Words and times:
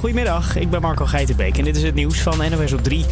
Goedemiddag, 0.00 0.56
ik 0.56 0.70
ben 0.70 0.80
Marco 0.80 1.04
Geitenbeek 1.04 1.58
en 1.58 1.64
dit 1.64 1.76
is 1.76 1.82
het 1.82 1.94
nieuws 1.94 2.20
van 2.20 2.50
NOS 2.50 2.72
op 2.72 2.82
3. 2.82 3.04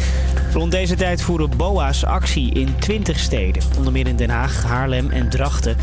Rond 0.53 0.71
deze 0.71 0.95
tijd 0.95 1.21
voeren 1.21 1.57
BOA's 1.57 2.03
actie 2.03 2.53
in 2.53 2.75
20 2.79 3.19
steden. 3.19 3.63
Onder 3.77 3.91
meer 3.91 4.07
in 4.07 4.15
Den 4.15 4.29
Haag, 4.29 4.63
Haarlem 4.63 5.09
en 5.09 5.29
Drachten. 5.29 5.77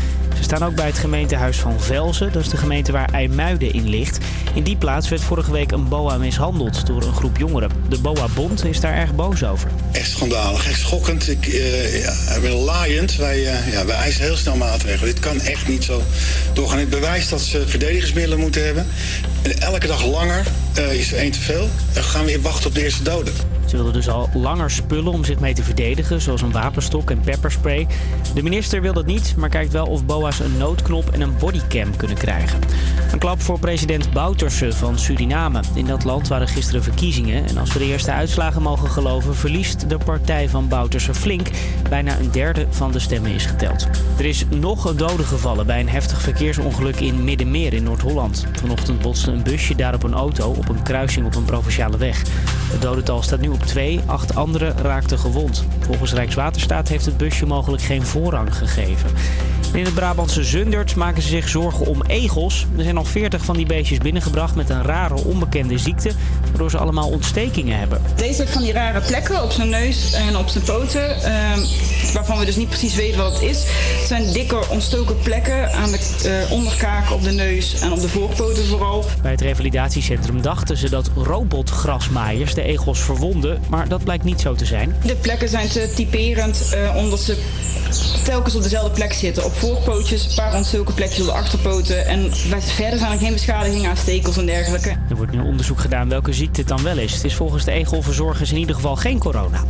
Staan 0.45 0.63
ook 0.63 0.75
bij 0.75 0.85
het 0.85 0.97
gemeentehuis 0.97 1.57
van 1.57 1.81
Velzen. 1.81 2.31
Dat 2.31 2.41
is 2.41 2.49
de 2.49 2.57
gemeente 2.57 2.91
waar 2.91 3.13
IJmuiden 3.13 3.73
in 3.73 3.89
ligt. 3.89 4.17
In 4.53 4.63
die 4.63 4.75
plaats 4.75 5.09
werd 5.09 5.21
vorige 5.21 5.51
week 5.51 5.71
een 5.71 5.87
BOA 5.87 6.17
mishandeld 6.17 6.87
door 6.87 7.03
een 7.03 7.13
groep 7.13 7.37
jongeren. 7.37 7.69
De 7.89 7.99
BOA-bond 7.99 8.65
is 8.65 8.79
daar 8.79 8.93
erg 8.93 9.15
boos 9.15 9.43
over. 9.43 9.69
Echt 9.91 10.09
schandalig, 10.09 10.67
echt 10.67 10.79
schokkend. 10.79 11.29
Ik 11.29 11.47
uh, 11.47 12.01
ja, 12.01 12.49
laaiend. 12.49 13.15
Wij, 13.15 13.37
uh, 13.37 13.71
ja, 13.71 13.85
wij 13.85 13.95
eisen 13.95 14.23
heel 14.23 14.37
snel 14.37 14.55
maatregelen. 14.55 15.13
Dit 15.13 15.19
kan 15.19 15.41
echt 15.41 15.67
niet 15.67 15.83
zo 15.83 16.01
doorgaan. 16.53 16.79
Het 16.79 16.89
bewijst 16.89 17.29
dat 17.29 17.41
ze 17.41 17.67
verdedigingsmiddelen 17.67 18.39
moeten 18.39 18.65
hebben. 18.65 18.87
En 19.41 19.61
elke 19.61 19.87
dag 19.87 20.05
langer 20.05 20.43
uh, 20.77 20.93
is 20.93 21.11
er 21.11 21.17
één 21.17 21.31
te 21.31 21.41
veel. 21.41 21.69
Dan 21.93 22.03
gaan 22.03 22.25
we 22.25 22.31
weer 22.31 22.41
wachten 22.41 22.67
op 22.67 22.75
de 22.75 22.83
eerste 22.83 23.03
doden. 23.03 23.33
Ze 23.75 23.83
wilden 23.83 24.01
dus 24.01 24.13
al 24.13 24.29
langer 24.33 24.71
spullen 24.71 25.11
om 25.11 25.23
zich 25.23 25.39
mee 25.39 25.53
te 25.53 25.63
verdedigen, 25.63 26.21
zoals 26.21 26.41
een 26.41 26.51
wapenstok 26.51 27.11
en 27.11 27.19
pepperspray. 27.19 27.87
De 28.33 28.43
minister 28.43 28.81
wil 28.81 28.93
dat 28.93 29.05
niet, 29.05 29.33
maar 29.37 29.49
kijkt 29.49 29.71
wel 29.71 29.85
of 29.85 30.05
BOA's 30.05 30.39
een 30.39 30.57
noodknop 30.57 31.09
en 31.09 31.21
een 31.21 31.37
bodycam 31.39 31.95
kunnen 31.95 32.17
krijgen. 32.17 32.59
Een 33.11 33.19
klap 33.19 33.41
voor 33.41 33.59
president 33.59 34.13
Bouterse 34.13 34.73
van 34.73 34.99
Suriname. 34.99 35.59
In 35.73 35.85
dat 35.85 36.03
land 36.03 36.27
waren 36.27 36.47
gisteren 36.47 36.83
verkiezingen 36.83 37.47
en 37.47 37.57
als 37.57 37.73
we 37.73 37.79
de 37.79 37.85
eerste 37.85 38.11
uitslagen 38.11 38.61
mogen 38.61 38.89
geloven, 38.89 39.35
verliest 39.35 39.89
de 39.89 39.97
partij 39.97 40.49
van 40.49 40.67
Bouterse 40.67 41.13
flink. 41.13 41.49
Bijna 41.89 42.19
een 42.19 42.31
derde 42.31 42.65
van 42.69 42.91
de 42.91 42.99
stemmen 42.99 43.31
is 43.31 43.45
geteld. 43.45 43.87
Er 44.17 44.25
is 44.25 44.45
nog 44.49 44.85
een 44.85 44.97
dode 44.97 45.23
gevallen 45.23 45.65
bij 45.65 45.79
een 45.79 45.89
heftig 45.89 46.21
verkeersongeluk 46.21 46.99
in 46.99 47.23
Middenmeer 47.23 47.73
in 47.73 47.83
Noord-Holland. 47.83 48.45
Vanochtend 48.51 49.01
botste 49.01 49.31
een 49.31 49.43
busje 49.43 49.75
daar 49.75 49.93
op 49.93 50.03
een 50.03 50.13
auto 50.13 50.49
op 50.49 50.69
een 50.69 50.83
kruising 50.83 51.25
op 51.25 51.35
een 51.35 51.45
provinciale 51.45 51.97
weg. 51.97 52.23
Het 52.71 52.81
dodental 52.81 53.21
staat 53.21 53.39
nu 53.39 53.49
op 53.49 53.63
twee, 53.65 53.99
acht 54.05 54.35
anderen 54.35 54.77
raakten 54.77 55.19
gewond. 55.19 55.65
Volgens 55.79 56.13
Rijkswaterstaat 56.13 56.87
heeft 56.87 57.05
het 57.05 57.17
busje 57.17 57.45
mogelijk 57.45 57.83
geen 57.83 58.05
voorrang 58.05 58.55
gegeven. 58.55 59.09
In 59.73 59.85
het 59.85 59.93
Brabantse 59.93 60.43
Zundert 60.43 60.95
maken 60.95 61.21
ze 61.21 61.27
zich 61.27 61.49
zorgen 61.49 61.85
om 61.85 62.03
egels. 62.07 62.65
Er 62.77 62.83
zijn 62.83 62.97
al 62.97 63.05
40 63.05 63.45
van 63.45 63.57
die 63.57 63.65
beestjes 63.65 63.97
binnengebracht 63.97 64.55
met 64.55 64.69
een 64.69 64.83
rare 64.83 65.15
onbekende 65.15 65.77
ziekte, 65.77 66.11
waardoor 66.49 66.69
ze 66.69 66.77
allemaal 66.77 67.09
ontstekingen 67.09 67.79
hebben. 67.79 68.01
Deze 68.15 68.47
van 68.47 68.61
die 68.61 68.71
rare 68.71 69.01
plekken 69.01 69.43
op 69.43 69.51
zijn 69.51 69.69
neus 69.69 70.13
en 70.13 70.37
op 70.37 70.47
zijn 70.47 70.63
poten, 70.63 71.23
eh, 71.23 71.57
waarvan 72.13 72.39
we 72.39 72.45
dus 72.45 72.55
niet 72.55 72.69
precies 72.69 72.95
weten 72.95 73.17
wat 73.17 73.33
het 73.33 73.41
is. 73.41 73.63
Het 73.99 74.07
zijn 74.07 74.31
dikke 74.33 74.69
ontstoken 74.69 75.19
plekken 75.19 75.73
aan 75.73 75.91
de 75.91 75.99
uh, 76.25 76.51
onderkaak, 76.51 77.11
op 77.11 77.23
de 77.23 77.31
neus 77.31 77.79
en 77.79 77.91
op 77.91 78.01
de 78.01 78.09
voorpoten 78.09 78.65
vooral. 78.65 79.05
Bij 79.21 79.31
het 79.31 79.41
revalidatiecentrum 79.41 80.41
dachten 80.41 80.77
ze 80.77 80.89
dat 80.89 81.09
robotgrasmaaiers 81.15 82.53
de 82.53 82.63
egels 82.63 82.99
verwonden, 82.99 83.44
maar 83.69 83.87
dat 83.87 84.03
blijkt 84.03 84.23
niet 84.23 84.41
zo 84.41 84.53
te 84.53 84.65
zijn. 84.65 84.95
De 85.05 85.15
plekken 85.15 85.49
zijn 85.49 85.67
te 85.67 85.91
typerend 85.95 86.71
uh, 86.73 86.95
omdat 86.95 87.19
ze 87.19 87.37
telkens 88.23 88.55
op 88.55 88.63
dezelfde 88.63 88.91
plek 88.91 89.13
zitten. 89.13 89.45
Op 89.45 89.53
voorpootjes, 89.53 90.25
een 90.25 90.35
paar 90.35 90.55
ontstoken 90.55 90.93
plekjes 90.93 91.19
op 91.19 91.25
de 91.25 91.31
achterpoten. 91.31 92.05
En 92.05 92.35
verder 92.59 92.99
zijn 92.99 93.11
er 93.11 93.17
geen 93.17 93.33
beschadigingen 93.33 93.89
aan 93.89 93.97
stekels 93.97 94.37
en 94.37 94.45
dergelijke. 94.45 94.89
Er 95.09 95.15
wordt 95.15 95.31
nu 95.31 95.39
onderzoek 95.39 95.79
gedaan 95.79 96.09
welke 96.09 96.33
ziekte 96.33 96.59
het 96.59 96.69
dan 96.69 96.83
wel 96.83 96.97
is. 96.97 97.13
Het 97.13 97.23
is 97.23 97.35
volgens 97.35 97.63
de 97.63 97.71
egelverzorgers 97.71 98.51
in 98.51 98.57
ieder 98.57 98.75
geval 98.75 98.95
geen 98.95 99.19
corona. 99.19 99.63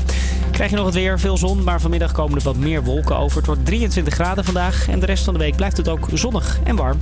Krijg 0.51 0.69
je 0.69 0.75
nog 0.75 0.85
het 0.85 0.95
weer, 0.95 1.19
veel 1.19 1.37
zon, 1.37 1.63
maar 1.63 1.81
vanmiddag 1.81 2.11
komen 2.11 2.37
er 2.37 2.43
wat 2.43 2.55
meer 2.55 2.83
wolken 2.83 3.17
over. 3.17 3.37
Het 3.37 3.45
wordt 3.45 3.65
23 3.65 4.13
graden 4.13 4.45
vandaag 4.45 4.87
en 4.89 4.99
de 4.99 5.05
rest 5.05 5.23
van 5.23 5.33
de 5.33 5.39
week 5.39 5.55
blijft 5.55 5.77
het 5.77 5.89
ook 5.89 6.07
zonnig 6.13 6.59
en 6.63 6.75
warm. 6.75 6.97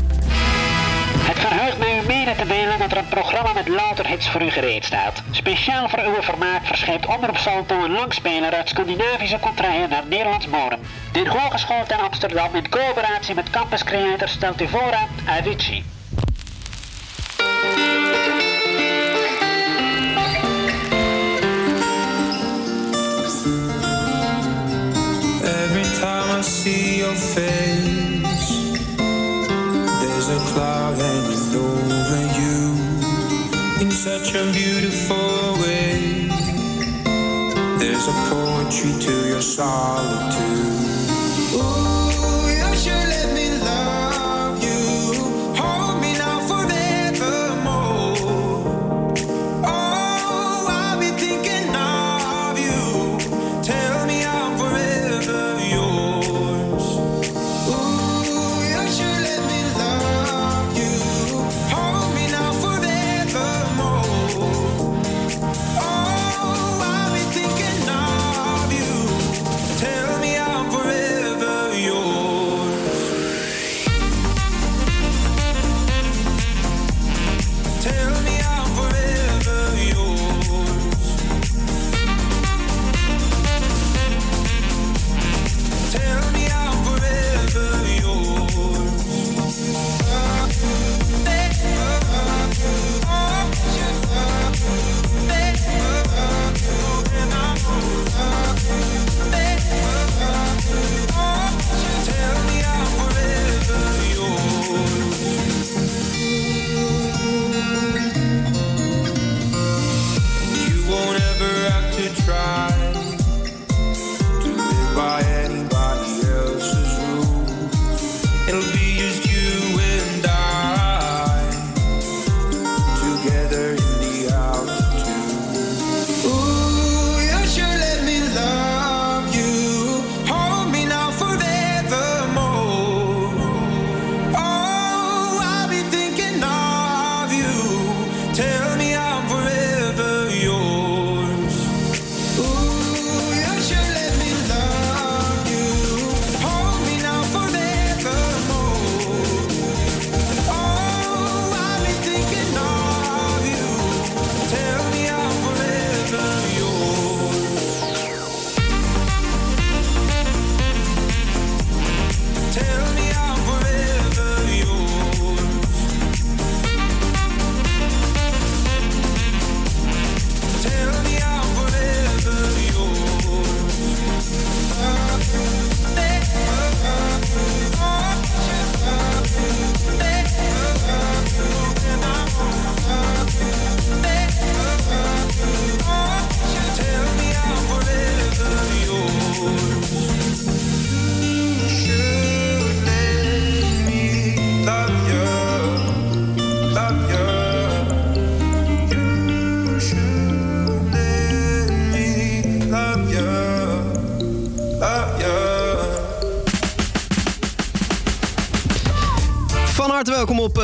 Het 1.18 1.40
verheugt 1.40 1.78
mij 1.78 1.93
te 2.32 2.46
delen 2.48 2.80
dat 2.80 2.92
er 2.92 2.98
een 2.98 3.08
programma 3.08 3.54
met 3.54 3.68
louter 3.68 4.08
hits 4.08 4.30
voor 4.30 4.42
u 4.42 4.50
gereed 4.50 4.86
staat. 4.86 5.24
Speciaal 5.32 5.90
voor 5.90 6.00
uw 6.00 6.22
vermaak 6.22 6.66
verschijnt 6.66 7.06
Omroep 7.06 7.38
Salto 7.38 7.84
een 7.84 7.92
langspeler 7.92 8.54
uit 8.54 8.70
Scandinavische 8.70 9.40
contraien 9.40 9.90
naar 9.90 10.04
Nederlands 10.08 10.50
bodem. 10.50 10.80
Dit 11.12 11.28
hogeschool 11.28 11.84
in 11.88 12.00
Amsterdam 12.00 12.56
in 12.56 12.70
coöperatie 12.70 13.36
met 13.36 13.50
Campus 13.50 13.84
Creator 13.84 14.28
stelt 14.28 14.62
u 14.62 14.68
voor 14.68 14.94
aan 14.94 15.08
Avicii. 15.38 15.84
Every 25.44 26.00
time 26.00 26.40
I 26.40 26.42
see 26.42 26.98
your 26.98 27.16
face, 27.16 28.82
there's 30.00 30.30
a 30.30 30.40
cloud 30.54 31.02
hanging 31.02 31.33
such 34.04 34.36
a 34.36 34.52
beautiful 34.52 35.54
way. 35.62 36.28
There's 37.80 38.06
a 38.06 38.12
poetry 38.30 39.00
to 39.00 39.28
your 39.30 39.42
solitude. 39.42 40.93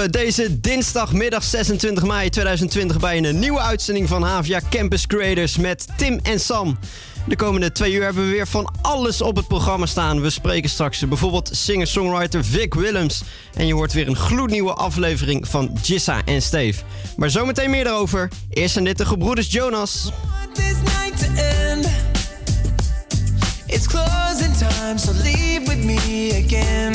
Deze 0.09 0.59
dinsdagmiddag 0.59 1.43
26 1.43 2.03
mei 2.03 2.29
2020 2.29 2.99
bij 2.99 3.17
een 3.17 3.39
nieuwe 3.39 3.59
uitzending 3.59 4.07
van 4.07 4.23
Havia 4.23 4.61
Campus 4.69 5.07
Creators 5.07 5.57
met 5.57 5.87
Tim 5.97 6.19
en 6.23 6.39
Sam. 6.39 6.79
De 7.27 7.35
komende 7.35 7.71
twee 7.71 7.93
uur 7.93 8.03
hebben 8.03 8.23
we 8.23 8.29
weer 8.29 8.47
van 8.47 8.73
alles 8.81 9.21
op 9.21 9.35
het 9.35 9.47
programma 9.47 9.85
staan. 9.85 10.21
We 10.21 10.29
spreken 10.29 10.69
straks 10.69 11.07
bijvoorbeeld 11.07 11.49
singer-songwriter 11.53 12.45
Vic 12.45 12.73
Willems. 12.73 13.23
En 13.53 13.67
je 13.67 13.73
hoort 13.73 13.93
weer 13.93 14.07
een 14.07 14.15
gloednieuwe 14.15 14.73
aflevering 14.73 15.47
van 15.47 15.77
Jissa 15.81 16.21
en 16.25 16.41
Steve. 16.41 16.83
Maar 17.17 17.29
zometeen 17.29 17.69
meer 17.69 17.83
daarover. 17.83 18.29
Eerst 18.49 18.73
zijn 18.73 18.85
dit 18.85 18.97
de 18.97 19.05
gebroeders 19.05 19.51
Jonas. 19.51 20.11
It's 23.65 23.87
closing 23.87 24.55
time, 24.57 24.97
so 24.97 25.11
leave 25.23 25.67
with 25.67 25.83
me 25.83 26.43
again. 26.45 26.88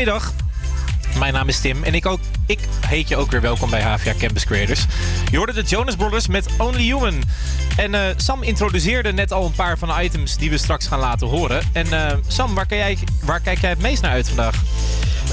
Goedemiddag. 0.00 0.32
Mijn 1.18 1.32
naam 1.32 1.48
is 1.48 1.60
Tim 1.60 1.82
en 1.82 1.94
ik, 1.94 2.06
ook, 2.06 2.20
ik 2.46 2.58
heet 2.86 3.08
je 3.08 3.16
ook 3.16 3.30
weer 3.30 3.40
welkom 3.40 3.70
bij 3.70 3.82
HVA 3.82 4.14
Campus 4.18 4.44
Creators. 4.44 4.86
Je 5.30 5.36
hoorde 5.36 5.52
de 5.52 5.62
Jonas 5.62 5.96
Brothers 5.96 6.26
met 6.26 6.46
Only 6.58 6.82
Human. 6.82 7.22
En 7.76 7.94
eh, 7.94 8.14
Sam 8.16 8.42
introduceerde 8.42 9.12
net 9.12 9.32
al 9.32 9.44
een 9.44 9.52
paar 9.52 9.78
van 9.78 9.88
de 9.88 10.02
items 10.02 10.36
die 10.36 10.50
we 10.50 10.58
straks 10.58 10.86
gaan 10.86 10.98
laten 10.98 11.26
horen. 11.26 11.62
En 11.72 11.92
eh, 11.92 12.16
Sam, 12.26 12.54
waar, 12.54 12.66
kijk 12.66 12.80
jij, 12.80 13.08
waar 13.24 13.40
kijk 13.40 13.60
jij 13.60 13.70
het 13.70 13.80
meest 13.80 14.02
naar 14.02 14.10
uit 14.10 14.28
vandaag? 14.28 14.62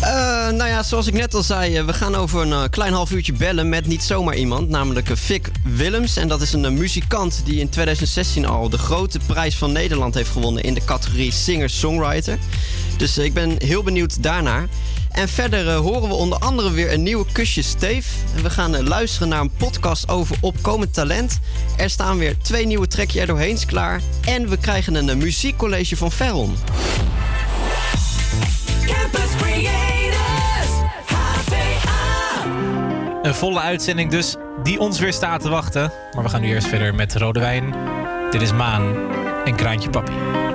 Eh, 0.02 0.10
nou 0.58 0.68
ja, 0.70 0.84
zoals 0.84 1.08
ik 1.08 1.14
net 1.14 1.34
al 1.34 1.44
zei, 1.44 1.82
we 1.82 1.94
gaan 1.94 2.16
over 2.16 2.42
een 2.42 2.70
klein 2.70 2.94
half 2.94 3.12
uurtje 3.12 3.34
bellen 3.34 3.70
met 3.70 3.86
niet 3.86 4.04
zomaar 4.04 4.36
iemand, 4.36 4.70
namelijk 4.70 5.10
Vic 5.14 5.48
Willems. 5.64 6.18
En 6.18 6.28
dat 6.28 6.42
is 6.42 6.54
een 6.54 6.74
muzikant 6.74 7.42
die 7.46 7.60
in 7.60 7.70
2016 7.70 8.46
al 8.46 8.70
de 8.70 8.78
grote 8.78 9.20
prijs 9.26 9.56
van 9.56 9.72
Nederland 9.72 10.14
heeft 10.14 10.30
gewonnen 10.30 10.64
in 10.64 10.74
de 10.74 10.86
categorie 10.86 11.32
singer-songwriter. 11.32 12.38
Dus 12.98 13.18
eh, 13.18 13.26
ik 13.26 13.34
ben 13.34 13.56
heel 13.58 13.84
benieuwd 13.84 14.24
daarnaar. 14.24 14.68
En 15.12 15.30
verder 15.30 15.68
eh, 15.68 15.78
horen 15.78 16.10
we 16.10 16.14
onder 16.14 16.38
andere 16.38 16.72
weer 16.72 16.94
een 16.94 17.04
nieuwe 17.04 17.26
Kusje 17.32 17.62
Steef. 17.62 18.08
En 18.36 18.44
we 18.44 18.50
gaan 18.50 18.76
eh, 18.76 18.84
luisteren 18.84 19.28
naar 19.28 19.42
een 19.42 19.52
podcast 19.58 20.10
over 20.10 20.36
opkomend 20.42 20.94
talent. 20.94 21.40
Er 21.78 21.90
staan 21.90 22.18
weer 22.18 22.38
twee 22.38 22.66
nieuwe 22.66 22.88
trekjes 22.88 23.22
er 23.22 23.28
doorheen 23.28 23.58
klaar. 23.66 24.02
En 24.26 24.50
we 24.50 24.58
krijgen 24.58 24.96
een 24.96 25.18
muziekcollege 25.18 25.98
van 25.98 26.12
Ferron. 26.12 26.56
Campus 28.86 29.36
Creators. 29.38 30.70
HVA. 31.06 32.46
Een 33.22 33.36
volle 33.36 33.60
uitzending 33.60 34.12
dus, 34.12 34.36
die 34.64 34.80
ons 34.80 35.00
weer 35.00 35.14
staat 35.14 35.42
te 35.42 35.50
wachten. 35.50 35.92
Maar 36.14 36.24
we 36.24 36.30
gaan 36.30 36.42
nu 36.42 36.48
eerst 36.48 36.68
verder 36.68 36.96
met 36.96 37.16
Rode 37.16 37.40
Wijn. 37.40 37.76
Dit 38.32 38.42
is 38.42 38.54
Maan 38.54 38.96
en 39.46 39.56
Kraantje 39.56 39.90
Papi. 39.90 40.47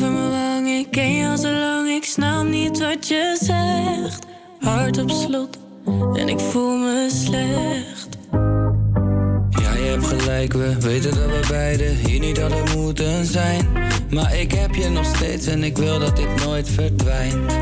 Over 0.00 0.12
mijn 0.12 0.30
wang, 0.30 0.68
ik 0.68 0.90
ken 0.90 1.12
je 1.12 1.28
al 1.28 1.36
zo 1.36 1.50
lang. 1.50 1.88
Ik 1.88 2.04
snap 2.04 2.46
niet 2.46 2.78
wat 2.78 3.08
je 3.08 3.36
zegt. 3.40 4.26
Hart 4.60 4.98
op 4.98 5.10
slot 5.10 5.58
en 6.14 6.28
ik 6.28 6.40
voel 6.40 6.76
me 6.76 7.08
slecht. 7.10 8.08
Ja, 9.50 9.74
je 9.74 9.88
hebt 9.90 10.06
gelijk, 10.06 10.52
we 10.52 10.80
weten 10.80 11.14
dat 11.14 11.26
we 11.26 11.46
beiden 11.48 11.96
hier 11.96 12.20
niet 12.20 12.40
hadden 12.40 12.64
moeten 12.76 13.26
zijn. 13.26 13.66
Maar 14.10 14.36
ik 14.36 14.52
heb 14.52 14.74
je 14.74 14.88
nog 14.88 15.04
steeds 15.04 15.46
en 15.46 15.64
ik 15.64 15.76
wil 15.76 15.98
dat 15.98 16.16
dit 16.16 16.44
nooit 16.44 16.68
verdwijnt. 16.68 17.52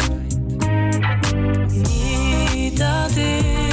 Niet 1.66 2.78
dat 2.78 3.16
ik 3.16 3.67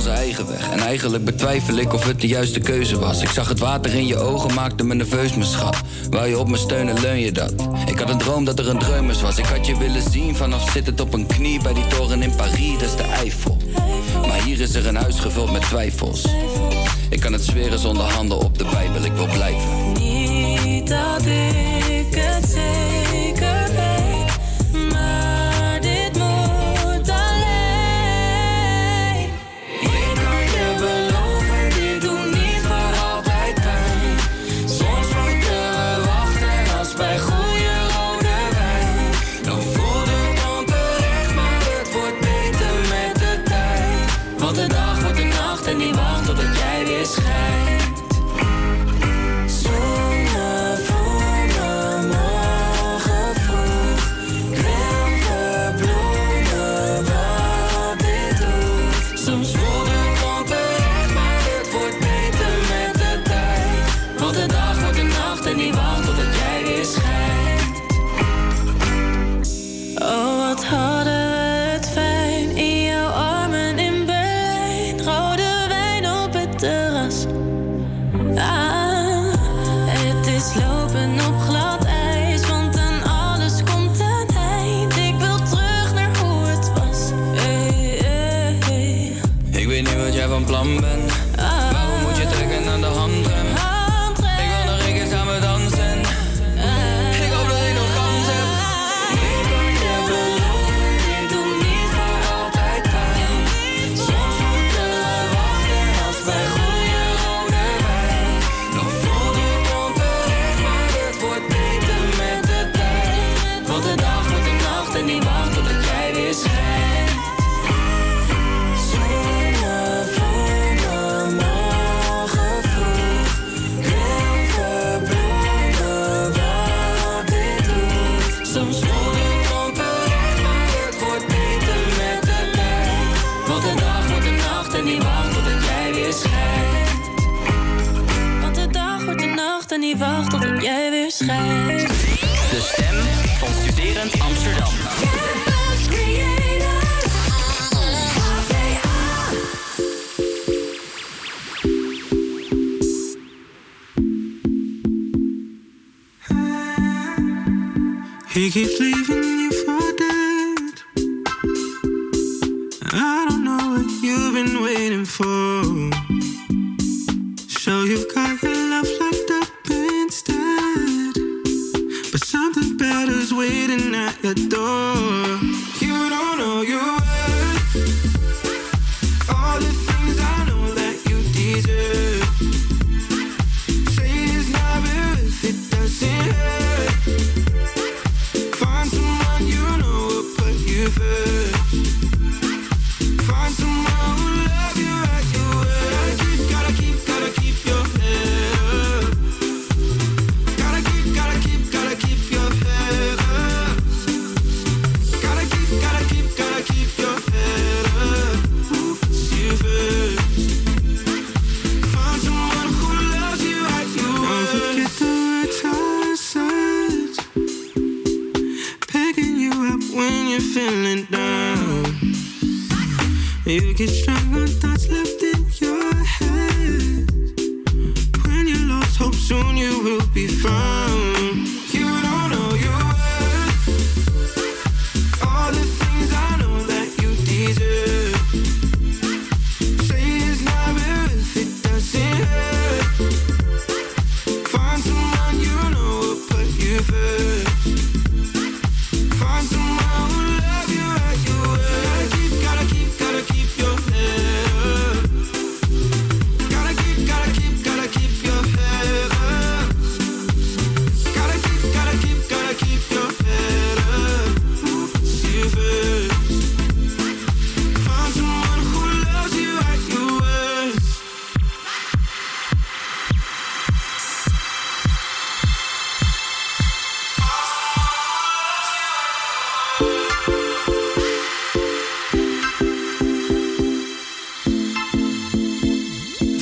onze 0.00 0.12
eigen 0.12 0.48
weg. 0.48 0.70
En 0.70 0.78
eigenlijk 0.78 1.24
betwijfel 1.24 1.76
ik 1.76 1.92
of 1.92 2.04
het 2.04 2.20
de 2.20 2.26
juiste 2.26 2.60
keuze 2.60 2.98
was. 2.98 3.22
Ik 3.22 3.28
zag 3.28 3.48
het 3.48 3.58
water 3.58 3.94
in 3.94 4.06
je 4.06 4.18
ogen, 4.18 4.54
maakte 4.54 4.84
me 4.84 4.94
nerveus, 4.94 5.34
mijn 5.34 5.48
schat. 5.48 5.76
Wou 6.10 6.28
je 6.28 6.38
op 6.38 6.48
me 6.48 6.56
steunen, 6.56 7.00
leun 7.00 7.20
je 7.20 7.32
dat? 7.32 7.54
Ik 7.86 7.98
had 7.98 8.08
een 8.10 8.18
droom 8.18 8.44
dat 8.44 8.58
er 8.58 8.68
een 8.68 8.78
dreumers 8.78 9.20
was. 9.20 9.38
Ik 9.38 9.44
had 9.44 9.66
je 9.66 9.78
willen 9.78 10.10
zien 10.10 10.36
vanaf 10.36 10.70
zittend 10.70 11.00
op 11.00 11.14
een 11.14 11.26
knie 11.26 11.62
bij 11.62 11.72
die 11.72 11.86
toren 11.86 12.22
in 12.22 12.34
Parijs, 12.34 12.72
dat 12.72 12.82
is 12.82 12.96
de 12.96 13.02
Eiffel. 13.02 13.56
Maar 14.26 14.42
hier 14.42 14.60
is 14.60 14.74
er 14.74 14.86
een 14.86 14.96
huis 14.96 15.20
gevuld 15.20 15.52
met 15.52 15.62
twijfels. 15.62 16.24
Ik 17.10 17.20
kan 17.20 17.32
het 17.32 17.42
zweren 17.42 17.78
zonder 17.78 18.04
handen 18.04 18.38
op 18.38 18.58
de 18.58 18.64
Bijbel, 18.64 19.04
ik 19.04 19.12
wil 19.12 19.28
blijven. 19.28 19.92
Niet 19.92 20.88
dat 20.88 21.24
ik 21.26 22.14
het 22.14 22.50
zeg. 22.50 22.89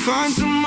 find 0.08 0.32
some 0.32 0.57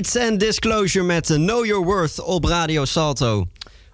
Khalid 0.00 0.16
en 0.16 0.38
Disclosure 0.38 1.04
met 1.04 1.30
eh, 1.30 1.36
Know 1.36 1.64
Your 1.64 1.84
Worth 1.84 2.20
op 2.20 2.44
Radio 2.44 2.84
Salto. 2.84 3.46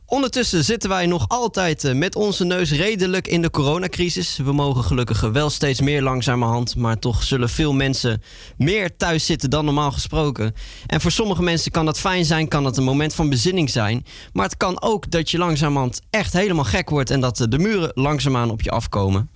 Ondertussen 0.07 0.65
zitten 0.65 0.89
wij 0.89 1.07
nog 1.07 1.29
altijd 1.29 1.85
eh, 1.85 1.95
met 1.95 2.15
onze 2.15 2.45
neus 2.45 2.73
redelijk 2.73 3.27
in 3.27 3.43
de 3.43 3.51
coronacrisis. 3.51 4.37
We 4.37 4.53
mogen 4.53 4.85
gelukkig 4.85 5.21
wel 5.21 5.51
steeds 5.51 5.81
meer 5.81 6.03
langzamerhand, 6.03 6.77
maar 6.77 6.99
toch 6.99 7.23
zullen 7.23 7.49
veel 7.49 7.73
mensen 7.73 8.23
meer 8.57 8.97
thuis 8.97 9.27
zitten 9.27 9.51
dan 9.51 9.65
normaal 9.65 9.93
gesproken. 9.93 10.55
En 10.87 11.01
voor 11.01 11.11
sommige 11.11 11.43
mensen 11.43 11.71
kan 11.71 11.85
dat 11.85 12.01
fijn 12.01 12.25
zijn, 12.25 12.49
kan 12.49 12.65
het 12.65 12.77
een 12.77 12.85
moment 12.85 13.15
van 13.15 13.29
bezinning 13.29 13.71
zijn. 13.71 14.07
Maar 14.33 14.45
het 14.45 14.57
kan 14.57 14.83
ook 14.83 15.11
dat 15.11 15.31
je 15.31 15.39
langzamerhand 15.39 16.01
echt 16.11 16.33
helemaal 16.33 16.65
gek 16.65 16.91
wordt 16.91 17.11
en 17.11 17.21
dat 17.21 17.41
eh, 17.41 17.47
de 17.49 17.59
muren 17.59 17.91
langzaamaan 17.95 18.51
op 18.51 18.63
je 18.63 18.71
afkomen. 18.71 19.31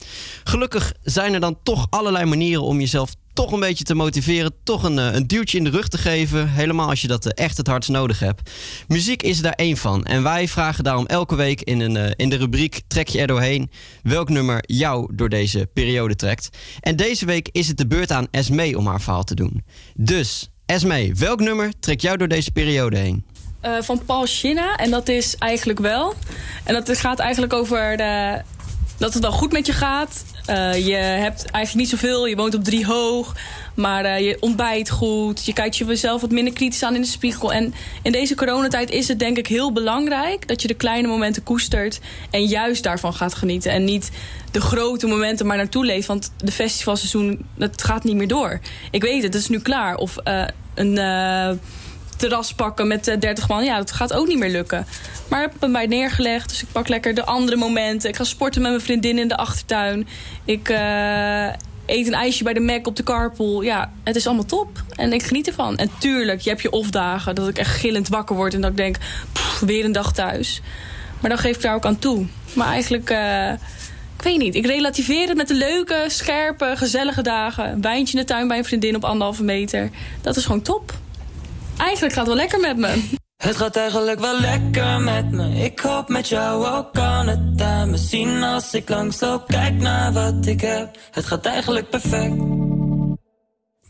Gelukkig 0.44 0.92
zijn 1.02 1.34
er 1.34 1.40
dan 1.40 1.58
toch 1.62 1.86
allerlei 1.90 2.24
manieren 2.24 2.62
om 2.62 2.80
jezelf 2.80 3.10
toch 3.40 3.52
een 3.52 3.60
beetje 3.60 3.84
te 3.84 3.94
motiveren, 3.94 4.54
toch 4.64 4.82
een, 4.82 4.98
eh, 4.98 5.14
een 5.14 5.26
duwtje 5.26 5.58
in 5.58 5.64
de 5.64 5.70
rug 5.70 5.88
te 5.88 5.98
geven. 5.98 6.48
Helemaal 6.48 6.88
als 6.88 7.00
je 7.00 7.08
dat 7.08 7.26
eh, 7.26 7.44
echt 7.44 7.56
het 7.56 7.66
hardst 7.66 7.90
nodig 7.90 8.18
hebt. 8.18 8.50
Muziek 8.88 9.22
is 9.22 9.40
daar 9.40 9.52
één 9.52 9.76
van. 9.76 10.04
En 10.04 10.22
wij 10.22 10.48
vragen 10.48 10.84
daarom 10.84 11.06
elke 11.06 11.34
week 11.34 11.62
in, 11.62 11.80
een, 11.80 11.96
eh, 11.96 12.10
in 12.16 12.28
de 12.28 12.36
rubriek 12.36 12.80
Trek 12.86 13.08
je 13.08 13.20
er 13.20 13.26
doorheen 13.26 13.70
welk 14.02 14.28
nummer 14.28 14.62
jou 14.66 15.14
door 15.14 15.28
deze 15.28 15.68
periode 15.72 16.16
trekt. 16.16 16.48
En 16.80 16.96
deze 16.96 17.26
week 17.26 17.48
is 17.52 17.68
het 17.68 17.76
de 17.76 17.86
beurt 17.86 18.12
aan 18.12 18.26
Esme 18.30 18.78
om 18.78 18.86
haar 18.86 19.00
verhaal 19.00 19.24
te 19.24 19.34
doen. 19.34 19.64
Dus, 19.94 20.50
Esme, 20.66 21.14
welk 21.14 21.40
nummer 21.40 21.72
trekt 21.80 22.02
jou 22.02 22.16
door 22.16 22.28
deze 22.28 22.50
periode 22.50 22.96
heen? 22.96 23.24
Van 23.80 24.04
Paul 24.04 24.26
Shinna. 24.26 24.76
En 24.76 24.90
dat 24.90 25.08
is 25.08 25.36
eigenlijk 25.38 25.78
wel. 25.78 26.14
En 26.64 26.74
dat 26.74 26.98
gaat 26.98 27.18
eigenlijk 27.18 27.52
over 27.52 27.96
de, 27.96 28.42
dat 29.00 29.14
het 29.14 29.22
wel 29.22 29.32
goed 29.32 29.52
met 29.52 29.66
je 29.66 29.72
gaat. 29.72 30.24
Eh, 30.46 30.86
je 30.86 30.94
hebt 30.94 31.44
eigenlijk 31.50 31.74
niet 31.74 31.88
zoveel. 31.88 32.26
Je 32.26 32.36
woont 32.36 32.54
op 32.54 32.64
drie 32.64 32.86
hoog. 32.86 33.36
Maar 33.74 34.04
eh, 34.04 34.26
je 34.26 34.36
ontbijt 34.40 34.90
goed. 34.90 35.44
Je 35.44 35.52
kijkt 35.52 35.76
jezelf 35.76 36.20
wat 36.20 36.30
minder 36.30 36.52
kritisch 36.52 36.82
aan 36.82 36.94
in 36.94 37.00
de 37.00 37.06
spiegel. 37.06 37.52
En 37.52 37.74
in 38.02 38.12
deze 38.12 38.34
coronatijd 38.34 38.90
is 38.90 39.08
het 39.08 39.18
denk 39.18 39.38
ik 39.38 39.46
heel 39.46 39.72
belangrijk... 39.72 40.48
dat 40.48 40.62
je 40.62 40.68
de 40.68 40.74
kleine 40.74 41.08
momenten 41.08 41.42
koestert. 41.42 42.00
En 42.30 42.44
juist 42.44 42.82
daarvan 42.82 43.14
gaat 43.14 43.34
genieten. 43.34 43.72
En 43.72 43.84
niet 43.84 44.10
de 44.50 44.60
grote 44.60 45.06
momenten 45.06 45.46
maar 45.46 45.56
naartoe 45.56 45.84
leeft. 45.84 46.06
Want 46.06 46.32
de 46.36 46.52
festivalseizoen, 46.52 47.46
dat 47.56 47.82
gaat 47.82 48.04
niet 48.04 48.16
meer 48.16 48.28
door. 48.28 48.60
Ik 48.90 49.02
weet 49.02 49.22
het, 49.22 49.34
het 49.34 49.42
is 49.42 49.48
nu 49.48 49.60
klaar. 49.60 49.96
Of 49.96 50.16
eh, 50.16 50.44
een... 50.74 50.98
terras 52.20 52.52
pakken 52.54 52.86
met 52.86 53.08
eh, 53.08 53.20
30 53.20 53.48
man. 53.48 53.64
Ja, 53.64 53.76
dat 53.76 53.92
gaat 53.92 54.12
ook 54.12 54.26
niet 54.26 54.38
meer 54.38 54.50
lukken. 54.50 54.86
Maar 55.28 55.42
ik 55.44 55.50
heb 55.52 55.60
hem 55.60 55.72
bij 55.72 55.86
neergelegd. 55.86 56.48
Dus 56.48 56.62
ik 56.62 56.68
pak 56.72 56.88
lekker 56.88 57.14
de 57.14 57.24
andere 57.24 57.56
momenten. 57.56 58.08
Ik 58.08 58.16
ga 58.16 58.24
sporten 58.24 58.62
met 58.62 58.70
mijn 58.70 58.82
vriendin 58.82 59.18
in 59.18 59.28
de 59.28 59.36
achtertuin. 59.36 60.08
Ik 60.44 60.68
eh, 60.68 61.46
eet 61.86 62.06
een 62.06 62.14
ijsje 62.14 62.44
bij 62.44 62.52
de 62.52 62.60
Mac 62.60 62.86
op 62.86 62.96
de 62.96 63.02
carpool. 63.02 63.62
Ja, 63.62 63.92
het 64.04 64.16
is 64.16 64.26
allemaal 64.26 64.44
top. 64.44 64.82
En 64.96 65.12
ik 65.12 65.22
geniet 65.22 65.46
ervan. 65.46 65.76
En 65.76 65.90
tuurlijk, 65.98 66.40
je 66.40 66.50
hebt 66.50 66.62
je 66.62 66.70
off-dagen. 66.70 67.34
Dat 67.34 67.48
ik 67.48 67.58
echt 67.58 67.76
gillend 67.76 68.08
wakker 68.08 68.36
word. 68.36 68.54
En 68.54 68.60
dat 68.60 68.70
ik 68.70 68.76
denk, 68.76 68.96
weer 69.60 69.84
een 69.84 69.92
dag 69.92 70.12
thuis. 70.12 70.60
Maar 71.20 71.30
dan 71.30 71.38
geef 71.38 71.56
ik 71.56 71.62
daar 71.62 71.74
ook 71.74 71.86
aan 71.86 71.98
toe. 71.98 72.26
Maar 72.52 72.68
eigenlijk... 72.68 73.10
eh, 73.10 73.52
ik 74.16 74.26
weet 74.26 74.38
niet, 74.38 74.54
ik 74.54 74.66
relativeer 74.66 75.28
het 75.28 75.36
met 75.36 75.48
de 75.48 75.54
leuke, 75.54 76.04
scherpe, 76.08 76.72
gezellige 76.76 77.22
dagen. 77.22 77.68
Een 77.68 77.80
wijntje 77.80 78.14
in 78.14 78.20
de 78.20 78.26
tuin 78.26 78.48
bij 78.48 78.58
een 78.58 78.64
vriendin 78.64 78.96
op 78.96 79.04
anderhalve 79.04 79.42
meter. 79.42 79.90
Dat 80.20 80.36
is 80.36 80.44
gewoon 80.44 80.62
top. 80.62 80.92
Eigenlijk 81.80 82.14
gaat 82.14 82.26
het 82.26 82.34
wel 82.34 82.36
lekker 82.36 82.60
met 82.60 82.76
me. 82.76 83.18
Het 83.36 83.56
gaat 83.56 83.76
eigenlijk 83.76 84.20
wel 84.20 84.40
lekker 84.40 85.00
met 85.00 85.30
me. 85.30 85.64
Ik 85.64 85.80
hoop 85.80 86.08
met 86.08 86.28
jou 86.28 86.66
ook 86.66 86.92
kan 86.92 87.26
het 87.26 87.60
aan 87.60 87.90
me 87.90 87.96
zien 87.96 88.42
als 88.42 88.74
ik 88.74 88.88
langsloop. 88.88 89.46
Kijk 89.46 89.74
naar 89.74 90.12
wat 90.12 90.46
ik 90.46 90.60
heb. 90.60 90.96
Het 91.10 91.24
gaat 91.24 91.46
eigenlijk 91.46 91.90
perfect. 91.90 92.34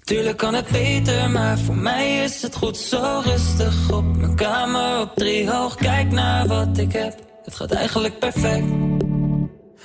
Tuurlijk 0.05 0.37
kan 0.37 0.55
het 0.55 0.68
beter, 0.68 1.31
maar 1.31 1.59
voor 1.59 1.76
mij 1.76 2.24
is 2.24 2.42
het 2.42 2.57
goed 2.57 2.76
zo 2.76 3.20
rustig 3.24 3.92
op 3.92 4.16
mijn 4.16 4.37
kamer 4.37 5.00
op 5.00 5.14
drie 5.14 5.50
hoog. 5.50 5.74
Kijk 5.74 6.11
naar 6.11 6.46
wat 6.46 6.79
ik 6.79 6.92
heb. 6.92 7.18
Het 7.44 7.55
gaat 7.55 7.70
eigenlijk 7.72 8.18
perfect. 8.18 8.64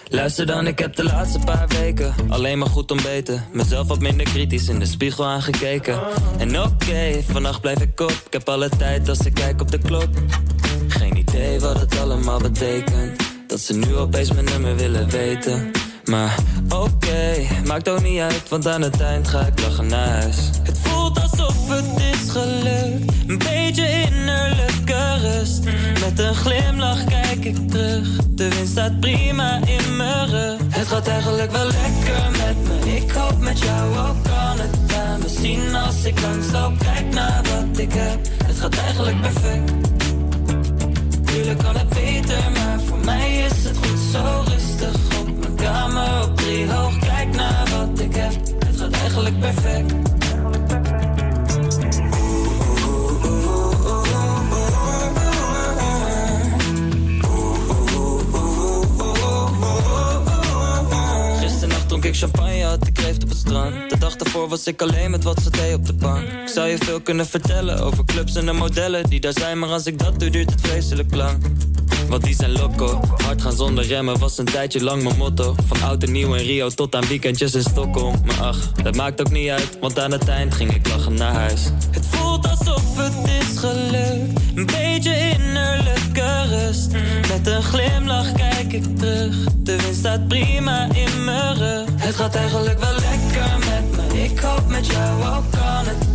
Luister 0.09 0.45
dan, 0.45 0.67
ik 0.67 0.79
heb 0.79 0.95
de 0.95 1.03
laatste 1.03 1.39
paar 1.39 1.67
weken 1.67 2.15
alleen 2.29 2.57
maar 2.57 2.67
goed 2.67 2.91
ontbeten. 2.91 3.45
Mezelf 3.51 3.87
wat 3.87 3.99
minder 3.99 4.25
kritisch 4.25 4.69
in 4.69 4.79
de 4.79 4.85
spiegel 4.85 5.25
aangekeken. 5.25 5.99
En 6.37 6.61
oké, 6.61 7.23
vannacht 7.29 7.61
blijf 7.61 7.81
ik 7.81 7.99
op. 7.99 8.11
Ik 8.11 8.33
heb 8.33 8.49
alle 8.49 8.69
tijd 8.69 9.09
als 9.09 9.19
ik 9.19 9.33
kijk 9.33 9.61
op 9.61 9.71
de 9.71 9.77
klok. 9.77 10.09
Geen 10.87 11.17
idee 11.17 11.59
wat 11.59 11.79
het 11.79 11.99
allemaal 11.99 12.39
betekent. 12.39 13.21
Dat 13.47 13.59
ze 13.59 13.77
nu 13.77 13.95
opeens 13.95 14.31
mijn 14.31 14.45
nummer 14.45 14.75
willen 14.75 15.09
weten. 15.09 15.71
Maar 16.05 16.35
oké, 16.69 17.47
maakt 17.65 17.89
ook 17.89 18.01
niet 18.01 18.19
uit, 18.19 18.49
want 18.49 18.67
aan 18.67 18.81
het 18.81 19.01
eind 19.01 19.27
ga 19.27 19.39
ik 19.39 19.61
lachen 19.61 19.87
naar 19.87 20.07
huis. 20.07 20.37
Het 20.63 20.79
voelt 20.81 21.21
alsof 21.21 21.69
het 21.69 21.99
is 21.99 22.31
gelukt. 22.31 23.11
Een 23.27 23.37
beetje 23.37 24.01
innerlijke 24.01 25.17
rust. 25.21 25.63
Met 25.99 26.19
een 26.19 26.35
glimlach 26.35 27.03
kijk 27.03 27.45
ik 27.45 27.69
terug. 27.69 28.07
De 28.29 28.49
wind 28.49 28.67
staat 28.67 28.99
prima 28.99 29.59
in 29.65 29.95
mijn 29.95 30.29
rug. 30.29 30.59
Het 30.69 30.87
gaat 30.87 31.07
eigenlijk 31.07 31.51
wel 31.51 31.65
lekker 31.65 32.31
met 32.31 32.55
me. 32.67 32.95
Ik 32.95 33.11
hoop 33.11 33.39
met 33.39 33.59
jou 33.59 33.97
ook 33.97 34.23
kan 34.23 34.59
het 34.59 34.93
aan 34.93 35.21
zien 35.27 35.75
als 35.75 36.03
ik 36.03 36.21
langsloop. 36.21 36.79
Kijk 36.79 37.13
naar 37.13 37.41
wat 37.43 37.77
ik 37.77 37.93
heb. 37.93 38.19
Het 38.45 38.59
gaat 38.59 38.77
eigenlijk 38.77 39.21
perfect. 39.21 39.71
Tuurlijk 41.25 41.59
kan 41.59 41.75
het 41.77 41.89
beter, 41.89 42.51
maar 42.53 42.79
voor 42.85 42.99
mij 43.05 43.35
is 43.35 43.63
het 43.63 43.77
goed 43.77 43.99
zo 44.11 44.43
rustig 44.45 44.64
mijn 45.93 46.05
kamer 46.05 46.29
op 46.29 46.37
drie 46.37 46.71
hoog. 46.71 46.99
Kijk 46.99 47.35
naar 47.35 47.67
wat 47.77 47.99
ik 47.99 48.15
heb, 48.15 48.31
het 48.65 48.77
gaat 48.77 48.91
eigenlijk 48.91 49.39
perfect. 49.39 49.93
Ik 62.05 62.15
champagne, 62.15 62.63
had 62.63 62.87
ik 62.87 63.01
leefd 63.01 63.23
op 63.23 63.29
het 63.29 63.37
strand. 63.37 63.89
De 63.89 63.97
dag 63.97 64.15
daarvoor 64.15 64.47
was 64.47 64.67
ik 64.67 64.81
alleen 64.81 65.11
met 65.11 65.23
wat 65.23 65.41
saté 65.41 65.73
op 65.73 65.85
de 65.85 65.93
bank. 65.93 66.27
Ik 66.27 66.47
zou 66.47 66.67
je 66.67 66.77
veel 66.77 67.01
kunnen 67.01 67.27
vertellen 67.27 67.79
over 67.79 68.05
clubs 68.05 68.35
en 68.35 68.45
de 68.45 68.51
modellen 68.51 69.09
die 69.09 69.19
daar 69.19 69.33
zijn, 69.33 69.59
maar 69.59 69.69
als 69.69 69.85
ik 69.85 69.99
dat 69.99 70.19
doe, 70.19 70.29
duurt 70.29 70.51
het 70.51 70.61
vreselijk 70.61 71.15
lang. 71.15 71.37
Want 72.09 72.23
die 72.23 72.35
zijn 72.35 72.51
loco. 72.51 72.99
Hard 73.23 73.41
gaan 73.41 73.55
zonder 73.55 73.85
remmen 73.85 74.19
was 74.19 74.37
een 74.37 74.45
tijdje 74.45 74.83
lang 74.83 75.03
mijn 75.03 75.17
motto. 75.17 75.55
Van 75.67 75.81
oud 75.81 76.03
en 76.03 76.11
nieuw 76.11 76.33
in 76.33 76.45
Rio 76.45 76.69
tot 76.69 76.95
aan 76.95 77.07
weekendjes 77.07 77.55
in 77.55 77.61
Stockholm. 77.61 78.15
Maar 78.25 78.41
ach, 78.41 78.71
dat 78.71 78.95
maakt 78.95 79.21
ook 79.21 79.31
niet 79.31 79.49
uit, 79.49 79.77
want 79.79 79.99
aan 79.99 80.11
het 80.11 80.27
eind 80.27 80.53
ging 80.53 80.73
ik 80.73 80.87
lachen 80.87 81.13
naar 81.13 81.33
huis. 81.33 81.61
Het 81.91 82.05
voelt 82.05 82.47
alsof 82.47 82.97
het 82.97 83.27
is 83.27 83.57
gelukt. 83.57 84.39
Een 84.55 84.65
beetje 84.65 85.29
innerlijke 85.29 86.43
rust. 86.49 86.91
Met 87.29 87.47
een 87.47 87.63
glimlach 87.63 88.31
kijk 88.31 88.73
ik 88.73 88.97
terug. 88.97 89.35
De 89.57 89.75
wind 89.75 89.95
staat 89.95 90.27
prima 90.27 90.87
in 90.93 91.23
mijn 91.23 91.55
rug. 91.57 91.85
Het 91.95 92.15
gaat 92.15 92.35
eigenlijk 92.35 92.79
wel 92.79 92.93
lekker 92.93 93.57
met 93.59 94.11
me. 94.11 94.23
Ik 94.23 94.39
hoop 94.39 94.67
met 94.67 94.87
jou 94.87 95.35
ook 95.35 95.51
kan 95.51 95.85
het 95.85 96.05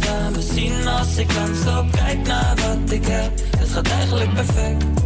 zien 0.54 0.88
als 0.88 1.16
ik 1.16 1.32
langsloop. 1.32 1.90
Kijk 1.90 2.26
naar 2.26 2.54
wat 2.56 2.92
ik 2.92 3.06
heb. 3.06 3.30
Het 3.58 3.68
gaat 3.68 3.88
eigenlijk 3.88 4.34
perfect. 4.34 4.99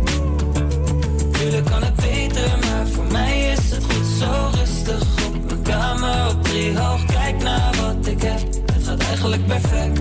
Tuurlijk 1.44 1.64
kan 1.66 1.82
het 1.82 1.96
beter, 1.96 2.58
maar 2.58 2.86
voor 2.86 3.04
mij 3.04 3.52
is 3.52 3.70
het 3.70 3.84
goed 3.84 4.06
zo 4.18 4.50
rustig 4.58 5.26
op 5.26 5.44
mijn 5.46 5.62
kamer 5.62 6.30
op 6.30 6.44
drie 6.44 6.78
hoog. 6.78 7.04
Kijk 7.04 7.42
naar 7.42 7.74
wat 7.76 8.06
ik 8.06 8.22
heb, 8.22 8.40
het 8.72 8.84
gaat 8.84 9.02
eigenlijk 9.02 9.46
perfect. 9.46 10.00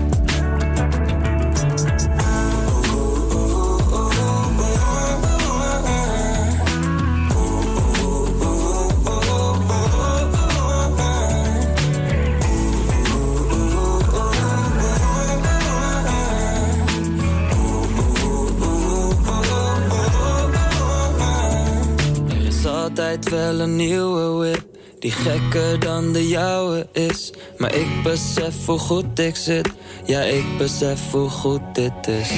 Altijd 22.98 23.28
wel 23.28 23.60
een 23.60 23.76
nieuwe 23.76 24.22
whip 24.22 24.64
die 24.98 25.10
gekker 25.10 25.80
dan 25.80 26.12
de 26.12 26.28
jouwe 26.28 26.86
is. 26.92 27.32
Maar 27.58 27.74
ik 27.74 28.02
besef 28.02 28.66
hoe 28.66 28.78
goed 28.78 29.18
ik 29.18 29.36
zit. 29.36 29.70
Ja, 30.04 30.20
ik 30.20 30.58
besef 30.58 31.10
hoe 31.10 31.28
goed 31.28 31.60
dit 31.72 32.06
is. 32.06 32.30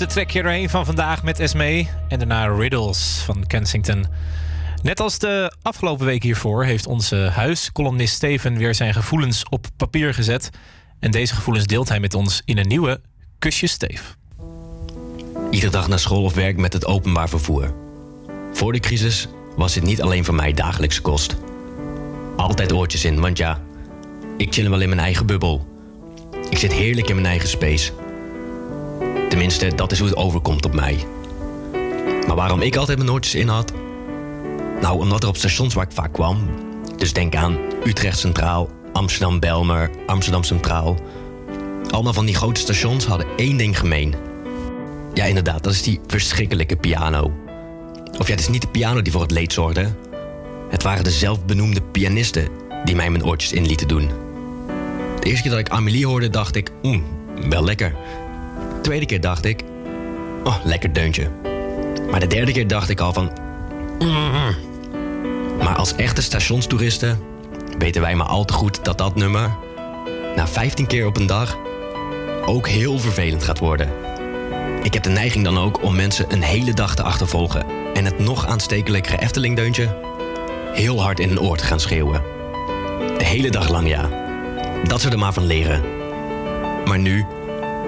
Eerste 0.00 0.14
track 0.14 0.30
hier 0.30 0.42
doorheen 0.42 0.70
van 0.70 0.84
vandaag 0.84 1.22
met 1.22 1.40
Esme. 1.40 1.86
En 2.08 2.18
daarna 2.18 2.46
Riddles 2.46 3.22
van 3.24 3.46
Kensington. 3.46 4.06
Net 4.82 5.00
als 5.00 5.18
de 5.18 5.56
afgelopen 5.62 6.06
week 6.06 6.22
hiervoor 6.22 6.64
heeft 6.64 6.86
onze 6.86 7.16
huiscolumnist 7.16 8.14
Steven 8.14 8.56
weer 8.56 8.74
zijn 8.74 8.94
gevoelens 8.94 9.48
op 9.48 9.66
papier 9.76 10.14
gezet. 10.14 10.50
En 11.00 11.10
deze 11.10 11.34
gevoelens 11.34 11.66
deelt 11.66 11.88
hij 11.88 12.00
met 12.00 12.14
ons 12.14 12.42
in 12.44 12.58
een 12.58 12.68
nieuwe 12.68 13.00
Kusje 13.38 13.66
Steef. 13.66 14.16
Iedere 15.50 15.72
dag 15.72 15.88
naar 15.88 15.98
school 15.98 16.22
of 16.22 16.34
werk 16.34 16.56
met 16.56 16.72
het 16.72 16.86
openbaar 16.86 17.28
vervoer. 17.28 17.74
Voor 18.52 18.72
de 18.72 18.80
crisis 18.80 19.28
was 19.56 19.72
dit 19.72 19.82
niet 19.82 20.02
alleen 20.02 20.24
voor 20.24 20.34
mij 20.34 20.52
dagelijkse 20.52 21.00
kost. 21.00 21.36
Altijd 22.36 22.72
oortjes 22.72 23.04
in, 23.04 23.20
want 23.20 23.38
ja, 23.38 23.60
ik 24.36 24.52
chill 24.52 24.70
wel 24.70 24.80
in 24.80 24.88
mijn 24.88 25.00
eigen 25.00 25.26
bubbel. 25.26 25.66
Ik 26.50 26.58
zit 26.58 26.72
heerlijk 26.72 27.08
in 27.08 27.14
mijn 27.14 27.26
eigen 27.26 27.48
space. 27.48 27.92
Tenminste, 29.36 29.74
dat 29.74 29.92
is 29.92 29.98
hoe 29.98 30.08
het 30.08 30.16
overkomt 30.16 30.64
op 30.64 30.74
mij. 30.74 31.04
Maar 32.26 32.36
waarom 32.36 32.60
ik 32.60 32.76
altijd 32.76 32.98
mijn 32.98 33.10
oortjes 33.10 33.34
in 33.34 33.48
had? 33.48 33.72
Nou, 34.80 34.98
omdat 34.98 35.22
er 35.22 35.28
op 35.28 35.36
stations 35.36 35.74
waar 35.74 35.84
ik 35.84 35.92
vaak 35.92 36.12
kwam, 36.12 36.50
dus 36.96 37.12
denk 37.12 37.34
aan 37.34 37.58
Utrecht 37.84 38.18
Centraal, 38.18 38.70
Amsterdam 38.92 39.40
Belmer, 39.40 39.90
Amsterdam 40.06 40.42
Centraal. 40.42 40.98
Allemaal 41.90 42.12
van 42.12 42.24
die 42.24 42.34
grote 42.34 42.60
stations 42.60 43.06
hadden 43.06 43.26
één 43.36 43.56
ding 43.56 43.78
gemeen. 43.78 44.14
Ja, 45.14 45.24
inderdaad, 45.24 45.62
dat 45.62 45.72
is 45.72 45.82
die 45.82 46.00
verschrikkelijke 46.06 46.76
piano. 46.76 47.32
Of 48.18 48.26
ja, 48.26 48.32
het 48.32 48.40
is 48.40 48.48
niet 48.48 48.62
de 48.62 48.68
piano 48.68 49.02
die 49.02 49.12
voor 49.12 49.22
het 49.22 49.30
leed 49.30 49.52
zorgde. 49.52 49.94
Het 50.68 50.82
waren 50.82 51.04
de 51.04 51.10
zelfbenoemde 51.10 51.82
pianisten 51.82 52.48
die 52.84 52.96
mij 52.96 53.10
mijn 53.10 53.24
oortjes 53.24 53.52
in 53.52 53.66
lieten 53.66 53.88
doen. 53.88 54.08
De 55.20 55.26
eerste 55.28 55.42
keer 55.42 55.50
dat 55.50 55.60
ik 55.60 55.68
Amélie 55.68 56.06
hoorde, 56.06 56.30
dacht 56.30 56.56
ik, 56.56 56.70
mm, 56.82 57.04
wel 57.48 57.64
lekker. 57.64 57.94
De 58.86 58.92
tweede 58.92 59.10
keer 59.10 59.20
dacht 59.20 59.44
ik, 59.44 59.62
oh, 60.44 60.56
lekker 60.64 60.92
deuntje. 60.92 61.30
Maar 62.10 62.20
de 62.20 62.26
derde 62.26 62.52
keer 62.52 62.66
dacht 62.66 62.88
ik 62.88 63.00
al 63.00 63.12
van. 63.12 63.30
Maar 65.58 65.76
als 65.76 65.94
echte 65.94 66.22
stationstoeristen 66.22 67.18
weten 67.78 68.00
wij 68.00 68.14
maar 68.14 68.26
al 68.26 68.44
te 68.44 68.52
goed 68.52 68.84
dat 68.84 68.98
dat 68.98 69.14
nummer, 69.14 69.56
na 70.36 70.48
15 70.48 70.86
keer 70.86 71.06
op 71.06 71.16
een 71.16 71.26
dag, 71.26 71.58
ook 72.44 72.68
heel 72.68 72.98
vervelend 72.98 73.44
gaat 73.44 73.58
worden. 73.58 73.90
Ik 74.82 74.94
heb 74.94 75.02
de 75.02 75.10
neiging 75.10 75.44
dan 75.44 75.58
ook 75.58 75.82
om 75.82 75.96
mensen 75.96 76.32
een 76.32 76.42
hele 76.42 76.74
dag 76.74 76.94
te 76.94 77.02
achtervolgen 77.02 77.66
en 77.94 78.04
het 78.04 78.18
nog 78.18 78.46
aanstekelijkere 78.46 79.18
Eftelingdeuntje 79.18 79.96
heel 80.72 81.02
hard 81.02 81.20
in 81.20 81.30
een 81.30 81.40
oor 81.40 81.56
te 81.56 81.64
gaan 81.64 81.80
schreeuwen. 81.80 82.22
De 83.18 83.24
hele 83.24 83.50
dag 83.50 83.68
lang 83.68 83.88
ja. 83.88 84.08
Dat 84.84 85.00
ze 85.00 85.10
er 85.10 85.18
maar 85.18 85.32
van 85.32 85.46
leren. 85.46 85.82
Maar 86.84 86.98
nu, 86.98 87.24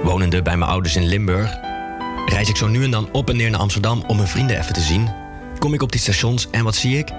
wonende 0.02 0.42
bij 0.42 0.56
mijn 0.56 0.70
ouders 0.70 0.96
in 0.96 1.06
Limburg, 1.06 1.56
reis 2.26 2.48
ik 2.48 2.56
zo 2.56 2.66
nu 2.66 2.84
en 2.84 2.90
dan 2.90 3.08
op 3.12 3.30
en 3.30 3.36
neer 3.36 3.50
naar 3.50 3.60
Amsterdam 3.60 4.02
om 4.06 4.16
mijn 4.16 4.28
vrienden 4.28 4.58
even 4.58 4.72
te 4.72 4.80
zien. 4.80 5.08
Kom 5.58 5.74
ik 5.74 5.82
op 5.82 5.92
die 5.92 6.00
stations 6.00 6.50
en 6.50 6.64
wat 6.64 6.74
zie 6.74 6.98
ik? 6.98 7.12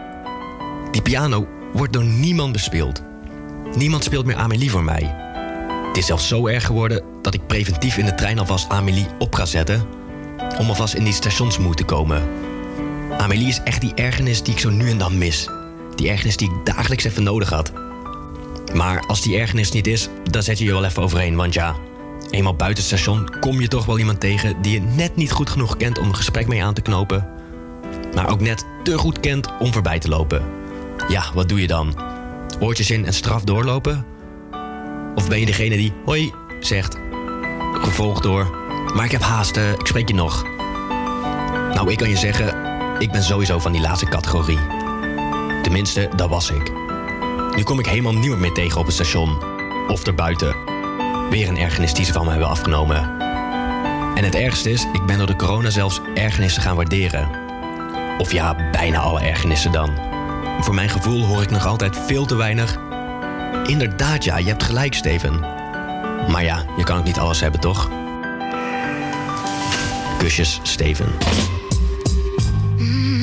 Die 0.92 1.02
piano 1.02 1.48
wordt 1.74 1.94
door 1.94 2.04
niemand 2.04 2.52
bespeeld. 2.52 3.02
Niemand 3.76 4.04
speelt 4.04 4.26
meer 4.26 4.36
Amélie 4.36 4.72
voor 4.72 4.84
mij. 4.84 5.16
Het 5.88 5.98
is 5.98 6.06
zelfs 6.06 6.28
zo 6.28 6.48
erg 6.48 6.66
geworden 6.66 7.04
dat 7.22 7.34
ik 7.34 7.48
preventief 7.48 7.98
in 7.98 8.06
de 8.06 8.16
trein 8.16 8.40
alvast 8.40 8.70
Amélie 8.70 9.08
op 9.20 9.36
ga 9.36 9.46
zetten. 9.46 9.84
Om 10.60 10.68
alvast 10.68 10.94
in 10.94 11.04
die 11.04 11.14
stationsmoed 11.14 11.78
te 11.78 11.84
komen. 11.84 12.24
Amélie 13.18 13.48
is 13.48 13.62
echt 13.64 13.82
die 13.82 13.94
ergernis 13.94 14.44
die 14.44 14.54
ik 14.54 14.60
zo 14.60 14.70
nu 14.70 14.90
en 14.90 14.98
dan 14.98 15.18
mis. 15.18 15.48
Die 15.96 16.10
ergernis 16.10 16.38
die 16.38 16.50
ik 16.50 16.66
dagelijks 16.66 17.04
even 17.04 17.24
nodig 17.24 17.50
had. 17.50 17.72
Maar 18.74 19.04
als 19.08 19.22
die 19.22 19.38
ergernis 19.38 19.72
niet 19.72 19.88
is, 19.88 20.10
dan 20.24 20.44
zet 20.44 20.58
je 20.58 20.66
je 20.66 20.72
wel 20.72 20.86
even 20.86 21.04
overheen. 21.04 21.36
Want 21.36 21.54
ja, 21.54 21.76
eenmaal 22.30 22.56
buiten 22.56 22.84
het 22.84 22.94
station 22.94 23.40
kom 23.40 23.62
je 23.62 23.68
toch 23.68 23.86
wel 23.86 24.00
iemand 24.00 24.20
tegen 24.20 24.62
die 24.62 24.74
je 24.74 24.82
net 24.82 25.16
niet 25.16 25.32
goed 25.32 25.50
genoeg 25.50 25.78
kent 25.78 26.00
om 26.00 26.08
een 26.08 26.16
gesprek 26.16 26.48
mee 26.48 26.64
aan 26.64 26.74
te 26.74 26.82
knopen. 26.82 27.28
Maar 28.16 28.30
ook 28.30 28.42
net 28.42 28.66
te 28.84 28.98
goed 28.98 29.20
kent 29.20 29.48
om 29.60 29.74
voorbij 29.74 30.00
te 30.00 30.10
lopen. 30.10 30.44
Ja, 31.08 31.24
wat 31.34 31.50
doe 31.50 31.62
je 31.62 31.68
dan? 31.68 31.96
Oortjes 32.60 32.92
in 32.92 33.06
en 33.06 33.14
straf 33.14 33.44
doorlopen? 33.44 34.06
Of 35.16 35.28
ben 35.28 35.40
je 35.40 35.46
degene 35.46 35.78
die 35.78 35.94
hoi 36.06 36.34
zegt, 36.60 36.98
gevolgd 37.82 38.24
door 38.24 38.60
maar 38.94 39.06
ik 39.06 39.12
heb 39.12 39.22
haast, 39.22 39.58
eh, 39.58 39.72
ik 39.72 39.88
spreek 39.88 40.08
je 40.08 40.14
nog. 40.14 40.44
Nou, 41.74 41.92
ik 41.92 41.98
kan 41.98 42.10
je 42.10 42.18
zeggen, 42.18 42.56
ik 43.00 43.12
ben 43.12 43.24
sowieso 43.24 43.60
van 43.60 43.72
die 43.72 43.82
laatste 43.82 44.06
categorie. 44.06 44.60
Tenminste, 45.64 46.10
dat 46.16 46.30
was 46.30 46.50
ik. 46.50 46.72
Nu 47.56 47.64
kom 47.64 47.80
ik 47.80 47.86
helemaal 47.86 48.14
niemand 48.14 48.42
meer 48.42 48.54
tegen 48.54 48.80
op 48.80 48.86
het 48.86 48.96
station. 48.96 49.38
Of 49.88 50.06
erbuiten. 50.06 50.56
Weer 51.30 51.48
een 51.48 51.58
ergernis 51.58 51.94
die 51.94 52.06
ze 52.06 52.14
van 52.14 52.26
me 52.26 52.30
hebben 52.32 52.50
afgenomen. 52.50 53.20
En 54.16 54.24
het 54.24 54.36
ergste 54.36 54.72
is, 54.72 54.86
ik 54.94 55.06
ben 55.06 55.18
door 55.18 55.28
de 55.28 55.36
corona 55.36 55.70
zelfs 55.70 56.02
ergernissen 56.16 56.62
gaan 56.62 56.76
waarderen. 56.76 57.30
Of 58.18 58.32
ja, 58.32 58.70
bijna 58.72 59.00
alle 59.00 59.22
ergernissen 59.22 59.72
dan. 59.72 59.90
Voor 60.60 60.74
mijn 60.74 60.90
gevoel 60.90 61.26
hoor 61.26 61.42
ik 61.42 61.50
nog 61.50 61.66
altijd 61.66 61.98
veel 62.06 62.26
te 62.26 62.36
weinig. 62.36 62.78
Inderdaad, 63.66 64.24
ja, 64.24 64.38
je 64.38 64.48
hebt 64.48 64.64
gelijk, 64.64 64.94
Steven. 64.94 65.40
Maar 66.28 66.44
ja, 66.44 66.66
je 66.78 66.84
kan 66.84 66.98
ook 66.98 67.04
niet 67.04 67.20
alles 67.20 67.40
hebben, 67.40 67.60
toch? 67.60 67.90
Kusjes, 70.18 70.60
Steven. 70.64 71.08
That's 72.80 73.19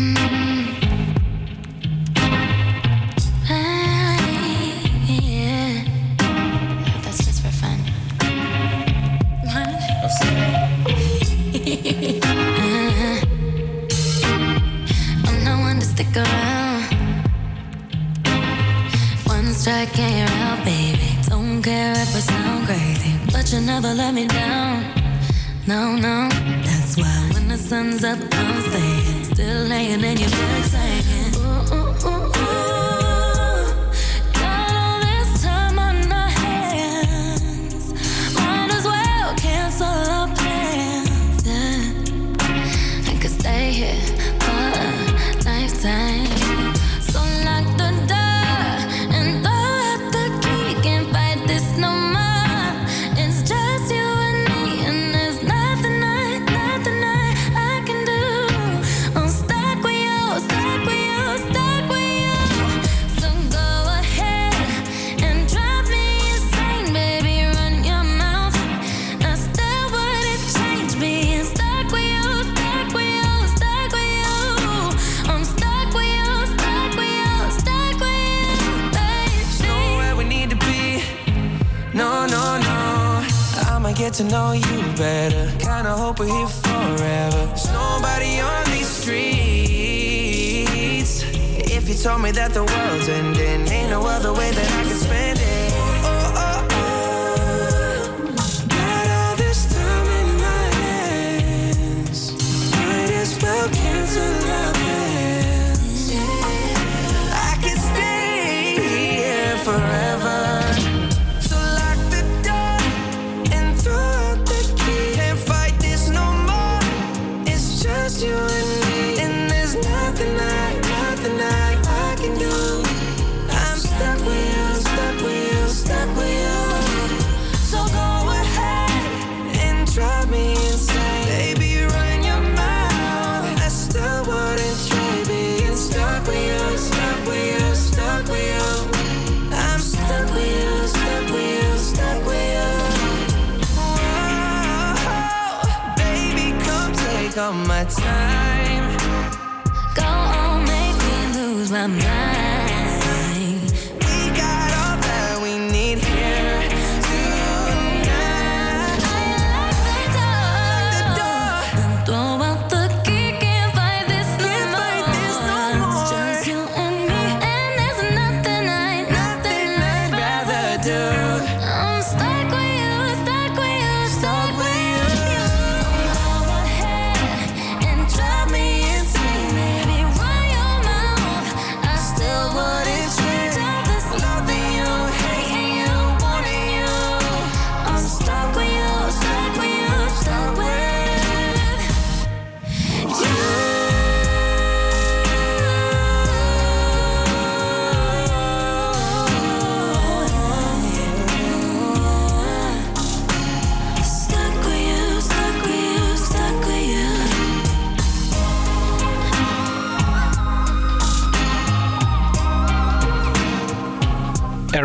when 28.02 28.18
the 28.18 28.20
sun's 28.20 28.22
up, 28.22 28.38
I'm 28.38 28.60
staying. 28.70 29.24
Still 29.24 29.64
laying 29.64 30.04
in 30.04 30.16
your 30.18 30.35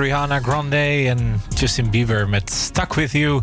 Ariana 0.01 0.39
Grande 0.39 1.05
en 1.07 1.41
Justin 1.55 1.89
Bieber 1.89 2.29
met 2.29 2.51
Stuck 2.51 2.93
With 2.93 3.11
You. 3.11 3.41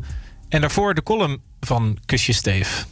En 0.49 0.61
daarvoor 0.61 0.95
de 0.95 1.03
column 1.03 1.43
van 1.61 1.99
Kusje 2.07 2.33
Steef. 2.33 2.87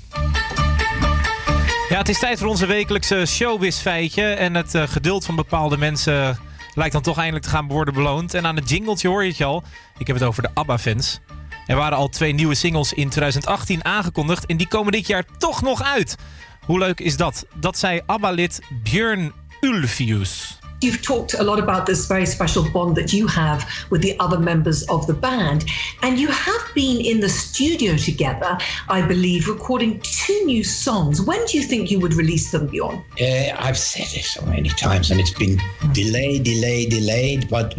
Ja, 1.88 1.98
het 1.98 2.08
is 2.08 2.18
tijd 2.18 2.38
voor 2.38 2.48
onze 2.48 2.66
wekelijkse 2.66 3.26
showbiz 3.26 3.78
feitje. 3.78 4.24
En 4.24 4.54
het 4.54 4.74
eh, 4.74 4.82
geduld 4.88 5.24
van 5.24 5.36
bepaalde 5.36 5.76
mensen 5.76 6.38
lijkt 6.74 6.92
dan 6.92 7.02
toch 7.02 7.16
eindelijk 7.16 7.44
te 7.44 7.50
gaan 7.50 7.68
worden 7.68 7.94
beloond. 7.94 8.34
En 8.34 8.46
aan 8.46 8.56
het 8.56 8.70
jingletje 8.70 9.08
hoor 9.08 9.24
je 9.24 9.30
het 9.30 9.40
al. 9.40 9.62
Ik 9.98 10.06
heb 10.06 10.16
het 10.16 10.24
over 10.24 10.42
de 10.42 10.50
ABBA-fans. 10.54 11.20
Er 11.66 11.76
waren 11.76 11.98
al 11.98 12.08
twee 12.08 12.32
nieuwe 12.32 12.54
singles 12.54 12.92
in 12.92 13.08
2018 13.08 13.84
aangekondigd. 13.84 14.46
En 14.46 14.56
die 14.56 14.68
komen 14.68 14.92
dit 14.92 15.06
jaar 15.06 15.24
toch 15.38 15.62
nog 15.62 15.82
uit. 15.82 16.16
Hoe 16.60 16.78
leuk 16.78 17.00
is 17.00 17.16
dat? 17.16 17.46
Dat 17.54 17.78
zei 17.78 18.00
ABBA-lid 18.06 18.60
Björn 18.82 19.32
Ulfius. 19.60 20.58
You've 20.82 21.02
talked 21.02 21.34
a 21.34 21.42
lot 21.42 21.58
about 21.58 21.86
this 21.86 22.06
very 22.06 22.26
special 22.26 22.68
bond 22.70 22.96
that 22.96 23.12
you 23.12 23.26
have 23.28 23.68
with 23.90 24.02
the 24.02 24.18
other 24.20 24.38
members 24.38 24.82
of 24.88 25.06
the 25.06 25.14
band. 25.14 25.64
And 26.02 26.18
you 26.18 26.28
have 26.28 26.74
been 26.74 27.00
in 27.00 27.20
the 27.20 27.28
studio 27.28 27.96
together, 27.96 28.58
I 28.88 29.00
believe, 29.06 29.48
recording 29.48 30.00
two 30.00 30.44
new 30.44 30.62
songs. 30.62 31.22
When 31.22 31.44
do 31.46 31.56
you 31.56 31.64
think 31.64 31.90
you 31.90 31.98
would 32.00 32.14
release 32.14 32.50
them, 32.50 32.66
Bjorn? 32.66 33.02
Uh, 33.20 33.56
I've 33.58 33.78
said 33.78 34.18
it 34.18 34.24
so 34.24 34.44
many 34.46 34.68
times, 34.68 35.10
and 35.10 35.18
it's 35.18 35.32
been 35.32 35.58
delayed, 35.92 36.44
delayed, 36.44 36.90
delayed. 36.90 37.48
But 37.48 37.74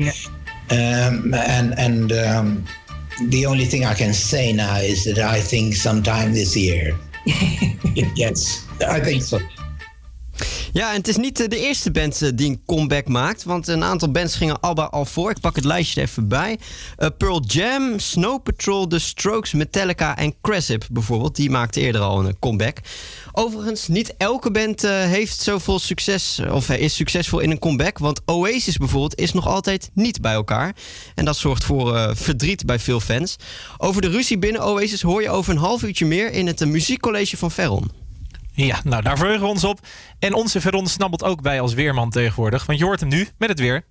um, 0.72 1.34
and 1.34 1.78
and 1.78 2.12
um, 2.12 2.66
the 3.22 3.46
only 3.46 3.66
thing 3.66 3.86
I 3.86 3.94
can 3.94 4.14
say 4.14 4.54
now 4.54 4.78
is 4.78 5.06
that 5.06 5.20
I 5.20 5.40
think 5.40 5.76
sometime 5.76 6.34
this 6.34 6.58
year. 6.58 6.98
yes, 8.16 8.68
I 8.88 9.00
think 9.00 9.22
so. 9.22 9.40
Ja, 10.74 10.90
en 10.90 10.98
het 10.98 11.08
is 11.08 11.16
niet 11.16 11.40
eh, 11.40 11.48
de 11.48 11.60
eerste 11.60 11.92
band 11.92 12.22
eh, 12.22 12.30
die 12.34 12.50
een 12.50 12.62
comeback 12.66 13.08
maakt. 13.08 13.44
Want 13.44 13.68
een 13.68 13.84
aantal 13.84 14.12
bands 14.12 14.36
gingen 14.36 14.60
ABBA 14.60 14.84
al 14.84 15.06
voor. 15.06 15.30
Ik 15.30 15.40
pak 15.40 15.56
het 15.56 15.66
lijstje 15.66 16.02
even 16.02 16.28
bij. 16.28 16.60
Eh, 16.98 17.08
Pearl 17.18 17.42
Jam, 17.46 18.00
Snow 18.00 18.44
Patrol, 18.44 18.88
The 18.88 19.00
Strokes, 19.00 19.54
Metallica 19.54 20.18
en 20.18 20.36
Cressip 20.42 20.86
bijvoorbeeld. 20.92 21.36
Die 21.36 21.50
maakten 21.50 21.82
eerder 21.82 22.02
al 22.02 22.26
een 22.26 22.40
comeback. 22.40 22.78
Overigens, 23.32 23.88
niet 23.88 24.14
elke 24.18 24.52
band 24.52 24.84
eh, 24.84 24.92
heeft 24.92 25.40
zoveel 25.40 25.80
succes 25.80 26.42
of 26.52 26.70
is 26.70 26.96
succesvol 26.96 27.40
in 27.40 27.52
een 27.52 27.60
comeback. 27.60 27.98
Want 27.98 28.22
Oasis 28.26 28.78
bijvoorbeeld 28.78 29.20
is 29.20 29.34
nog 29.34 29.48
altijd 29.48 29.90
niet 29.94 30.22
bij 30.22 30.34
elkaar. 30.34 30.76
En 31.16 31.26
dat 31.26 31.38
zorgt 31.38 31.64
voor 31.64 32.16
verdriet 32.16 32.66
bij 32.66 32.80
veel 32.80 33.00
fans. 33.00 33.36
Over 33.78 34.02
de 34.02 34.10
ruzie 34.10 34.38
binnen 34.38 34.66
Oasis 34.66 35.02
hoor 35.02 35.22
je 35.22 35.30
over 35.30 35.52
een 35.52 35.60
half 35.60 35.84
uurtje 35.84 36.06
meer 36.06 36.32
in 36.32 36.48
het 36.48 36.66
muziekcollege 36.66 37.38
van 37.38 37.52
Ferron. 37.52 38.07
Ja, 38.66 38.80
nou 38.84 39.04
daar 39.04 39.18
verheugen 39.18 39.44
we 39.44 39.52
ons 39.52 39.64
op. 39.64 39.80
En 40.20 40.34
onze 40.34 40.62
Veron 40.62 40.88
snabbelt 40.88 41.24
ook 41.24 41.42
bij 41.42 41.62
als 41.62 41.74
weerman 41.74 42.10
tegenwoordig. 42.10 42.66
Want 42.66 42.80
je 42.80 42.86
hoort 42.86 43.00
hem 43.00 43.10
nu 43.10 43.28
met 43.38 43.50
het 43.50 43.60
weer. 43.60 43.86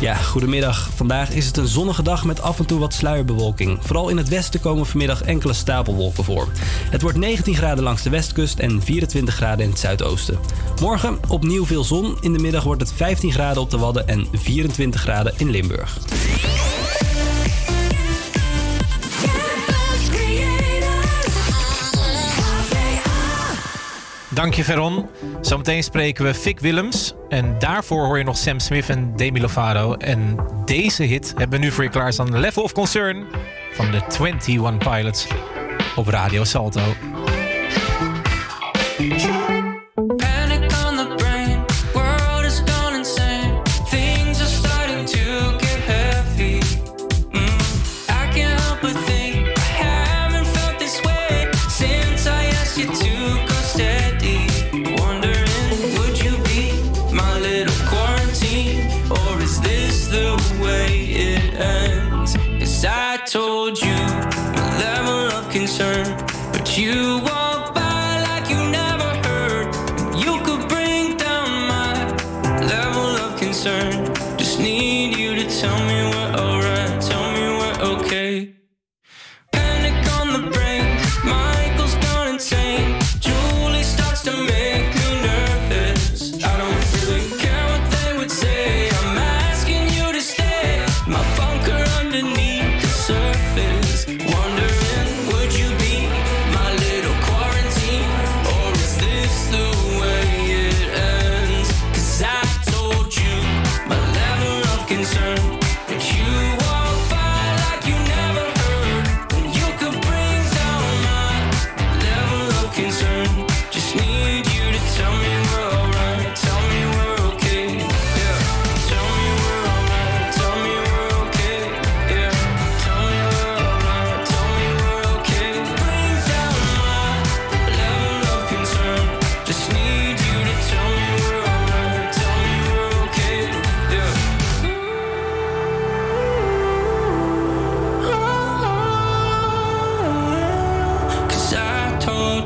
Ja, 0.00 0.14
goedemiddag. 0.14 0.90
Vandaag 0.94 1.30
is 1.30 1.46
het 1.46 1.56
een 1.56 1.66
zonnige 1.66 2.02
dag 2.02 2.24
met 2.24 2.40
af 2.42 2.58
en 2.58 2.66
toe 2.66 2.78
wat 2.78 2.94
sluierbewolking. 2.94 3.78
Vooral 3.80 4.08
in 4.08 4.16
het 4.16 4.28
westen 4.28 4.60
komen 4.60 4.86
vanmiddag 4.86 5.22
enkele 5.22 5.52
stapelwolken 5.52 6.24
voor. 6.24 6.48
Het 6.90 7.02
wordt 7.02 7.18
19 7.18 7.54
graden 7.54 7.84
langs 7.84 8.02
de 8.02 8.10
westkust 8.10 8.58
en 8.58 8.82
24 8.82 9.34
graden 9.34 9.64
in 9.64 9.70
het 9.70 9.80
zuidoosten. 9.80 10.38
Morgen 10.80 11.18
opnieuw 11.28 11.66
veel 11.66 11.84
zon. 11.84 12.16
In 12.20 12.32
de 12.32 12.38
middag 12.38 12.64
wordt 12.64 12.80
het 12.80 12.92
15 12.92 13.32
graden 13.32 13.62
op 13.62 13.70
de 13.70 13.78
Wadden 13.78 14.08
en 14.08 14.26
24 14.32 15.00
graden 15.00 15.34
in 15.36 15.50
Limburg. 15.50 15.98
Dank 24.34 24.54
je, 24.54 24.64
Veron. 24.64 25.08
Zometeen 25.40 25.82
spreken 25.82 26.24
we 26.24 26.34
Vic 26.34 26.60
Willems. 26.60 27.14
En 27.28 27.58
daarvoor 27.58 28.04
hoor 28.04 28.18
je 28.18 28.24
nog 28.24 28.36
Sam 28.36 28.58
Smith 28.58 28.88
en 28.88 29.16
Demi 29.16 29.40
Lovato. 29.40 29.94
En 29.94 30.36
deze 30.64 31.02
hit 31.02 31.34
hebben 31.36 31.58
we 31.58 31.64
nu 31.64 31.70
voor 31.70 31.84
je 31.84 31.90
klaarstaan. 31.90 32.40
Level 32.40 32.62
of 32.62 32.72
Concern 32.72 33.24
van 33.72 33.90
de 33.90 34.02
21 34.20 34.78
Pilots 34.78 35.26
op 35.96 36.06
Radio 36.06 36.44
Salto. 36.44 36.80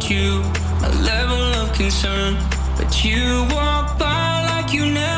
you 0.06 0.42
a 0.82 0.90
level 1.02 1.42
of 1.61 1.72
concern, 1.72 2.37
but 2.76 3.04
you 3.04 3.46
walk 3.50 3.98
by 3.98 4.44
like 4.46 4.72
you 4.72 4.87
never. 4.87 5.17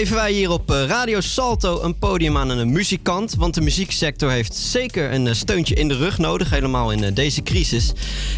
Geven 0.00 0.16
wij 0.16 0.32
hier 0.32 0.50
op 0.50 0.70
eh, 0.70 0.84
Radio 0.86 1.20
Salto 1.20 1.82
een 1.82 1.98
podium 1.98 2.36
aan 2.36 2.50
een 2.50 2.72
muzikant. 2.72 3.34
Want 3.34 3.54
de 3.54 3.60
muzieksector 3.60 4.30
heeft 4.30 4.54
zeker 4.54 5.12
een 5.12 5.26
eh, 5.26 5.34
steuntje 5.34 5.74
in 5.74 5.88
de 5.88 5.96
rug 5.96 6.18
nodig, 6.18 6.50
helemaal 6.50 6.92
in 6.92 7.04
eh, 7.04 7.14
deze 7.14 7.42
crisis. 7.42 7.92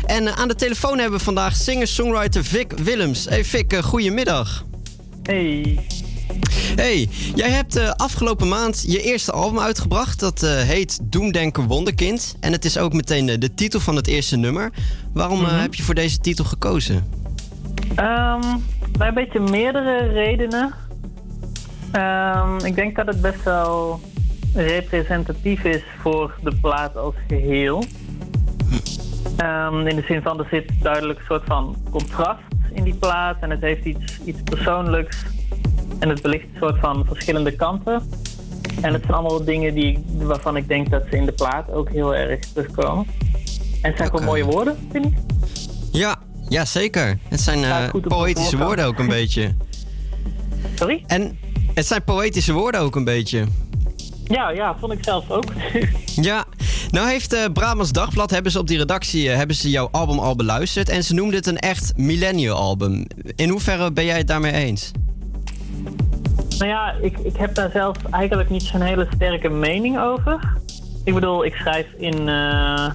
En 0.07 0.37
aan 0.37 0.49
de 0.49 0.55
telefoon 0.55 0.99
hebben 0.99 1.19
we 1.19 1.25
vandaag 1.25 1.57
singer-songwriter 1.57 2.45
Vic 2.45 2.73
Willems. 2.83 3.25
Hey 3.25 3.45
Vic, 3.45 3.75
goedemiddag. 3.83 4.65
Hey. 5.23 5.79
Hey, 6.77 7.09
jij 7.35 7.51
hebt 7.51 7.77
eh, 7.77 7.91
afgelopen 7.91 8.49
maand 8.49 8.85
je 8.87 9.03
eerste 9.03 9.33
album 9.33 9.61
uitgebracht. 9.61 10.21
Dat 10.21 10.41
heet 10.47 10.99
Doemdenken 11.03 11.67
Wonderkind. 11.67 12.37
En 12.41 12.53
het 12.53 12.65
is 12.65 12.79
ook 12.79 12.93
meteen 12.93 13.27
de 13.27 13.55
titel 13.55 13.81
van 13.81 13.97
het 13.97 14.07
eerste 14.07 14.37
nummer. 14.37 14.71
Waarom 15.13 15.41
Mhm. 15.41 15.55
heb 15.55 15.75
je 15.75 15.83
voor 15.83 15.95
deze 15.95 16.19
titel 16.19 16.45
gekozen? 16.45 17.05
Ehm, 17.95 18.41
bij 18.99 19.09
een 19.09 19.15
beetje 19.15 19.41
meerdere 19.41 20.13
redenen. 20.13 20.75
Ehm, 21.93 22.65
ik 22.65 22.75
denk 22.75 22.97
dat 22.97 23.07
het 23.07 23.21
best 23.21 23.43
wel 23.43 24.01
representatief 24.55 25.65
is 25.65 25.83
voor 26.01 26.35
de 26.43 26.55
plaat 26.61 26.97
als 26.97 27.15
geheel. 27.29 27.85
Ehm, 29.37 29.87
in 29.87 29.97
de 29.97 30.05
zin 30.07 30.23
van 30.23 30.39
er 30.39 30.47
zit 30.51 30.73
duidelijk 30.83 31.19
een 31.19 31.25
soort 31.25 31.45
van 31.47 31.77
contrast 31.91 32.43
in 32.73 32.83
die 32.83 32.95
plaat 32.95 33.37
en 33.41 33.51
het 33.51 33.61
heeft 33.61 33.85
iets, 33.85 34.21
iets 34.25 34.43
persoonlijks 34.43 35.25
en 35.99 36.09
het 36.09 36.23
belicht 36.23 36.45
een 36.45 36.59
soort 36.59 36.79
van 36.79 37.05
verschillende 37.07 37.57
kanten. 37.57 38.03
En 38.81 38.93
het 38.93 39.03
zijn 39.03 39.15
allemaal 39.15 39.45
dingen 39.45 39.75
die, 39.75 40.05
waarvan 40.13 40.57
ik 40.57 40.69
denk 40.69 40.91
dat 40.91 41.03
ze 41.11 41.17
in 41.17 41.27
de 41.27 41.33
plaat 41.33 41.71
ook 41.71 41.91
heel 41.91 42.15
erg 42.15 42.41
terugkomen. 42.41 43.07
En 43.83 43.89
het 43.89 43.97
zijn 43.97 44.11
gewoon 44.11 44.25
mooie 44.25 44.45
woorden, 44.45 44.89
vind 44.91 45.05
ik. 45.05 45.13
Ja, 45.93 46.17
ja 46.49 46.65
zeker. 46.65 47.19
Het 47.29 47.41
zijn 47.41 47.65
eh, 47.65 47.89
poëtische 48.09 48.57
woorden 48.57 48.85
ook 48.87 48.99
een 48.99 49.09
beetje. 49.21 49.55
Sorry? 50.75 51.05
En 51.07 51.39
het 51.75 51.87
zijn 51.87 52.05
poëtische 52.05 52.53
woorden 52.53 52.81
ook 52.81 52.97
een 52.97 53.05
beetje. 53.05 53.47
Ja, 54.25 54.51
ja, 54.51 54.77
vond 54.79 54.93
ik 54.93 55.05
zelf 55.05 55.31
ook. 55.31 55.45
Ja, 56.15 56.45
nou 56.91 57.09
heeft 57.09 57.53
Brabants 57.53 57.93
Dagblad, 57.93 58.31
hebben 58.31 58.53
ze 58.53 58.59
op 58.59 58.67
die 58.67 58.79
redactie, 58.79 59.31
eh, 59.31 59.37
hebben 59.37 59.57
ze 59.57 59.71
jouw 59.71 59.89
album 59.91 60.19
al 60.19 60.37
beluisterd. 60.37 60.89
En 60.89 61.05
ze 61.05 61.15
noemden 61.15 61.37
het 61.37 61.47
een 61.47 61.59
echt 61.59 61.93
millennial 61.97 62.59
album. 62.59 63.07
In 63.37 63.49
hoeverre 63.49 63.93
ben 63.93 64.05
jij 64.05 64.19
het 64.19 64.27
daarmee 64.27 64.53
eens? 64.53 64.91
Nou 66.59 66.71
ja, 66.71 66.95
ik, 67.01 67.19
ik 67.19 67.37
heb 67.37 67.55
daar 67.55 67.71
zelf 67.71 67.97
eigenlijk 68.11 68.51
niet 68.51 68.63
zo'n 68.63 68.81
hele 68.81 69.09
sterke 69.15 69.49
mening 69.49 70.01
over. 70.01 70.57
Ik 71.05 71.15
bedoel, 71.15 71.45
ik 71.45 71.55
schrijf 71.55 71.87
in, 71.99 72.29
eh, 72.29 72.91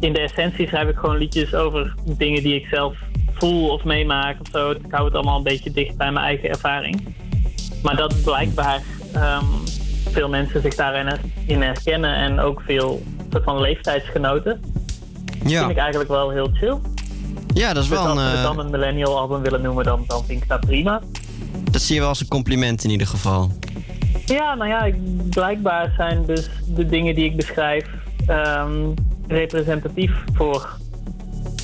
in 0.00 0.12
de 0.12 0.20
essentie 0.20 0.66
schrijf 0.66 0.88
ik 0.88 0.96
gewoon 0.96 1.16
liedjes 1.16 1.54
over 1.54 1.94
dingen 2.04 2.42
die 2.42 2.54
ik 2.54 2.66
zelf 2.66 2.96
voel 3.32 3.68
of 3.68 3.84
meemaak 3.84 4.40
of 4.40 4.46
zo. 4.52 4.70
Ik 4.70 4.80
hou 4.90 5.04
het 5.04 5.14
allemaal 5.14 5.36
een 5.36 5.42
beetje 5.42 5.70
dicht 5.70 5.96
bij 5.96 6.12
mijn 6.12 6.26
eigen 6.26 6.48
ervaring. 6.48 7.14
Maar 7.82 7.96
dat 7.96 8.14
blijkbaar 8.24 8.82
ehm, 9.12 9.44
veel 10.10 10.28
mensen 10.28 10.62
zich 10.62 10.74
daarin 10.74 11.18
in 11.46 11.62
herkennen 11.62 12.14
en 12.14 12.40
ook 12.40 12.62
veel 12.66 13.02
soort 13.32 13.44
van 13.44 13.60
leeftijdsgenoten. 13.60 14.60
Ja. 15.44 15.58
Vind 15.58 15.70
ik 15.70 15.76
eigenlijk 15.76 16.10
wel 16.10 16.30
heel 16.30 16.48
chill. 16.52 16.76
Ja, 17.54 17.72
dat 17.72 17.82
is 17.82 17.88
Dus 17.88 17.98
wel 17.98 18.06
als 18.06 18.18
een, 18.18 18.24
we 18.24 18.30
het 18.30 18.38
eh, 18.38 18.42
dan 18.44 18.58
een 18.58 18.70
millennial 18.70 19.18
album 19.18 19.42
willen 19.42 19.62
noemen, 19.62 19.84
dan, 19.84 20.04
dan 20.06 20.24
vind 20.24 20.42
ik 20.42 20.48
dat 20.48 20.60
prima. 20.60 21.00
dat 21.70 21.80
zie 21.82 21.94
je 21.94 22.00
wel 22.00 22.08
als 22.08 22.20
een 22.20 22.28
compliment 22.28 22.84
in 22.84 22.90
ieder 22.90 23.06
geval. 23.06 23.50
Ja, 24.26 24.54
nou 24.54 24.68
ja, 24.70 24.84
ik- 24.84 25.30
blijkbaar 25.30 25.92
zijn 25.96 26.24
dus 26.26 26.50
de 26.66 26.86
dingen 26.86 27.14
die 27.14 27.24
ik 27.24 27.36
beschrijf 27.36 27.86
ehm, 28.26 28.72
representatief 29.28 30.12
voor 30.34 30.76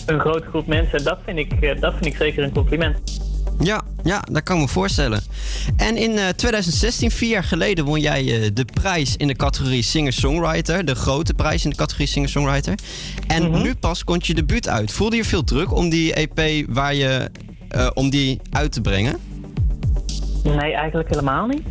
een 0.06 0.20
grote 0.20 0.46
groep 0.48 0.66
mensen. 0.66 0.98
En 0.98 1.04
dat 1.04 1.18
vind 1.24 1.38
ik, 1.38 1.52
eh, 1.52 1.80
dat 1.80 1.92
vind 1.92 2.06
ik 2.06 2.16
zeker 2.16 2.42
een 2.44 2.52
compliment. 2.52 3.13
Ja, 3.60 3.82
ja, 4.04 4.22
dat 4.30 4.42
kan 4.42 4.56
ik 4.56 4.62
me 4.62 4.68
voorstellen. 4.68 5.22
En 5.76 5.96
in 5.96 6.18
eh, 6.18 6.28
2016, 6.28 7.10
vier 7.10 7.28
jaar 7.28 7.44
geleden, 7.44 7.84
won 7.84 8.00
jij 8.00 8.42
eh, 8.42 8.50
de 8.54 8.64
prijs 8.64 9.16
in 9.16 9.26
de 9.26 9.34
categorie 9.36 9.82
Singer-Songwriter. 9.82 10.84
De 10.84 10.94
grote 10.94 11.34
prijs 11.34 11.64
in 11.64 11.70
de 11.70 11.76
categorie 11.76 12.06
Singer-Songwriter. 12.06 12.74
En 13.26 13.50
Mhm. 13.50 13.62
nu 13.62 13.74
pas 13.74 14.04
komt 14.04 14.26
je 14.26 14.34
debuut 14.34 14.68
uit. 14.68 14.92
Voelde 14.92 15.16
je 15.16 15.24
veel 15.24 15.44
druk 15.44 15.72
om 15.74 15.88
die 15.88 16.12
EP 16.14 16.66
waar 16.68 16.94
je, 16.94 17.30
eh, 17.68 17.86
om 17.94 18.10
die 18.10 18.40
uit 18.50 18.72
te 18.72 18.80
brengen? 18.80 19.16
Nee, 20.44 20.72
eigenlijk 20.74 21.08
helemaal 21.08 21.46
niet. 21.46 21.62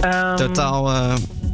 Ehm, 0.00 0.36
Totaal. 0.36 0.90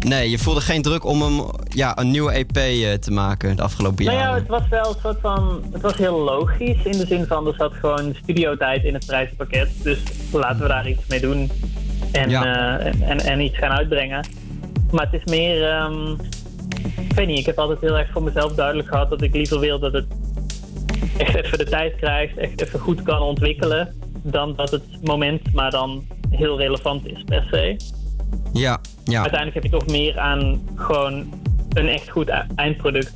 Nee, 0.09 0.31
je 0.31 0.39
voelde 0.39 0.61
geen 0.61 0.83
druk 0.83 1.05
om 1.05 1.23
hem, 1.23 1.45
ja, 1.69 1.99
een 1.99 2.11
nieuwe 2.11 2.33
EP 2.33 2.57
eh, 2.57 2.93
te 2.93 3.11
maken 3.11 3.57
de 3.57 3.63
afgelopen 3.63 4.05
Nou 4.05 4.17
ja, 4.17 4.23
jaren. 4.23 4.39
het 4.41 4.49
was 4.49 4.69
wel 4.71 4.89
een 4.89 5.01
soort 5.03 5.21
van. 5.21 5.65
Het 5.73 5.83
was 5.83 5.97
heel 5.97 6.19
logisch 6.21 6.85
in 6.85 6.99
de 6.99 7.07
zin 7.07 7.27
van 7.27 7.47
er 7.47 7.55
zat 7.55 7.73
gewoon 7.75 8.15
studiotijd 8.23 8.85
in 8.85 8.95
het 8.95 9.07
prijzenpakket. 9.07 9.69
Dus 9.83 9.99
laten 10.33 10.61
we 10.63 10.69
daar 10.69 10.89
iets 10.89 11.07
mee 11.09 11.21
doen 11.21 11.51
en, 12.13 12.31
Ja. 12.31 12.79
eh, 12.79 12.87
en, 12.87 13.03
en, 13.03 13.19
en 13.19 13.41
iets 13.41 13.59
gaan 13.59 13.71
uitbrengen. 13.71 14.27
Maar 14.91 15.09
het 15.11 15.21
is 15.21 15.31
meer. 15.31 15.69
ehm, 15.71 16.11
ik 17.09 17.13
weet 17.15 17.27
niet, 17.27 17.39
ik 17.39 17.47
heb 17.47 17.59
altijd 17.59 17.81
heel 17.81 17.99
erg 17.99 18.11
voor 18.13 18.23
mezelf 18.23 18.53
duidelijk 18.53 18.89
gehad 18.89 19.11
dat 19.11 19.23
ik 19.23 19.35
liever 19.35 19.59
wil 19.61 19.79
dat 19.79 19.93
het 19.93 20.07
echt 21.19 21.35
even 21.35 21.59
de 21.59 21.65
tijd 21.65 21.97
krijgt, 21.97 22.37
echt 22.37 22.61
even 22.63 22.81
goed 22.81 23.03
kan 23.03 23.21
ontwikkelen. 23.21 23.95
Dan 24.23 24.55
dat 24.57 24.71
het 24.71 24.83
moment 25.03 25.53
maar 25.53 25.71
dan 25.71 26.05
heel 26.31 26.59
relevant 26.59 27.07
is 27.07 27.23
per 27.25 27.47
se. 27.51 27.77
Ja, 28.57 28.81
ja. 29.05 29.21
Uiteindelijk 29.21 29.55
heb 29.55 29.63
je 29.63 29.79
toch 29.79 29.87
meer 29.87 30.19
aan 30.19 30.61
gewoon 30.75 31.33
een 31.73 31.89
echt 31.89 32.11
goed 32.11 32.29
e- 32.29 32.47
eindproduct. 32.55 33.13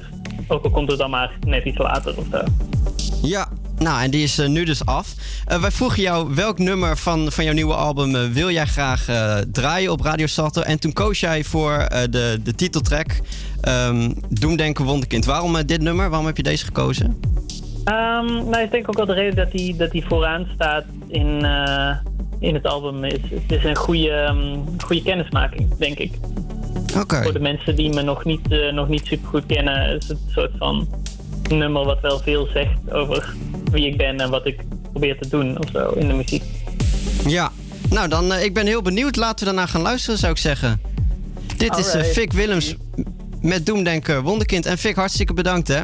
Ook 0.49 0.65
al 0.65 0.71
komt 0.71 0.91
het 0.91 0.99
dan 0.99 1.11
maar 1.11 1.33
net 1.47 1.65
iets 1.65 1.79
later 1.79 2.17
of 2.17 2.25
zo. 2.31 2.43
Ja, 3.23 3.49
nou 3.79 4.03
en 4.03 4.11
die 4.11 4.23
is 4.23 4.39
eh, 4.39 4.49
nu 4.49 4.65
dus 4.65 4.87
af. 4.87 5.15
Eh, 5.47 5.61
wij 5.61 5.71
vroegen 5.71 6.03
jou 6.03 6.35
welk 6.35 6.59
nummer 6.59 6.97
van, 6.97 7.33
van 7.33 7.45
jouw 7.45 7.55
nieuwe 7.55 7.75
album 7.75 8.15
eh, 8.15 8.25
wil 8.25 8.51
jij 8.51 8.67
graag 8.67 9.05
draaien 9.53 9.93
op 9.93 10.01
Radio 10.01 10.27
Salto. 10.27 10.61
En 10.61 10.81
toen 10.81 10.93
koos 10.93 11.21
jij 11.21 11.45
voor 11.45 11.87
de, 12.11 12.41
de 12.43 12.55
titeltrack 12.55 13.21
ehm 13.61 14.13
Doemdenken 14.29 14.85
Wonderkind. 14.85 15.25
Waarom 15.25 15.67
dit 15.67 15.81
nummer? 15.81 16.09
Waarom 16.09 16.27
heb 16.27 16.37
je 16.37 16.43
deze 16.43 16.65
gekozen? 16.65 17.21
Ehm, 17.85 18.27
nou, 18.27 18.59
ik 18.59 18.71
denk 18.71 18.89
ook 18.89 18.97
wel 18.97 19.07
de 19.07 19.13
reden 19.13 19.37
dat 19.37 19.53
hij 19.53 19.75
dat 19.79 19.91
die 19.91 20.05
vooraan 20.09 20.47
staat 20.55 20.85
in, 21.09 21.47
in 22.41 22.55
het 22.55 22.67
album 22.67 23.05
is. 23.05 23.19
Het 23.31 23.53
is 23.53 23.65
een 23.65 23.77
goede, 23.77 24.11
ehm, 24.11 24.59
goede 24.79 25.03
kennismaking, 25.03 25.77
denk 25.77 25.99
ik. 25.99 26.13
Oké. 26.99 27.23
Voor 27.23 27.33
de 27.33 27.41
mensen 27.41 27.77
die 27.77 27.95
me 27.95 28.03
nog 28.03 28.25
niet, 28.25 28.53
eh, 28.53 28.73
nog 28.73 28.89
niet 28.89 29.07
super 29.07 29.29
goed 29.29 29.47
kennen, 29.47 29.97
is 29.97 30.09
het 30.09 30.19
een 30.27 30.33
soort 30.33 30.53
van 30.59 30.89
nummer 31.49 31.85
wat 31.85 32.01
wel 32.01 32.19
veel 32.19 32.49
zegt 32.53 32.93
over 32.93 33.35
wie 33.71 33.87
ik 33.87 33.97
ben 33.97 34.21
en 34.21 34.31
wat 34.31 34.47
ik 34.47 34.61
probeer 34.91 35.19
te 35.19 35.29
doen 35.29 35.59
of 35.59 35.71
zo 35.73 35.91
in 35.91 36.09
de 36.09 36.15
muziek. 36.15 36.43
Ja, 37.27 37.53
nou 37.91 38.09
dan, 38.09 38.33
eh, 38.33 38.45
ik 38.45 38.55
ben 38.55 38.67
heel 38.67 38.83
benieuwd. 38.83 39.17
Laten 39.17 39.47
we 39.47 39.53
daarna 39.53 39.67
gaan 39.71 39.83
luisteren, 39.83 40.19
zou 40.19 40.33
ik 40.33 40.39
zeggen. 40.39 40.81
Dit 41.57 41.77
is 41.77 41.95
Alright. 41.95 42.13
Vic 42.13 42.33
Willems 42.33 42.77
met 43.41 43.67
Doemdenken 43.67 44.23
Wonderkind. 44.23 44.67
En 44.67 44.79
Vic, 44.79 44.95
hartstikke 44.95 45.35
bedankt 45.35 45.69
hè. 45.69 45.81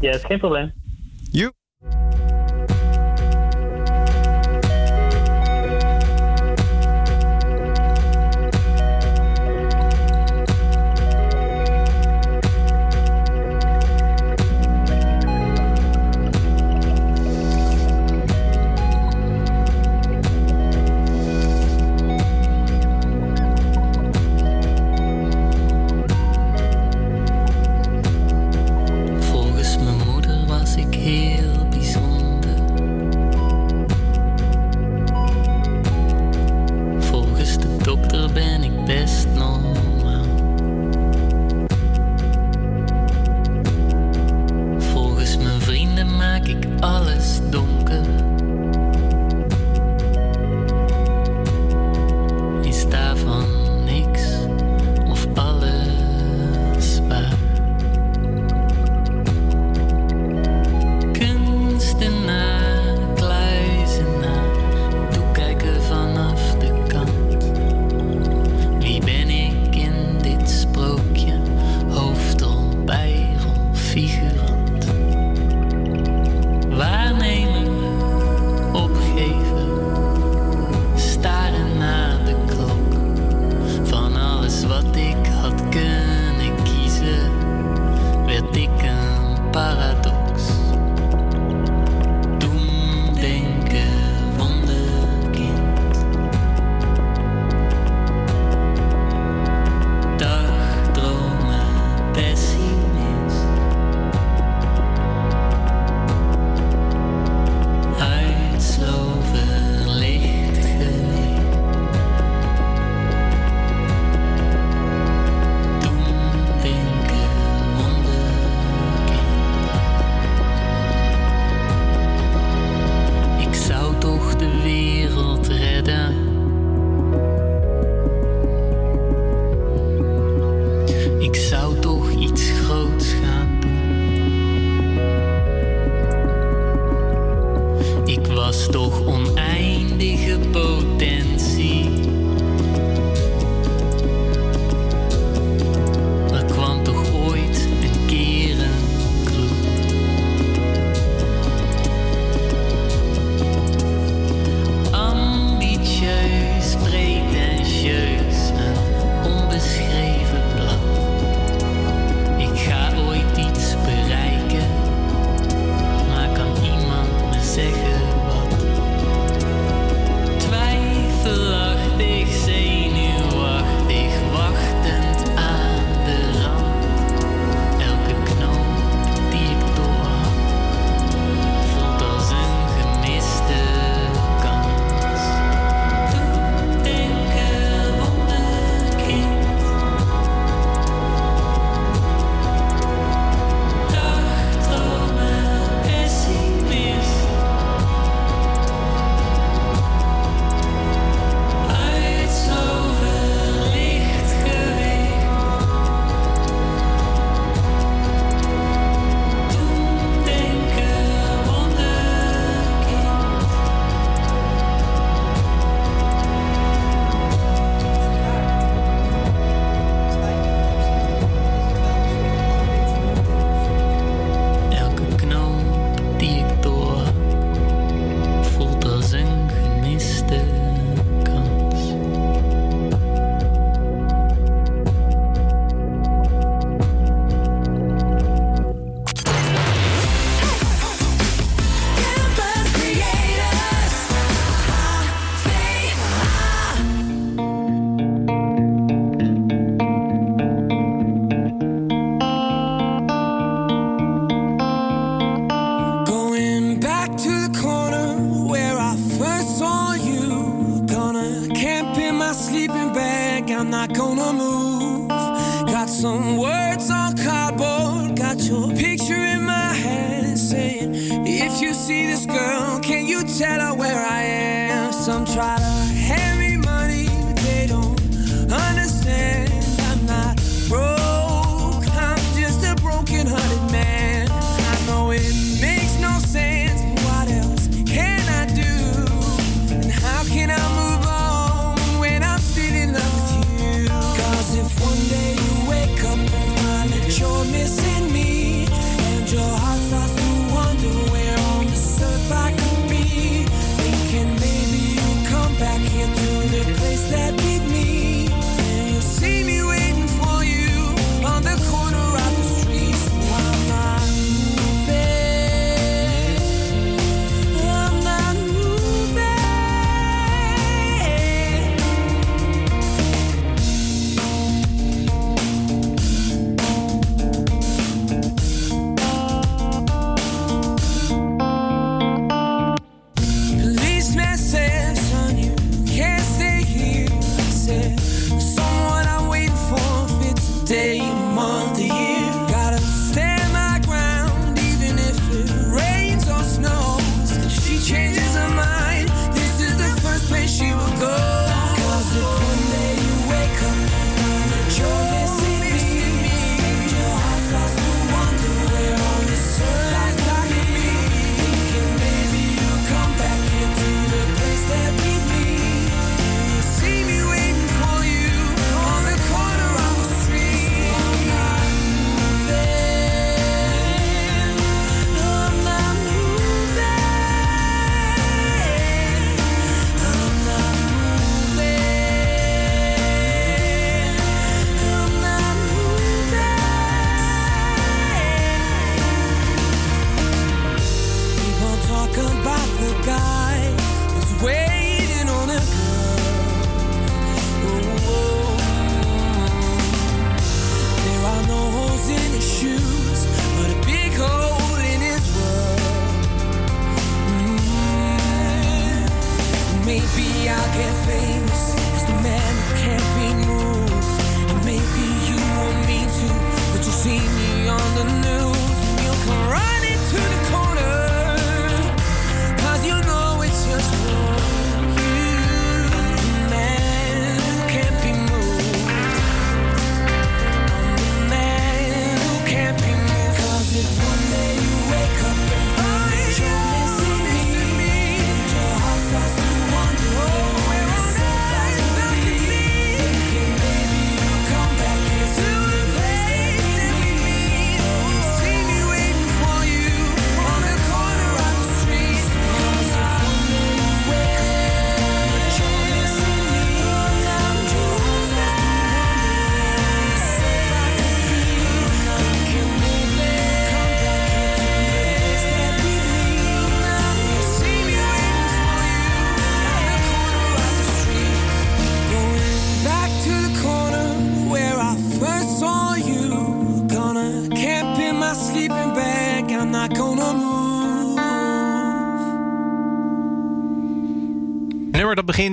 Ja, 0.00 0.12
is 0.12 0.24
geen 0.24 0.38
probleem. 0.38 0.72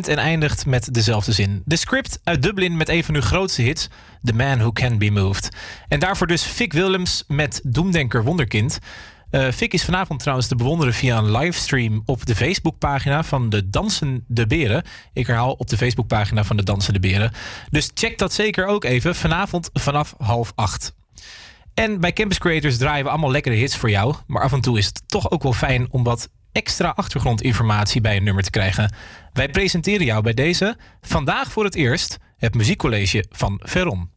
En 0.08 0.18
eindigt 0.18 0.66
met 0.66 0.93
dezelfde 0.93 1.32
zin. 1.32 1.62
De 1.66 1.76
script 1.76 2.20
uit 2.24 2.41
Dublin 2.41 2.78
met 2.78 2.89
een 2.89 3.04
van 3.04 3.14
hun 3.14 3.24
grootste 3.24 3.62
hits, 3.62 3.88
The 4.24 4.34
Man 4.34 4.58
Who 4.58 4.72
Can 4.72 4.97
Be 4.97 5.12
Moved. 5.12 5.50
En 5.88 6.00
daarvoor 6.00 6.28
dus 6.28 6.43
Vic 6.43 6.74
Willems 6.74 7.24
met 7.28 7.62
Doemdenker 7.64 8.24
Wonderkind. 8.24 8.80
Eh 9.30 9.47
Vic 9.52 9.74
is 9.74 9.84
vanavond 9.84 10.20
trouwens 10.20 10.47
te 10.47 10.56
bewonderen 10.56 10.93
via 10.93 11.18
een 11.18 11.32
livestream 11.32 12.02
op 12.06 12.26
de 12.26 12.36
Facebookpagina 12.36 13.24
van 13.24 13.50
de 13.50 13.70
Dansende 13.70 14.47
Beren. 14.47 14.84
Ik 15.14 15.28
herhaal 15.28 15.52
op 15.52 15.70
de 15.70 15.78
Facebookpagina 15.78 16.43
van 16.43 16.58
de 16.58 16.64
Dansende 16.64 17.00
Beren. 17.00 17.32
Dus 17.70 17.91
check 17.93 18.18
dat 18.18 18.34
zeker 18.34 18.66
ook 18.66 18.84
even 18.84 19.16
vanavond 19.16 19.70
vanaf 19.74 20.16
half 20.18 20.52
acht. 20.56 20.93
En 21.74 22.00
bij 22.00 22.14
Campus 22.14 22.38
Creators 22.38 22.78
draaien 22.78 23.04
we 23.04 23.10
allemaal 23.10 23.32
lekkere 23.32 23.56
hits 23.56 23.78
voor 23.78 23.89
jou. 23.89 24.16
Maar 24.28 24.43
af 24.43 24.54
en 24.54 24.62
toe 24.62 24.78
is 24.78 24.86
het 24.86 25.02
toch 25.06 25.32
ook 25.32 25.43
wel 25.43 25.54
fijn 25.54 25.88
om 25.91 26.04
wat 26.04 26.30
extra 26.52 26.93
achtergrondinformatie 26.95 28.02
bij 28.02 28.18
een 28.18 28.24
nummer 28.24 28.43
te 28.43 28.50
krijgen. 28.50 28.93
Wij 29.34 29.50
presenteren 29.50 30.06
jou 30.06 30.24
bij 30.24 30.34
deze 30.34 30.78
vandaag 31.02 31.52
voor 31.52 31.64
het 31.64 31.76
eerst 31.76 32.18
het 32.38 32.56
muziekcollege 32.56 33.26
van 33.30 33.60
Veron. 33.64 34.10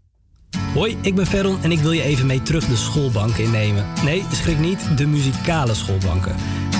Hoi, 0.75 0.97
ik 1.01 1.15
ben 1.15 1.27
Ferron 1.27 1.63
en 1.63 1.73
ik 1.73 1.79
wil 1.79 1.93
je 1.93 2.03
even 2.03 2.27
mee 2.27 2.43
terug 2.43 2.67
de 2.67 2.77
schoolbanken 2.77 3.45
innemen. 3.45 3.87
Nee, 4.05 4.25
schrik 4.33 4.59
niet, 4.59 4.97
de 4.97 5.07
muzikale 5.07 5.75
schoolbanken. 5.75 6.37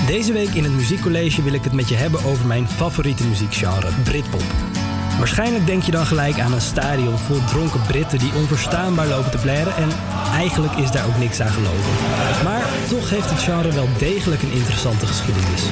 Deze 0.07 0.33
week 0.33 0.49
in 0.49 0.63
het 0.63 0.73
muziekcollege 0.73 1.43
wil 1.43 1.53
ik 1.53 1.63
het 1.63 1.73
met 1.73 1.89
je 1.89 1.95
hebben 1.95 2.23
over 2.23 2.45
mijn 2.45 2.67
favoriete 2.67 3.27
muziekgenre, 3.27 3.91
Britpop. 4.03 4.43
Waarschijnlijk 5.17 5.65
denk 5.65 5.83
je 5.83 5.91
dan 5.91 6.05
gelijk 6.05 6.39
aan 6.39 6.53
een 6.53 6.61
stadion 6.61 7.17
vol 7.17 7.39
dronken 7.45 7.81
Britten 7.81 8.19
die 8.19 8.33
onverstaanbaar 8.35 9.07
lopen 9.07 9.31
te 9.31 9.37
blaren 9.37 9.75
en 9.75 9.89
eigenlijk 10.33 10.73
is 10.73 10.91
daar 10.91 11.05
ook 11.05 11.17
niks 11.17 11.39
aan 11.39 11.51
geloven. 11.51 11.91
Maar 12.43 12.65
toch 12.89 13.09
heeft 13.09 13.29
het 13.29 13.39
genre 13.39 13.71
wel 13.71 13.87
degelijk 13.97 14.41
een 14.41 14.51
interessante 14.51 15.05
geschiedenis. 15.05 15.63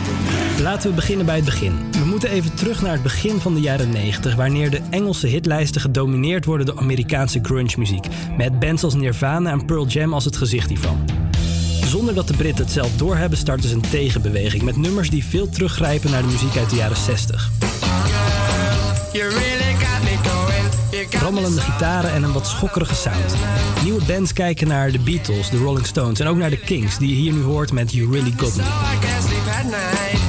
Laten 0.62 0.90
we 0.90 0.96
beginnen 0.96 1.26
bij 1.26 1.36
het 1.36 1.46
begin. 1.46 1.74
We 1.92 2.06
moeten 2.06 2.30
even 2.30 2.54
terug 2.56 2.82
naar 2.82 2.92
het 2.92 3.04
begin 3.04 3.40
van 3.40 3.54
de 3.54 3.60
jaren 3.60 3.90
90, 3.90 4.36
wanneer 4.36 4.70
de 4.70 4.82
Engelse 4.90 5.28
hitlijsten 5.28 5.82
gedomineerd 5.82 6.46
worden 6.46 6.66
door 6.66 6.80
Amerikaanse 6.80 7.40
grunge 7.42 7.76
muziek, 7.78 8.06
met 8.38 8.60
bands 8.60 8.84
als 8.84 8.94
Nirvana 8.94 9.52
en 9.52 9.66
Pearl 9.66 9.88
Jam 9.88 10.14
als 10.14 10.26
het 10.26 10.38
gezicht 10.38 10.70
hiervan. 10.70 11.06
Zonder 11.86 12.14
dat 12.14 12.28
de 12.28 12.34
Britten 12.34 12.64
het 12.64 12.74
zelf 12.74 12.96
doorhebben, 12.96 13.38
starten 13.38 13.70
ze 13.70 13.76
een 13.76 13.90
tegenbeweging 13.90 14.64
met 14.64 14.76
nummers 14.76 15.10
die 15.10 15.26
veel 15.26 15.50
teruggrijpen 15.50 16.12
naar 16.12 16.22
de 16.22 16.28
muziek 16.28 16.58
uit 16.58 16.70
de 16.70 16.76
jaren 16.76 16.98
60. 16.98 17.52
Rammelende 21.12 21.62
gitaren 21.62 22.12
en 22.12 22.24
een 22.24 22.32
wat 22.32 22.48
schokkerige 22.48 22.96
sound. 22.96 23.36
Nieuwe 23.84 24.06
bands 24.06 24.34
kijken 24.34 24.68
naar 24.68 24.92
de 24.92 25.00
Beatles, 25.00 25.50
de 25.50 25.58
Rolling 25.58 25.86
Stones 25.86 26.20
en 26.20 26.28
ook 26.28 26.38
naar 26.38 26.50
de 26.50 26.60
Kings, 26.60 26.98
die 26.98 27.10
je 27.10 27.16
hier 27.16 27.34
nu 27.34 27.42
hoort 27.42 27.72
met 27.72 27.94
You 27.94 28.12
Really 28.12 28.34
Got 28.38 28.56
Me. 28.56 28.64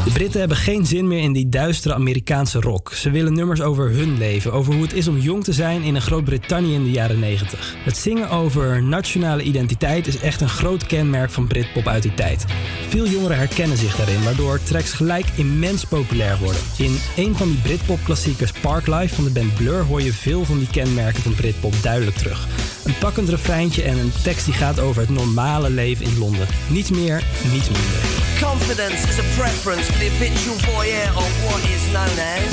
De 0.04 0.10
Britten 0.12 0.40
hebben 0.40 0.56
geen 0.56 0.86
zin 0.86 1.08
meer 1.08 1.22
in 1.22 1.32
die 1.32 1.48
duistere 1.48 1.94
Amerikaanse 1.94 2.60
rock. 2.60 2.92
Ze 2.92 3.10
willen 3.10 3.32
nummers 3.32 3.60
over 3.60 3.90
hun 3.90 4.18
leven, 4.18 4.52
over 4.52 4.72
hoe 4.74 4.82
het 4.82 4.92
is 4.92 5.08
om 5.08 5.18
jong 5.18 5.44
te 5.44 5.52
zijn 5.52 5.82
in 5.82 5.94
een 5.94 6.02
Groot-Brittannië 6.02 6.74
in 6.74 6.82
de 6.82 6.90
jaren 6.90 7.18
90. 7.18 7.74
Het 7.84 7.96
zingen 7.96 8.30
over 8.30 8.82
nationale 8.82 9.42
identiteit 9.42 10.06
is 10.06 10.18
echt 10.18 10.40
een 10.40 10.48
groot 10.48 10.86
kenmerk 10.86 11.30
van 11.30 11.46
Britpop 11.46 11.86
uit 11.86 12.02
die 12.02 12.14
tijd. 12.14 12.44
Veel 12.88 13.06
jongeren 13.06 13.36
herkennen 13.36 13.76
zich 13.76 13.96
daarin, 13.96 14.24
waardoor 14.24 14.62
tracks 14.62 14.92
gelijk 14.92 15.26
immens 15.34 15.84
populair 15.84 16.38
worden. 16.38 16.62
In 16.78 16.98
een 17.16 17.36
van 17.36 17.48
die 17.48 17.60
Britpop-klassiekers 17.60 18.52
Parklife 18.52 19.14
van 19.14 19.24
de 19.24 19.30
band 19.30 19.54
Blur 19.54 19.82
hoor 19.82 20.02
je 20.02 20.12
veel 20.12 20.44
van 20.44 20.58
die 20.58 20.70
kenmerken 20.70 21.22
van 21.22 21.34
Britpop 21.34 21.74
duidelijk 21.82 22.16
terug. 22.16 22.46
Een 22.84 22.98
pakkend 22.98 23.28
refreintje 23.28 23.82
en 23.82 23.98
een 23.98 24.12
tekst 24.22 24.44
die 24.44 24.54
gaat 24.54 24.80
over 24.80 25.00
het 25.00 25.10
normale 25.10 25.70
leven 25.70 26.04
in 26.04 26.18
Londen. 26.18 26.46
Niets 26.68 26.90
meer, 26.90 27.22
niets 27.52 27.68
minder. 27.70 28.22
Confidence 28.40 29.11
is 29.12 29.18
a 29.18 29.40
preference 29.40 29.90
for 29.90 29.98
the 29.98 30.08
habitual 30.08 30.56
voyeur 30.64 31.08
of 31.12 31.30
what 31.44 31.60
is 31.68 31.84
known 31.92 32.16
as. 32.16 32.52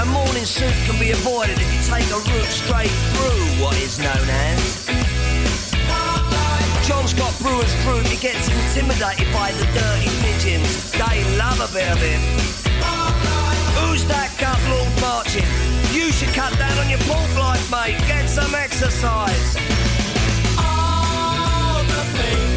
A 0.00 0.06
morning 0.06 0.44
suit 0.44 0.72
can 0.86 0.98
be 0.98 1.10
avoided 1.10 1.58
if 1.60 1.68
you 1.68 1.80
take 1.84 2.08
a 2.08 2.16
route 2.16 2.48
straight 2.48 2.94
through 3.12 3.44
what 3.60 3.76
is 3.80 3.98
known 3.98 4.28
as. 4.48 4.86
John 6.88 7.06
Scott 7.08 7.34
Brewer's 7.40 7.74
fruit, 7.84 8.06
he 8.06 8.16
gets 8.16 8.48
intimidated 8.48 9.28
by 9.32 9.52
the 9.52 9.66
dirty 9.76 10.08
pigeons. 10.24 10.92
They 10.92 11.24
love 11.36 11.60
a 11.60 11.68
bit 11.72 11.88
of. 11.92 11.98
Who's 13.80 14.04
that 14.06 14.32
cut 14.38 14.60
Lord 14.72 14.92
marching? 15.00 15.44
You 15.92 16.12
should 16.12 16.32
cut 16.32 16.56
down 16.58 16.78
on 16.78 16.88
your 16.88 17.00
pork 17.04 17.32
life, 17.36 17.70
mate. 17.70 17.98
Get 18.06 18.28
some 18.28 18.54
exercise. 18.54 19.56
All 20.56 21.82
the 21.84 22.04
people, 22.16 22.53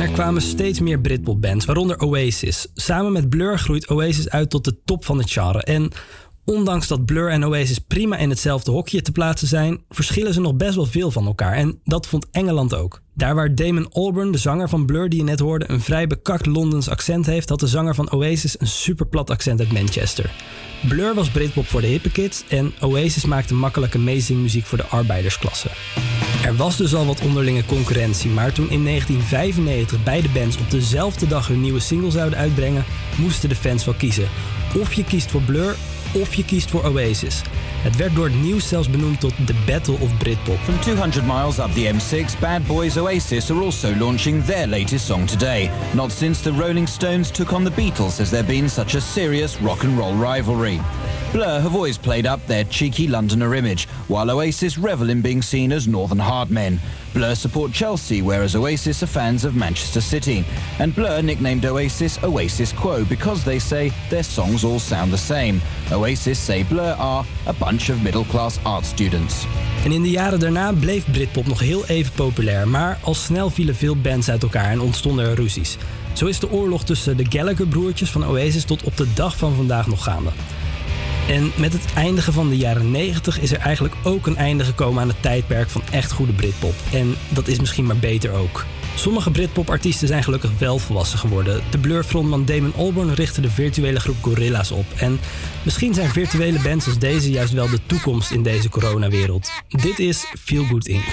En 0.00 0.06
er 0.06 0.12
kwamen 0.12 0.42
steeds 0.42 0.80
meer 0.80 1.00
Britpop-bands, 1.00 1.64
waaronder 1.64 1.98
Oasis. 1.98 2.66
Samen 2.74 3.12
met 3.12 3.28
Blur 3.28 3.58
groeit 3.58 3.88
Oasis 3.88 4.30
uit 4.30 4.50
tot 4.50 4.64
de 4.64 4.76
top 4.84 5.04
van 5.04 5.18
het 5.18 5.30
genre. 5.30 5.62
En 5.62 5.90
ondanks 6.50 6.88
dat 6.88 7.04
Blur 7.04 7.30
en 7.30 7.46
Oasis 7.46 7.78
prima 7.78 8.16
in 8.16 8.30
hetzelfde 8.30 8.70
hokje 8.70 9.02
te 9.02 9.12
plaatsen 9.12 9.48
zijn, 9.48 9.80
verschillen 9.88 10.34
ze 10.34 10.40
nog 10.40 10.54
best 10.54 10.74
wel 10.74 10.86
veel 10.86 11.10
van 11.10 11.26
elkaar. 11.26 11.54
En 11.54 11.80
dat 11.84 12.06
vond 12.06 12.26
Engeland 12.30 12.74
ook. 12.74 13.02
Daar 13.14 13.34
waar 13.34 13.54
Damon 13.54 13.92
Albarn, 13.92 14.32
de 14.32 14.38
zanger 14.38 14.68
van 14.68 14.86
Blur 14.86 15.08
die 15.08 15.18
je 15.18 15.24
net 15.24 15.40
hoorde, 15.40 15.70
een 15.70 15.80
vrij 15.80 16.06
bekakt 16.06 16.46
Londens 16.46 16.88
accent 16.88 17.26
heeft, 17.26 17.48
had 17.48 17.60
de 17.60 17.66
zanger 17.66 17.94
van 17.94 18.12
Oasis 18.12 18.60
een 18.60 18.66
superplat 18.66 19.30
accent 19.30 19.60
uit 19.60 19.72
Manchester. 19.72 20.30
Blur 20.88 21.14
was 21.14 21.30
Britpop 21.30 21.66
voor 21.66 21.80
de 21.80 21.86
hippe 21.86 22.10
kids 22.10 22.44
en 22.48 22.72
Oasis 22.80 23.24
maakte 23.24 23.54
makkelijke 23.54 23.98
meezingmuziek 23.98 24.64
voor 24.64 24.78
de 24.78 24.86
arbeidersklasse. 24.86 25.68
Er 26.44 26.56
was 26.56 26.76
dus 26.76 26.94
al 26.94 27.06
wat 27.06 27.20
onderlinge 27.20 27.64
concurrentie, 27.64 28.30
maar 28.30 28.52
toen 28.52 28.70
in 28.70 28.84
1995 28.84 30.02
beide 30.04 30.28
bands 30.28 30.56
op 30.56 30.70
dezelfde 30.70 31.26
dag 31.26 31.48
hun 31.48 31.60
nieuwe 31.60 31.80
single 31.80 32.10
zouden 32.10 32.38
uitbrengen, 32.38 32.84
moesten 33.18 33.48
de 33.48 33.56
fans 33.56 33.84
wel 33.84 33.94
kiezen. 33.94 34.28
Of 34.80 34.92
je 34.92 35.04
kiest 35.04 35.30
voor 35.30 35.42
Blur 35.42 35.76
of 36.14 36.34
je 36.34 36.44
kiest 36.44 36.70
voor 36.70 36.84
Oasis. 36.84 37.42
Het 37.82 37.96
werd 37.96 38.14
door 38.14 38.24
het 38.24 38.42
nieuws 38.42 38.68
zelfs 38.68 38.90
benoemd 38.90 39.20
tot 39.20 39.32
de 39.46 39.54
Battle 39.66 39.96
of 40.00 40.16
Britpop. 40.18 40.58
From 40.58 40.80
200 40.80 41.26
miles 41.26 41.58
up 41.58 41.72
the 41.72 41.92
M6, 41.94 42.38
Bad 42.40 42.66
Boys 42.66 42.98
Oasis 42.98 43.50
are 43.50 43.60
also 43.60 43.94
launching 43.96 44.44
their 44.44 44.66
latest 44.66 45.06
song 45.06 45.26
today. 45.26 45.70
Not 45.94 46.12
since 46.12 46.42
the 46.42 46.52
Rolling 46.52 46.88
Stones 46.88 47.30
took 47.30 47.52
on 47.52 47.64
the 47.64 47.70
Beatles 47.70 48.18
has 48.18 48.30
there 48.30 48.46
been 48.46 48.68
such 48.68 48.94
a 48.94 49.00
serious 49.00 49.60
rock 49.60 49.84
and 49.84 49.98
roll 49.98 50.14
rivalry. 50.14 50.80
Blur 51.32 51.60
have 51.60 51.74
always 51.74 51.98
played 51.98 52.26
up 52.26 52.44
their 52.46 52.64
cheeky 52.64 53.06
Londoner 53.06 53.54
image, 53.54 53.86
while 54.08 54.30
Oasis 54.30 54.76
revel 54.78 55.10
in 55.10 55.22
being 55.22 55.42
seen 55.42 55.72
as 55.72 55.86
northern 55.86 56.18
hard 56.18 56.50
men. 56.50 56.80
Blur 57.12 57.34
support 57.34 57.72
Chelsea, 57.72 58.22
whereas 58.22 58.54
Oasis 58.54 59.02
are 59.02 59.06
fans 59.06 59.44
of 59.44 59.54
Manchester 59.54 60.02
City. 60.02 60.44
And 60.78 60.94
Blur 60.94 61.22
nicknamed 61.22 61.64
Oasis 61.64 62.18
Oasis 62.22 62.74
Quo 62.74 63.04
because 63.04 63.44
they 63.44 63.58
say 63.58 63.90
their 64.08 64.24
songs 64.24 64.64
all 64.64 64.78
sound 64.78 65.10
the 65.10 65.18
same. 65.18 65.60
Oasis 65.92 66.44
say 66.44 66.64
Blur 66.64 66.94
are 66.98 67.24
a 67.46 67.52
bunch 67.52 67.90
of 67.90 68.02
middle 68.02 68.24
class 68.24 68.58
art 68.62 68.86
students. 68.86 69.46
En 69.84 69.92
in 69.92 70.02
de 70.02 70.10
jaren 70.10 70.40
daarna 70.40 70.72
bleef 70.72 71.10
Britpop 71.12 71.46
nog 71.46 71.60
heel 71.60 71.86
even 71.86 72.12
populair, 72.12 72.68
maar 72.68 72.98
al 73.02 73.14
snel 73.14 73.50
vielen 73.50 73.76
veel 73.76 73.96
bands 73.96 74.30
uit 74.30 74.42
elkaar 74.42 74.70
en 74.70 74.80
ontstonden 74.80 75.26
er 75.26 75.34
ruzies. 75.34 75.76
Zo 76.12 76.26
is 76.26 76.38
de 76.38 76.50
oorlog 76.50 76.84
tussen 76.84 77.16
de 77.16 77.26
Gallagher-broertjes 77.28 78.10
van 78.10 78.26
Oasis 78.26 78.64
tot 78.64 78.82
op 78.82 78.96
de 78.96 79.06
dag 79.14 79.36
van 79.36 79.54
vandaag 79.54 79.86
nog 79.86 80.04
gaande. 80.04 80.30
En 81.28 81.52
met 81.56 81.72
het 81.72 81.84
eindigen 81.94 82.32
van 82.32 82.48
de 82.48 82.56
jaren 82.56 82.90
90 82.90 83.40
is 83.40 83.52
er 83.52 83.58
eigenlijk 83.58 83.94
ook 84.04 84.26
een 84.26 84.36
einde 84.36 84.64
gekomen 84.64 85.02
aan 85.02 85.08
het 85.08 85.22
tijdperk 85.22 85.70
van 85.70 85.82
echt 85.90 86.12
goede 86.12 86.32
Britpop. 86.32 86.74
En 86.92 87.14
dat 87.28 87.48
is 87.48 87.58
misschien 87.60 87.86
maar 87.86 87.96
beter 87.96 88.32
ook. 88.32 88.64
Sommige 88.94 89.30
Britpop-artiesten 89.30 90.08
zijn 90.08 90.22
gelukkig 90.22 90.50
wel 90.58 90.78
volwassen 90.78 91.18
geworden. 91.18 91.62
De 91.70 91.78
Blur-frontman 91.78 92.44
Damon 92.44 92.74
Albarn 92.76 93.14
richtte 93.14 93.40
de 93.40 93.50
virtuele 93.50 94.00
groep 94.00 94.16
Gorilla's 94.20 94.70
op. 94.70 94.86
En 94.96 95.20
misschien 95.62 95.94
zijn 95.94 96.10
virtuele 96.10 96.58
bands 96.58 96.86
als 96.86 96.98
deze 96.98 97.30
juist 97.30 97.52
wel 97.52 97.68
de 97.68 97.80
toekomst 97.86 98.30
in 98.30 98.42
deze 98.42 98.68
coronawereld. 98.68 99.50
Dit 99.68 99.98
is 99.98 100.24
Feel 100.38 100.64
Good 100.64 100.86
Inc. 100.86 101.04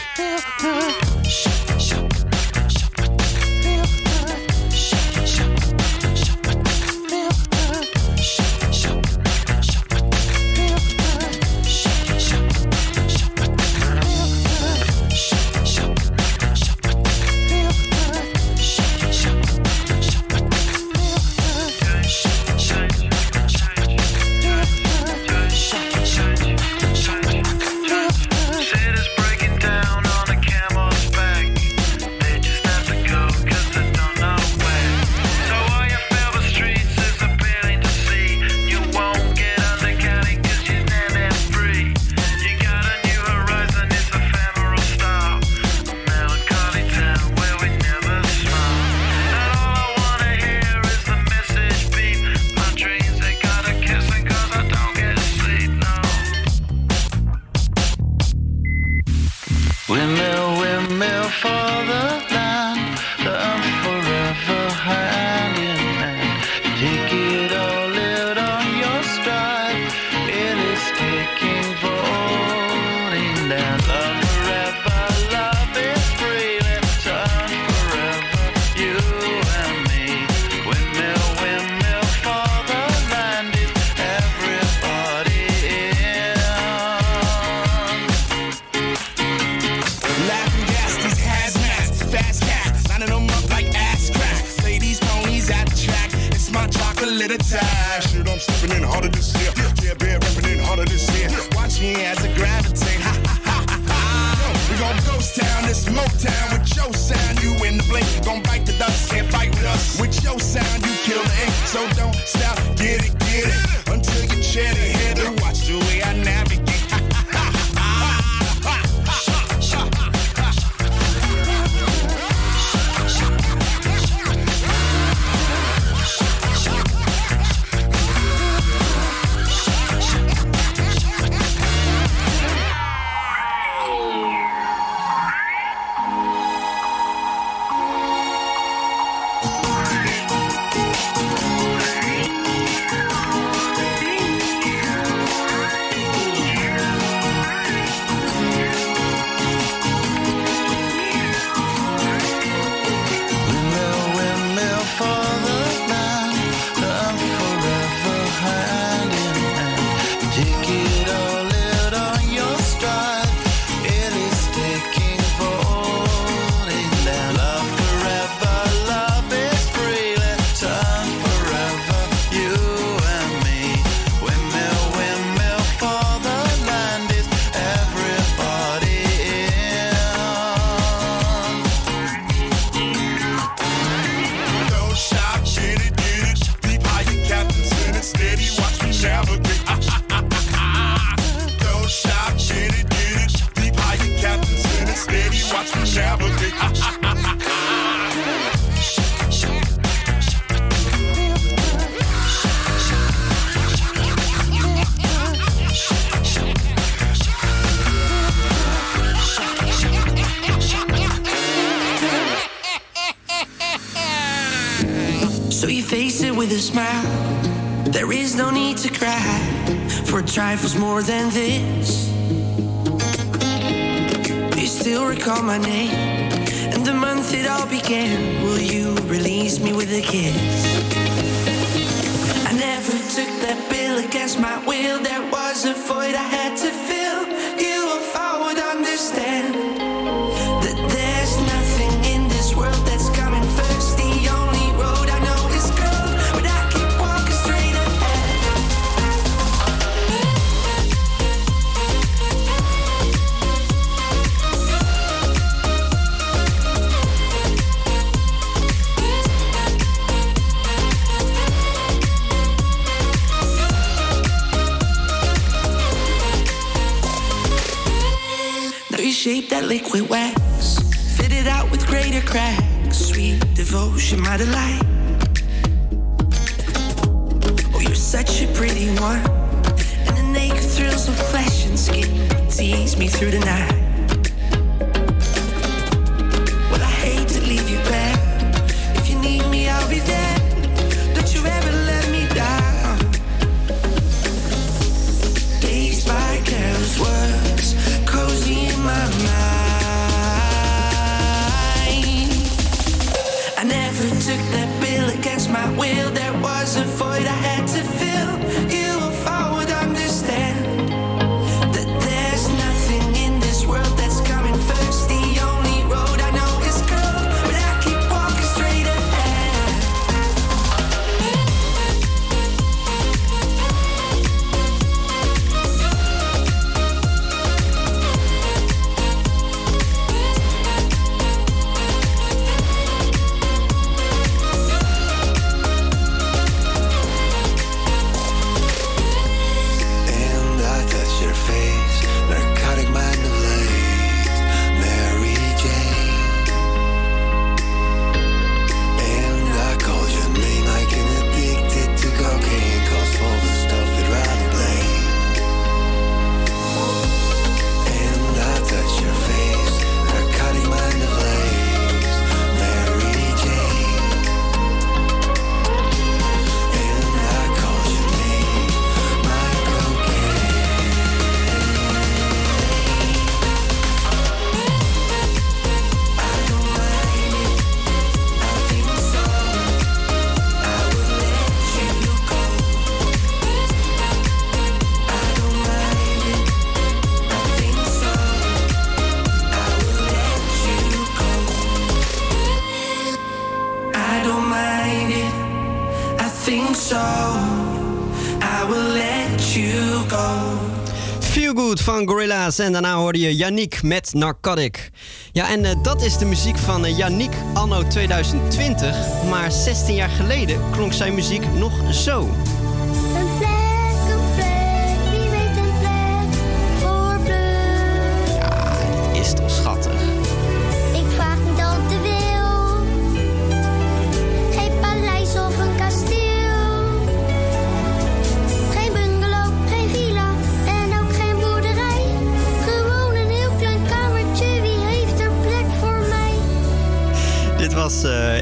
en 402.48 402.72
daarna 402.72 402.96
hoorde 402.96 403.20
je 403.20 403.36
Yannick 403.36 403.84
met 403.84 404.14
Narcotic. 404.14 404.90
Ja, 405.32 405.50
en 405.50 405.66
eh, 405.66 405.76
dat 405.84 406.02
is 406.02 406.18
de 406.18 406.26
muziek 406.26 406.58
van 406.58 406.86
eh, 406.86 406.98
Yannick 406.98 407.34
anno 407.54 407.88
2020. 407.88 408.96
Maar 409.30 409.52
16 409.52 409.96
jaar 409.96 410.10
geleden 410.10 410.62
klonk 410.72 410.94
zijn 410.94 411.14
muziek 411.14 411.44
nog 411.54 411.94
zo. 411.94 412.30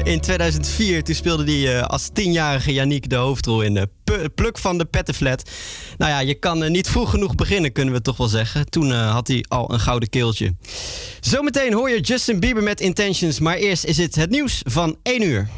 In 0.06 0.20
2004. 0.20 1.04
Toen 1.04 1.14
speelde 1.14 1.44
hij 1.44 1.78
eh, 1.78 1.86
als 1.86 2.10
tienjarige 2.12 2.72
Yannick 2.72 3.08
de 3.08 3.16
hoofdrol 3.16 3.62
in 3.62 3.74
de 3.74 3.88
Pluk 4.34 4.58
van 4.58 4.78
de 4.78 4.84
Pettenflat. 4.84 5.50
Nou 5.98 6.10
ja, 6.10 6.18
je 6.18 6.34
kan 6.34 6.62
eh, 6.62 6.70
niet 6.70 6.88
vroeg 6.88 7.10
genoeg 7.10 7.34
beginnen, 7.34 7.72
kunnen 7.72 7.94
we 7.94 8.00
toch 8.00 8.16
wel 8.16 8.28
zeggen. 8.28 8.70
Toen 8.70 8.92
eh, 8.92 9.12
had 9.12 9.28
hij 9.28 9.44
al 9.48 9.72
een 9.72 9.80
gouden 9.80 10.08
keeltje. 10.08 10.54
Zometeen 11.20 11.72
hoor 11.72 11.90
je 11.90 12.00
Justin 12.00 12.40
Bieber 12.40 12.62
met 12.62 12.80
Intentions. 12.80 13.40
Maar 13.40 13.56
eerst 13.56 13.84
is 13.84 13.96
het 13.96 14.14
het 14.14 14.30
nieuws 14.30 14.62
van 14.64 14.96
1 15.02 15.22
uur. 15.22 15.48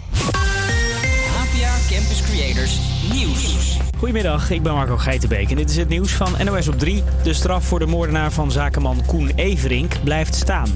Goedemiddag, 3.99 4.51
ik 4.51 4.63
ben 4.63 4.75
Marco 4.75 4.97
Geitenbeek 4.97 5.51
en 5.51 5.57
dit 5.57 5.71
is 5.71 5.77
het 5.77 5.89
nieuws 5.89 6.13
van 6.13 6.33
NOS 6.45 6.69
op 6.69 6.79
3. 6.79 7.03
De 7.23 7.33
straf 7.33 7.65
voor 7.65 7.79
de 7.79 7.87
moordenaar 7.87 8.33
van 8.33 8.51
zakenman 8.51 9.03
Koen 9.07 9.31
Everink 9.35 9.95
blijft 10.05 10.35
staan. 10.35 10.69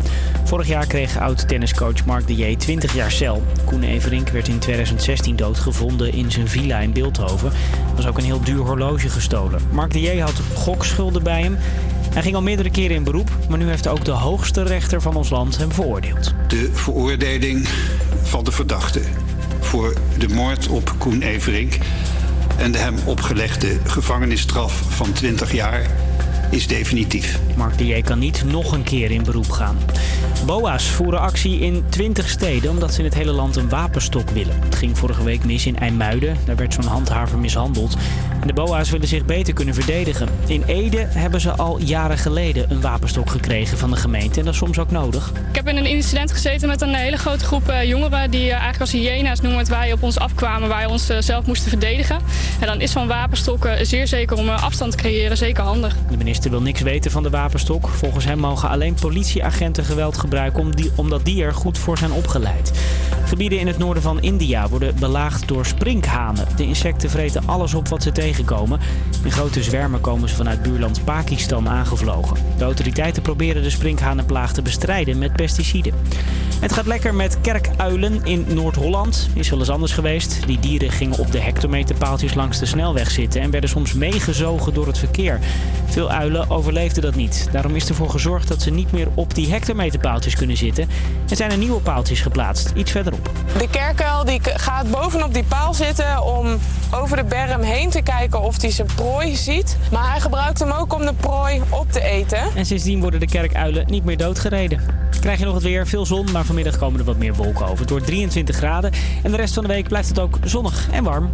Vorig 0.44 0.66
jaar 0.66 0.86
kreeg 0.86 1.18
oud-tenniscoach 1.18 2.04
Mark 2.04 2.26
de 2.26 2.34
J 2.34 2.56
20 2.56 2.94
jaar 2.94 3.10
cel. 3.10 3.42
Koen 3.64 3.82
Everink 3.82 4.28
werd 4.28 4.48
in 4.48 4.58
2016 4.58 5.36
doodgevonden 5.36 6.12
in 6.12 6.30
zijn 6.30 6.48
villa 6.48 6.78
in 6.78 6.92
Beeldhoven. 6.92 7.48
Er 7.90 7.96
was 7.96 8.06
ook 8.06 8.18
een 8.18 8.24
heel 8.24 8.44
duur 8.44 8.64
horloge 8.64 9.08
gestolen. 9.08 9.60
Mark 9.72 9.92
de 9.92 10.00
J 10.00 10.18
had 10.18 10.40
gokschulden 10.54 11.22
bij 11.22 11.42
hem. 11.42 11.56
Hij 12.12 12.22
ging 12.22 12.34
al 12.34 12.42
meerdere 12.42 12.70
keren 12.70 12.96
in 12.96 13.04
beroep, 13.04 13.30
maar 13.48 13.58
nu 13.58 13.68
heeft 13.68 13.88
ook 13.88 14.04
de 14.04 14.10
hoogste 14.10 14.62
rechter 14.62 15.00
van 15.00 15.16
ons 15.16 15.30
land 15.30 15.58
hem 15.58 15.72
veroordeeld. 15.72 16.34
De 16.48 16.70
veroordeling 16.72 17.68
van 18.22 18.44
de 18.44 18.52
verdachte 18.52 19.02
voor 19.60 19.94
de 20.18 20.28
moord 20.28 20.68
op 20.68 20.94
Koen 20.98 21.22
Everink 21.22 21.78
en 22.57 22.72
de 22.72 22.78
hem 22.78 22.95
opgelegde 23.05 23.78
gevangenisstraf 23.84 24.82
van 24.88 25.12
20 25.12 25.53
jaar 25.53 25.86
is 26.53 26.66
definitief. 26.66 27.38
Mark 27.57 27.78
de 27.78 27.86
J 27.86 28.03
kan 28.03 28.18
niet 28.18 28.44
nog 28.44 28.72
een 28.72 28.82
keer 28.82 29.11
in 29.11 29.22
beroep 29.22 29.50
gaan. 29.50 29.76
BOA's 30.46 30.84
voeren 30.84 31.20
actie 31.20 31.59
in 31.61 31.84
20 31.88 32.28
steden 32.28 32.70
omdat 32.70 32.92
ze 32.92 32.98
in 32.98 33.05
het 33.05 33.14
hele 33.14 33.32
land 33.32 33.57
een 33.57 33.68
wapenstok 33.68 34.30
willen. 34.30 34.61
Het 34.62 34.74
ging 34.74 34.98
vorige 34.98 35.24
week 35.24 35.44
mis 35.44 35.66
in 35.66 35.78
IJmuiden. 35.78 36.36
Daar 36.44 36.57
werd 36.57 36.74
zo'n 36.74 36.84
handhaver 36.84 37.38
mishandeld. 37.38 37.96
En 38.40 38.46
de 38.46 38.53
BOA's 38.53 38.90
willen 38.90 39.09
zich 39.09 39.24
beter 39.24 39.55
kunnen 39.55 39.74
verdedigen. 39.74 40.28
In 40.46 40.62
Ede 40.62 41.07
hebben 41.09 41.40
ze 41.40 41.50
al 41.50 41.78
jaren 41.78 42.18
geleden 42.18 42.70
een 42.70 42.80
wapenstok 42.80 43.30
gekregen 43.30 43.78
van 43.78 43.90
de 43.90 43.96
gemeente. 43.96 44.38
En 44.38 44.44
dat 44.44 44.55
is 44.55 44.59
soms 44.59 44.78
ook 44.78 44.90
nodig. 44.90 45.32
Ik 45.48 45.57
heb 45.57 45.68
in 45.68 45.76
een 45.76 45.86
incident 45.86 46.32
gezeten 46.32 46.68
met 46.68 46.80
een 46.80 46.94
hele 46.94 47.16
grote 47.16 47.44
groep 47.44 47.68
eh, 47.68 47.84
jongeren 47.84 48.30
die 48.30 48.44
eh, 48.44 48.50
eigenlijk 48.50 48.80
als 48.80 48.92
hyena's 48.92 49.40
noemen 49.40 49.59
het 49.59 49.68
wij 49.68 49.92
op 49.92 50.03
ons 50.03 50.18
afkwamen, 50.18 50.68
waar 50.68 50.88
ons 50.88 51.09
eh, 51.09 51.16
zelf 51.20 51.46
moesten 51.46 51.68
verdedigen. 51.68 52.18
En 52.61 52.66
dan 52.66 52.80
is 52.80 52.90
zo'n 52.90 53.07
wapenstok 53.07 53.68
zeer 53.82 54.07
zeker 54.07 54.36
om 54.36 54.48
afstand 54.48 54.90
te 54.90 54.96
creëren 54.96 55.36
zeker 55.36 55.62
handig. 55.62 55.96
De 56.11 56.16
minister 56.16 56.41
wil 56.51 56.62
niks 56.62 56.80
weten 56.80 57.11
van 57.11 57.22
de 57.22 57.30
wapenstok. 57.30 57.88
Volgens 57.88 58.24
hem 58.24 58.38
mogen 58.38 58.68
alleen 58.68 58.95
politieagenten 58.95 59.84
geweld 59.84 60.18
gebruiken 60.18 60.61
om 60.61 60.76
die- 60.76 60.90
omdat 60.95 61.24
die 61.24 61.45
er 61.45 61.55
goed 61.55 61.78
voor 61.78 61.99
zijn 61.99 62.12
opgeleid. 62.12 62.72
Gebieden 63.24 63.59
in 63.59 63.66
het 63.66 63.78
noorden 63.78 64.03
van 64.03 64.20
India 64.20 64.68
worden 64.68 64.95
belaagd 64.99 65.49
door 65.49 65.66
sprinkhanen. 65.66 66.47
De 66.57 66.66
insecten 66.66 67.11
vreten 67.11 67.43
alles 67.47 67.74
op 67.74 67.88
wat 67.88 68.03
ze 68.03 68.12
tegenkomen. 68.12 68.80
In 69.24 69.32
grote 69.32 69.62
zwermen 69.62 70.01
komen 70.01 70.28
ze 70.28 70.34
vanuit 70.34 70.62
buurland 70.62 71.05
Pakistan 71.05 71.68
aangevlogen. 71.68 72.36
De 72.59 72.64
autoriteiten 72.64 73.22
proberen 73.22 73.62
de 73.62 73.70
sprinkhanenplaag 73.70 74.53
te 74.53 74.62
bestrijden 74.62 75.18
met 75.18 75.32
pesticiden. 75.32 75.95
Het 76.61 76.72
gaat 76.72 76.86
lekker 76.86 77.14
met 77.14 77.40
kerkuilen 77.40 78.24
in 78.24 78.47
Noord-Holland. 78.49 79.28
Is 79.34 79.51
wel 79.51 79.59
eens 79.59 79.70
anders 79.70 79.93
geweest. 79.93 80.47
Die 80.47 80.59
dieren 80.59 80.90
gingen 80.90 81.18
op 81.18 81.32
de 81.32 81.40
hectometerpaaltjes 81.40 82.34
langs 82.34 82.59
de 82.59 82.66
snelweg 82.66 83.11
zitten 83.11 83.40
en 83.40 83.51
werden 83.51 83.70
soms 83.70 83.93
meegezogen 83.93 84.74
door 84.74 84.86
het 84.86 84.99
verkeer. 84.99 85.38
Veel 85.86 86.11
uilen 86.11 86.31
overleefden 86.48 87.02
dat 87.02 87.14
niet. 87.14 87.48
Daarom 87.52 87.74
is 87.74 87.88
ervoor 87.88 88.10
gezorgd 88.10 88.48
dat 88.48 88.62
ze 88.62 88.70
niet 88.70 88.92
meer 88.92 89.08
op 89.14 89.34
die 89.34 89.50
hectometerpaaltjes 89.50 90.36
kunnen 90.36 90.56
zitten. 90.56 90.88
En 91.28 91.36
zijn 91.36 91.50
er 91.50 91.56
nieuwe 91.58 91.80
paaltjes 91.80 92.20
geplaatst, 92.20 92.72
iets 92.74 92.90
verderop. 92.90 93.30
De 93.58 93.68
kerkuil 93.70 94.24
die 94.24 94.40
gaat 94.42 94.90
bovenop 94.90 95.34
die 95.34 95.44
paal 95.44 95.74
zitten 95.74 96.22
om 96.22 96.58
over 96.94 97.16
de 97.16 97.24
berm 97.24 97.60
heen 97.60 97.90
te 97.90 98.02
kijken 98.02 98.42
of 98.42 98.60
hij 98.60 98.70
zijn 98.70 98.88
prooi 98.94 99.36
ziet. 99.36 99.76
Maar 99.90 100.10
hij 100.10 100.20
gebruikt 100.20 100.58
hem 100.58 100.70
ook 100.70 100.94
om 100.94 101.04
de 101.04 101.14
prooi 101.14 101.60
op 101.68 101.92
te 101.92 102.02
eten. 102.02 102.42
En 102.54 102.66
sindsdien 102.66 103.00
worden 103.00 103.20
de 103.20 103.26
kerkuilen 103.26 103.86
niet 103.86 104.04
meer 104.04 104.16
doodgereden. 104.16 104.80
Krijg 105.20 105.38
je 105.38 105.44
nog 105.44 105.54
het 105.54 105.62
weer, 105.62 105.86
veel 105.86 106.06
zon, 106.06 106.30
maar 106.32 106.44
vanmiddag 106.44 106.78
komen 106.78 107.00
er 107.00 107.06
wat 107.06 107.16
meer 107.16 107.34
wolken 107.34 107.66
over. 107.66 107.78
Het 107.78 107.90
wordt 107.90 108.06
23 108.06 108.56
graden 108.56 108.92
en 109.22 109.30
de 109.30 109.36
rest 109.36 109.54
van 109.54 109.62
de 109.62 109.68
week 109.68 109.88
blijft 109.88 110.08
het 110.08 110.18
ook 110.18 110.38
zonnig 110.44 110.88
en 110.90 111.04
warm. 111.04 111.30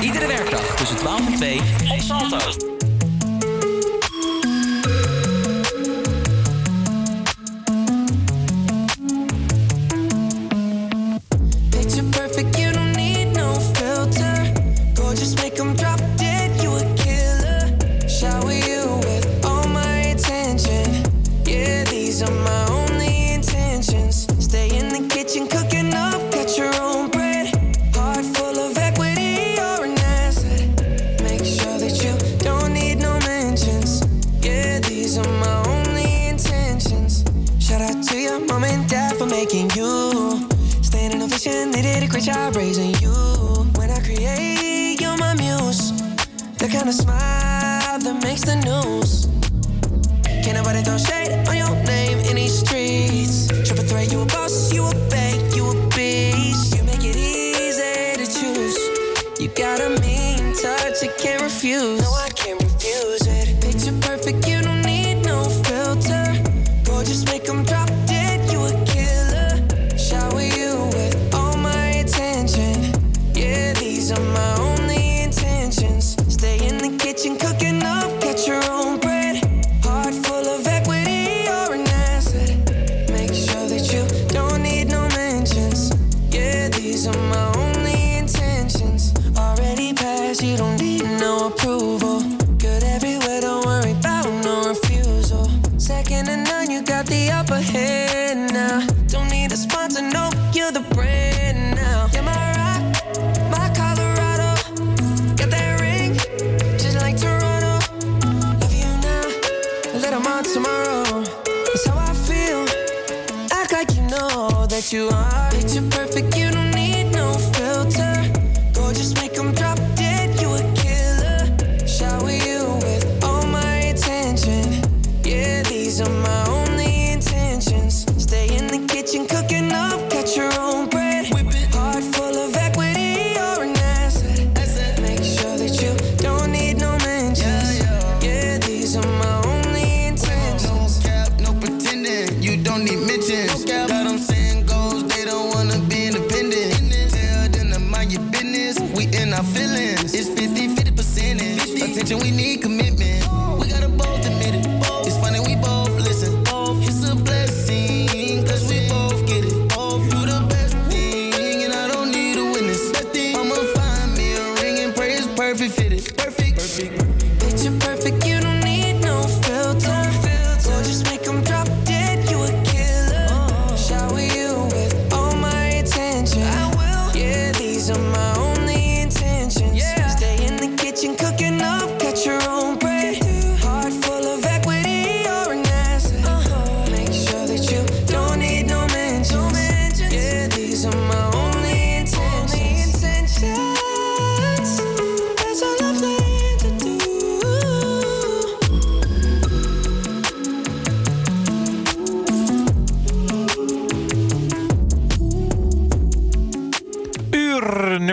Iedere 0.00 0.26
werkdag 0.26 0.76
tussen 0.76 0.96
12 0.96 1.26
en 1.26 1.34
2 1.34 1.60
op 1.88 2.00
Salto. 2.00 2.75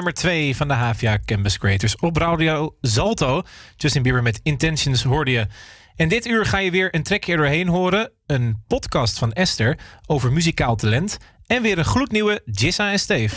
Nummer 0.03 0.21
2 0.21 0.55
van 0.55 0.67
de 0.67 0.73
HVA 0.73 1.19
Campus 1.25 1.57
Creators 1.57 1.95
op 1.95 2.17
Radio 2.17 2.75
Zalto. 2.81 3.41
Justin 3.75 4.01
Bieber 4.01 4.21
met 4.21 4.39
Intentions 4.43 5.03
hoorde 5.03 5.31
je. 5.31 5.47
En 5.95 6.07
dit 6.07 6.25
uur 6.25 6.45
ga 6.45 6.57
je 6.57 6.71
weer 6.71 6.95
een 6.95 7.03
trekje 7.03 7.35
doorheen 7.35 7.67
horen. 7.67 8.11
Een 8.25 8.63
podcast 8.67 9.17
van 9.17 9.33
Esther 9.33 9.79
over 10.05 10.31
muzikaal 10.31 10.75
talent. 10.75 11.17
En 11.47 11.61
weer 11.61 11.77
een 11.77 11.85
gloednieuwe 11.85 12.41
Jissa 12.45 12.91
en 12.91 12.99
Steve. 12.99 13.35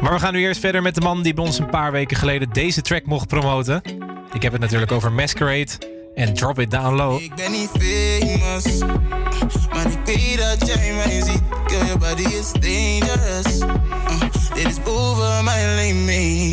Maar 0.00 0.12
we 0.12 0.18
gaan 0.18 0.32
nu 0.32 0.40
eerst 0.40 0.60
verder 0.60 0.82
met 0.82 0.94
de 0.94 1.00
man 1.00 1.22
die 1.22 1.34
bij 1.34 1.44
ons 1.44 1.58
een 1.58 1.70
paar 1.70 1.92
weken 1.92 2.16
geleden 2.16 2.52
deze 2.52 2.82
track 2.82 3.06
mocht 3.06 3.26
promoten. 3.28 3.82
Ik 4.32 4.42
heb 4.42 4.52
het 4.52 4.60
natuurlijk 4.60 4.92
over 4.92 5.12
Masquerade 5.12 5.95
en 6.16 6.34
Drop 6.34 6.58
It 6.58 6.70
Down 6.70 6.94
Low. 6.94 7.20
Ik 7.20 7.34
ben 7.34 7.52
niet 7.52 7.70
famous, 7.78 8.78
maar 9.70 9.86
ik 9.86 9.98
weet 10.04 10.38
dat 10.38 10.68
jij 10.68 10.92
mij 10.94 11.22
ziet. 11.22 11.42
Girl, 11.66 11.84
your 11.84 11.98
body 11.98 12.22
is 12.22 12.52
dangerous. 12.52 13.58
Uh, 13.58 14.20
dit 14.54 14.66
is. 14.66 14.78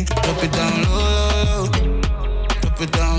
Drop 0.04 0.42
it 0.42 0.52
down 0.52 0.80
low. 0.88 1.70
Drop 2.60 2.80
it 2.80 2.92
down 2.92 3.13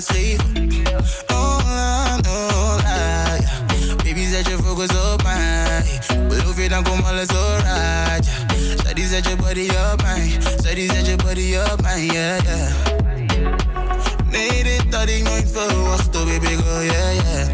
to 0.00 0.12
sleep. 0.14 0.40
je 0.40 0.40
alles 0.40 0.40
geven 0.40 0.40
Online, 1.28 2.22
yeah. 2.82 3.96
Baby, 3.96 4.26
zet 4.30 4.46
je 4.46 4.56
focus 4.64 4.88
op 5.12 5.22
mij 5.22 5.82
Beloof 6.28 6.62
je, 6.62 6.68
dan 6.68 6.82
komt 6.82 7.04
alles 7.04 7.28
alright 7.28 8.26
yeah. 8.26 8.78
Steady, 8.78 9.06
zet 9.06 9.28
je 9.28 9.36
body 9.36 9.68
op 9.92 10.02
mij 10.02 10.38
Steady, 10.58 10.88
zet 10.92 11.06
je 11.06 11.16
body 11.16 11.56
op 11.72 11.82
mij, 11.82 12.04
yeah, 12.04 12.44
yeah 12.44 12.72
Nee, 14.30 14.62
dit 14.62 14.94
had 14.94 15.08
ik 15.08 15.22
nooit 15.22 15.48
verwacht, 15.52 16.16
oh 16.16 16.24
baby 16.24 16.46
girl, 16.46 16.82
yeah, 16.82 17.14
yeah 17.14 17.48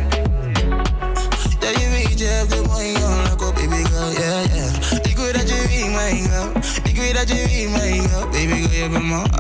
Ja, 1.61 1.69
je 1.69 1.89
weet, 1.91 2.19
je 2.19 2.25
hebt 2.25 2.51
de 2.51 2.63
mooie 2.67 2.93
jongen, 2.93 3.41
oh 3.41 3.55
baby 3.55 3.85
girl, 3.85 4.13
yeah, 4.13 4.45
yeah 4.55 5.03
Ik 5.03 5.17
weet 5.17 5.35
dat 5.35 5.49
je 5.49 5.65
wie 5.69 5.91
mij 5.91 6.23
girl 6.31 6.51
Ik 6.83 6.97
weet 6.97 7.15
dat 7.15 7.29
je 7.29 7.47
wie 7.49 7.69
mij 7.69 8.01
girl 8.09 8.29
Baby 8.29 8.69
girl, 8.69 8.83
je 8.83 8.89
bent 8.89 9.09
mijn 9.09 9.35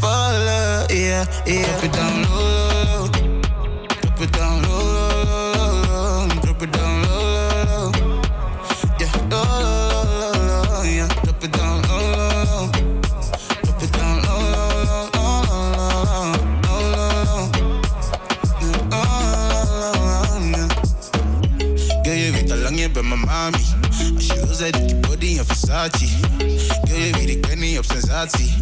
vallen, 0.00 0.86
yeah, 0.88 1.24
yeah 1.44 1.66
Drop 1.66 1.84
it 1.84 1.92
down 1.92 2.22
low, 2.22 2.84
low, 2.84 3.08
Drop 4.00 4.20
it 4.20 4.30
down 4.32 4.62
low, 4.62 4.82
low, 5.88 6.28
it 6.62 6.70
down 6.72 7.02
low, 7.02 7.92
Yeah, 8.98 9.12
yeah 10.84 11.08
Drop 11.22 11.42
it 11.44 11.52
down 11.52 11.82
low, 11.88 12.06
low, 12.16 12.70
it 13.82 13.92
down 13.92 14.22
low, 14.22 14.40
low, 14.84 15.10
low, 15.14 15.42
low, 15.48 15.56
low, 15.56 15.98
low, 16.62 16.84
low, 16.84 17.02
low, 17.02 17.24
low, 17.24 17.50
je 22.04 22.56
lang, 22.56 22.78
je 22.78 22.88
mijn 23.02 23.20
mami. 23.20 23.58
Als 24.16 24.26
je 24.26 24.46
wil, 24.46 24.86
je 24.86 24.96
body 25.00 25.26
in 25.26 25.44
Versace. 25.44 26.33
Ik 27.34 27.46
ben 27.46 27.58
niet 27.58 27.78
op 27.78 27.84
sensatie. 27.84 28.54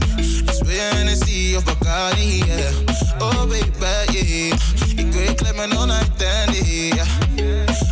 Dus 0.44 0.58
wil 0.58 0.70
je 0.70 0.90
Hennessy 0.94 1.54
of 1.56 1.64
Bacardi, 1.64 2.44
yeah. 2.44 2.72
Oh, 3.18 3.40
baby, 3.40 4.12
yeah. 4.12 4.52
Ik 4.96 5.12
wil 5.12 5.22
je 5.22 5.34
klem 5.34 5.58
en 5.58 5.78
on-night 5.78 6.22
yeah. 6.62 7.06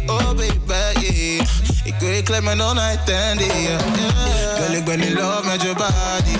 Oh, 0.07 0.29
baby, 0.29 1.01
yeah. 1.01 1.47
Ik 1.85 1.95
wil 1.99 2.09
je 2.09 2.23
klem 2.23 2.49
en 2.49 2.63
on-night 2.63 3.09
yeah. 3.09 3.81
Girl, 4.57 4.73
ik 4.73 4.85
ben 4.85 5.01
in 5.01 5.13
love 5.13 5.47
met 5.47 5.63
je 5.63 5.75
body. 5.75 6.37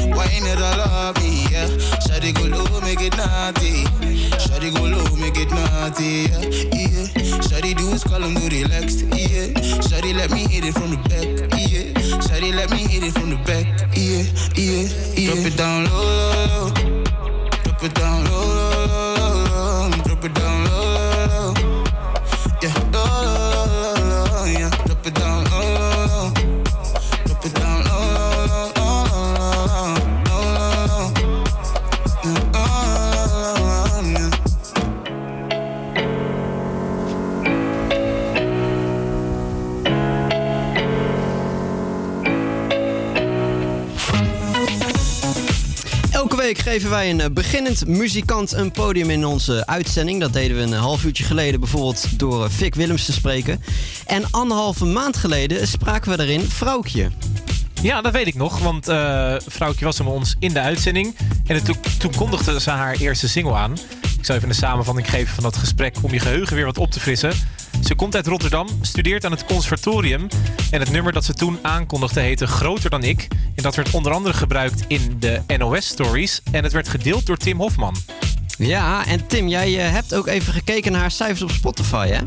Wine 0.00 0.52
it 0.52 0.62
all 0.62 1.08
up 1.08 1.18
yeah. 1.50 1.68
Shawty 2.06 2.32
go 2.32 2.48
low, 2.48 2.80
make 2.80 3.04
it 3.04 3.16
naughty. 3.16 3.84
Shawty 4.38 4.70
go 4.70 4.84
low, 4.86 5.16
make 5.16 5.40
it 5.40 5.50
naughty, 5.50 6.04
yeah. 6.04 6.40
yeah. 6.72 7.40
Shawty 7.40 7.74
do 7.74 7.92
is 7.92 8.02
call 8.02 8.22
him 8.22 8.34
do 8.34 8.48
relaxed, 8.48 9.00
yeah. 9.00 9.52
Shawty 9.88 10.14
let 10.14 10.30
me 10.30 10.46
hit 10.48 10.64
it 10.64 10.72
from 10.72 10.90
the 10.90 10.96
back, 11.08 11.60
yeah. 11.70 11.95
Shawty 12.36 12.54
let 12.54 12.70
me 12.70 12.78
hit 12.86 13.02
it 13.02 13.12
from 13.12 13.30
the 13.30 13.36
back, 13.48 13.64
yeah, 13.96 14.22
yeah, 14.56 14.84
yeah. 15.16 15.32
Drop 15.32 15.46
it 15.46 15.56
down 15.56 15.84
low, 15.86 16.04
low, 16.04 16.46
low. 16.52 16.70
Drop 17.64 17.82
it 17.82 17.94
down 17.94 18.24
low, 18.26 18.35
week 46.46 46.58
geven 46.58 46.90
wij 46.90 47.10
een 47.10 47.20
eh, 47.20 47.30
beginnend 47.30 47.86
muzikant 47.86 48.52
een 48.52 48.70
podium 48.70 49.10
in 49.10 49.26
onze 49.26 49.66
uitzending. 49.66 50.20
Dat 50.20 50.32
deden 50.32 50.56
we 50.56 50.62
een 50.62 50.72
half 50.72 51.04
uurtje 51.04 51.24
geleden 51.24 51.60
bijvoorbeeld 51.60 52.18
door 52.18 52.44
eh, 52.44 52.50
Vic 52.50 52.74
Willems 52.74 53.04
te 53.04 53.12
spreken. 53.12 53.62
En 54.06 54.30
anderhalve 54.30 54.84
maand 54.84 55.16
geleden 55.16 55.68
spraken 55.68 56.10
we 56.10 56.16
daarin 56.16 56.40
Vrouwtje. 56.40 57.10
Ja, 57.82 58.00
dat 58.00 58.12
weet 58.12 58.26
ik 58.26 58.34
nog, 58.34 58.58
want 58.58 58.88
eh 58.88 59.34
Vrouwtje 59.46 59.84
was 59.84 59.98
er 59.98 60.04
bij 60.04 60.12
ons 60.12 60.36
in 60.38 60.52
de 60.52 60.60
uitzending. 60.60 61.16
En 61.46 61.64
toen, 61.64 61.76
toen 61.98 62.14
kondigde 62.14 62.60
ze 62.60 62.70
haar 62.70 62.96
eerste 62.96 63.28
single 63.28 63.54
aan. 63.54 63.72
Ik 64.18 64.24
zal 64.24 64.36
even 64.36 64.48
een 64.48 64.54
samenvatting 64.54 65.10
geven 65.10 65.34
van 65.34 65.42
dat 65.42 65.56
gesprek 65.56 65.96
om 66.02 66.12
je 66.12 66.20
geheugen 66.20 66.56
weer 66.56 66.64
wat 66.64 66.78
op 66.78 66.90
te 66.90 67.00
frissen. 67.00 67.32
Ze 67.86 67.94
komt 67.94 68.14
uit 68.14 68.26
Rotterdam, 68.26 68.68
studeert 68.80 69.24
aan 69.24 69.30
het 69.30 69.44
conservatorium. 69.44 70.26
En 70.70 70.80
het 70.80 70.90
nummer 70.90 71.12
dat 71.12 71.24
ze 71.24 71.34
toen 71.34 71.58
aankondigde 71.62 72.20
heette 72.20 72.46
Groter 72.46 72.90
dan 72.90 73.02
ik. 73.02 73.28
En 73.54 73.62
dat 73.62 73.74
werd 73.74 73.90
onder 73.90 74.12
andere 74.12 74.34
gebruikt 74.34 74.84
in 74.86 75.16
de 75.18 75.40
NOS-stories. 75.56 76.42
En 76.52 76.62
het 76.62 76.72
werd 76.72 76.88
gedeeld 76.88 77.26
door 77.26 77.36
Tim 77.36 77.58
Hofman. 77.58 77.96
Ja, 78.58 79.06
en 79.06 79.26
Tim, 79.26 79.48
jij 79.48 79.84
eh, 79.84 79.92
hebt 79.92 80.14
ook 80.14 80.26
even 80.26 80.52
gekeken 80.52 80.92
naar 80.92 81.00
haar 81.00 81.10
cijfers 81.10 81.42
op 81.42 81.50
Spotify, 81.50 82.08
hè? 82.08 82.20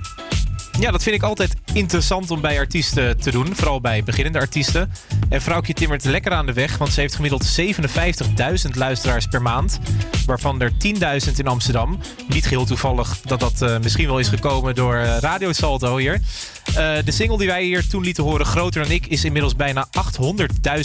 Ja, 0.80 0.92
dat 0.92 1.04
vind 1.04 1.16
ik 1.16 1.24
altijd 1.24 1.54
interessant 1.74 2.32
om 2.32 2.42
bij 2.42 2.58
artiesten 2.58 3.18
te 3.18 3.32
doen. 3.32 3.56
Vooral 3.56 3.82
bij 3.82 4.04
beginnende 4.04 4.40
artiesten. 4.40 4.92
En 5.30 5.42
vrouwtje 5.42 5.74
timmert 5.74 6.04
lekker 6.04 6.32
aan 6.32 6.46
de 6.46 6.54
weg, 6.54 6.78
want 6.78 6.94
ze 6.94 7.00
heeft 7.00 7.16
gemiddeld 7.16 7.60
57.000 7.62 8.70
luisteraars 8.74 9.26
per 9.26 9.42
maand. 9.42 9.80
Waarvan 10.26 10.62
er 10.62 10.72
10.000 10.72 11.32
in 11.36 11.48
Amsterdam. 11.48 12.00
Niet 12.28 12.46
geheel 12.46 12.66
toevallig 12.66 13.20
dat 13.22 13.40
dat 13.40 13.62
eh, 13.62 13.80
misschien 13.80 14.08
wel 14.08 14.20
is 14.20 14.28
gekomen 14.28 14.76
door 14.76 14.96
eh, 14.96 15.18
Radio 15.20 15.54
Salto 15.54 15.98
hier. 15.98 16.22
Eh, 16.66 16.96
de 17.06 17.12
single 17.12 17.38
die 17.38 17.48
wij 17.48 17.64
hier 17.64 17.88
toen 17.88 18.04
lieten 18.04 18.24
horen, 18.24 18.46
Groter 18.46 18.82
dan 18.84 18.92
ik, 18.92 19.08
is 19.08 19.24
inmiddels 19.24 19.56
bijna 19.56 19.88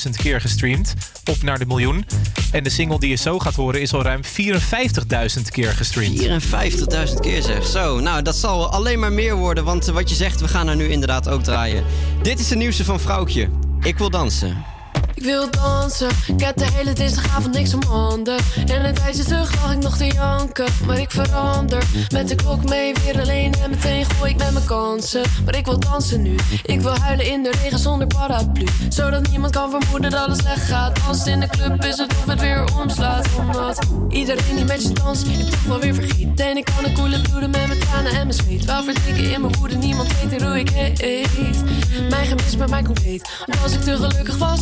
800.000 0.04 0.10
keer 0.16 0.40
gestreamd. 0.40 0.94
Op 1.24 1.42
naar 1.42 1.58
de 1.58 1.66
miljoen. 1.66 2.04
En 2.52 2.64
de 2.64 2.70
single 2.70 2.98
die 2.98 3.10
je 3.10 3.16
zo 3.16 3.38
gaat 3.38 3.54
horen 3.54 3.80
is 3.80 3.92
al 3.92 4.02
ruim 4.02 4.20
54.000 4.24 5.42
keer 5.50 5.70
gestreamd. 5.70 6.22
54.000 6.22 7.14
keer 7.20 7.42
zeg. 7.42 7.66
Zo, 7.66 8.00
nou 8.00 8.22
dat 8.22 8.36
zal 8.36 8.70
alleen 8.70 8.98
maar 8.98 9.12
meer 9.12 9.34
worden, 9.34 9.64
want 9.64 9.86
wat 9.86 10.08
je 10.08 10.14
zegt, 10.14 10.40
we 10.40 10.48
gaan 10.48 10.68
er 10.68 10.76
nu 10.76 10.88
inderdaad 10.88 11.28
ook 11.28 11.42
draaien. 11.42 11.84
Dit 12.22 12.40
is 12.40 12.48
de 12.48 12.56
nieuwste 12.56 12.84
van 12.84 13.00
Vrouwtje. 13.00 13.63
Ik 13.84 13.98
wil 13.98 14.10
dansen. 14.10 14.73
Ik 15.24 15.30
wil 15.30 15.50
dansen, 15.50 16.08
ik 16.26 16.40
heb 16.40 16.56
de 16.56 16.66
hele 16.72 16.92
dinsdagavond 16.92 17.54
niks 17.54 17.74
om 17.74 17.82
handen. 17.82 18.36
En 18.66 18.84
een 18.84 18.94
tijdje 18.94 19.24
terug 19.24 19.62
lag 19.62 19.72
ik 19.72 19.82
nog 19.82 19.96
te 19.96 20.06
janken, 20.06 20.66
maar 20.86 20.98
ik 20.98 21.10
verander. 21.10 21.82
Met 22.12 22.28
de 22.28 22.34
klok 22.34 22.68
mee, 22.68 22.94
weer 23.04 23.20
alleen 23.20 23.54
en 23.62 23.70
meteen 23.70 24.04
gooi 24.04 24.30
ik 24.30 24.36
met 24.36 24.52
mijn 24.52 24.64
kansen. 24.64 25.22
Maar 25.44 25.56
ik 25.56 25.64
wil 25.64 25.78
dansen 25.78 26.22
nu, 26.22 26.34
ik 26.64 26.80
wil 26.80 26.98
huilen 26.98 27.26
in 27.26 27.42
de 27.42 27.50
regen 27.62 27.78
zonder 27.78 28.06
paraplu. 28.06 28.66
Zodat 28.88 29.30
niemand 29.30 29.52
kan 29.52 29.70
vermoeden 29.70 30.10
dat 30.10 30.28
het 30.28 30.38
slecht 30.38 30.66
gaat. 30.66 30.98
Als 31.08 31.18
het 31.18 31.26
in 31.26 31.40
de 31.40 31.46
club 31.46 31.84
is 31.84 31.98
het 31.98 32.12
of 32.12 32.26
het 32.26 32.40
weer 32.40 32.64
omslaat. 32.80 33.28
Omdat 33.38 33.86
iedereen 34.08 34.56
die 34.56 34.64
met 34.64 34.82
je 34.82 34.92
danst, 34.92 35.26
ik 35.26 35.50
toch 35.50 35.62
wel 35.62 35.80
weer 35.80 35.94
vergeet. 35.94 36.40
En 36.40 36.56
ik 36.56 36.64
kan 36.64 36.84
een 36.84 36.94
koele 36.94 37.20
bloeden 37.20 37.50
met 37.50 37.66
mijn 37.66 37.78
tranen 37.78 38.12
en 38.12 38.26
mijn 38.26 38.32
zweet. 38.32 38.64
Wel 38.64 38.84
verdrinken 38.84 39.32
in 39.32 39.40
mijn 39.40 39.56
woede, 39.58 39.76
niemand 39.76 40.08
weet 40.20 40.42
hoe 40.42 40.58
ik 40.58 40.68
heet. 40.70 41.62
Mijn 42.10 42.26
gemis 42.26 42.56
bij 42.56 42.68
mij 42.68 42.82
compleet. 42.82 43.30
Als 43.62 43.72
ik 43.72 43.80
te 43.80 43.96
gelukkig 43.96 44.36
was, 44.36 44.60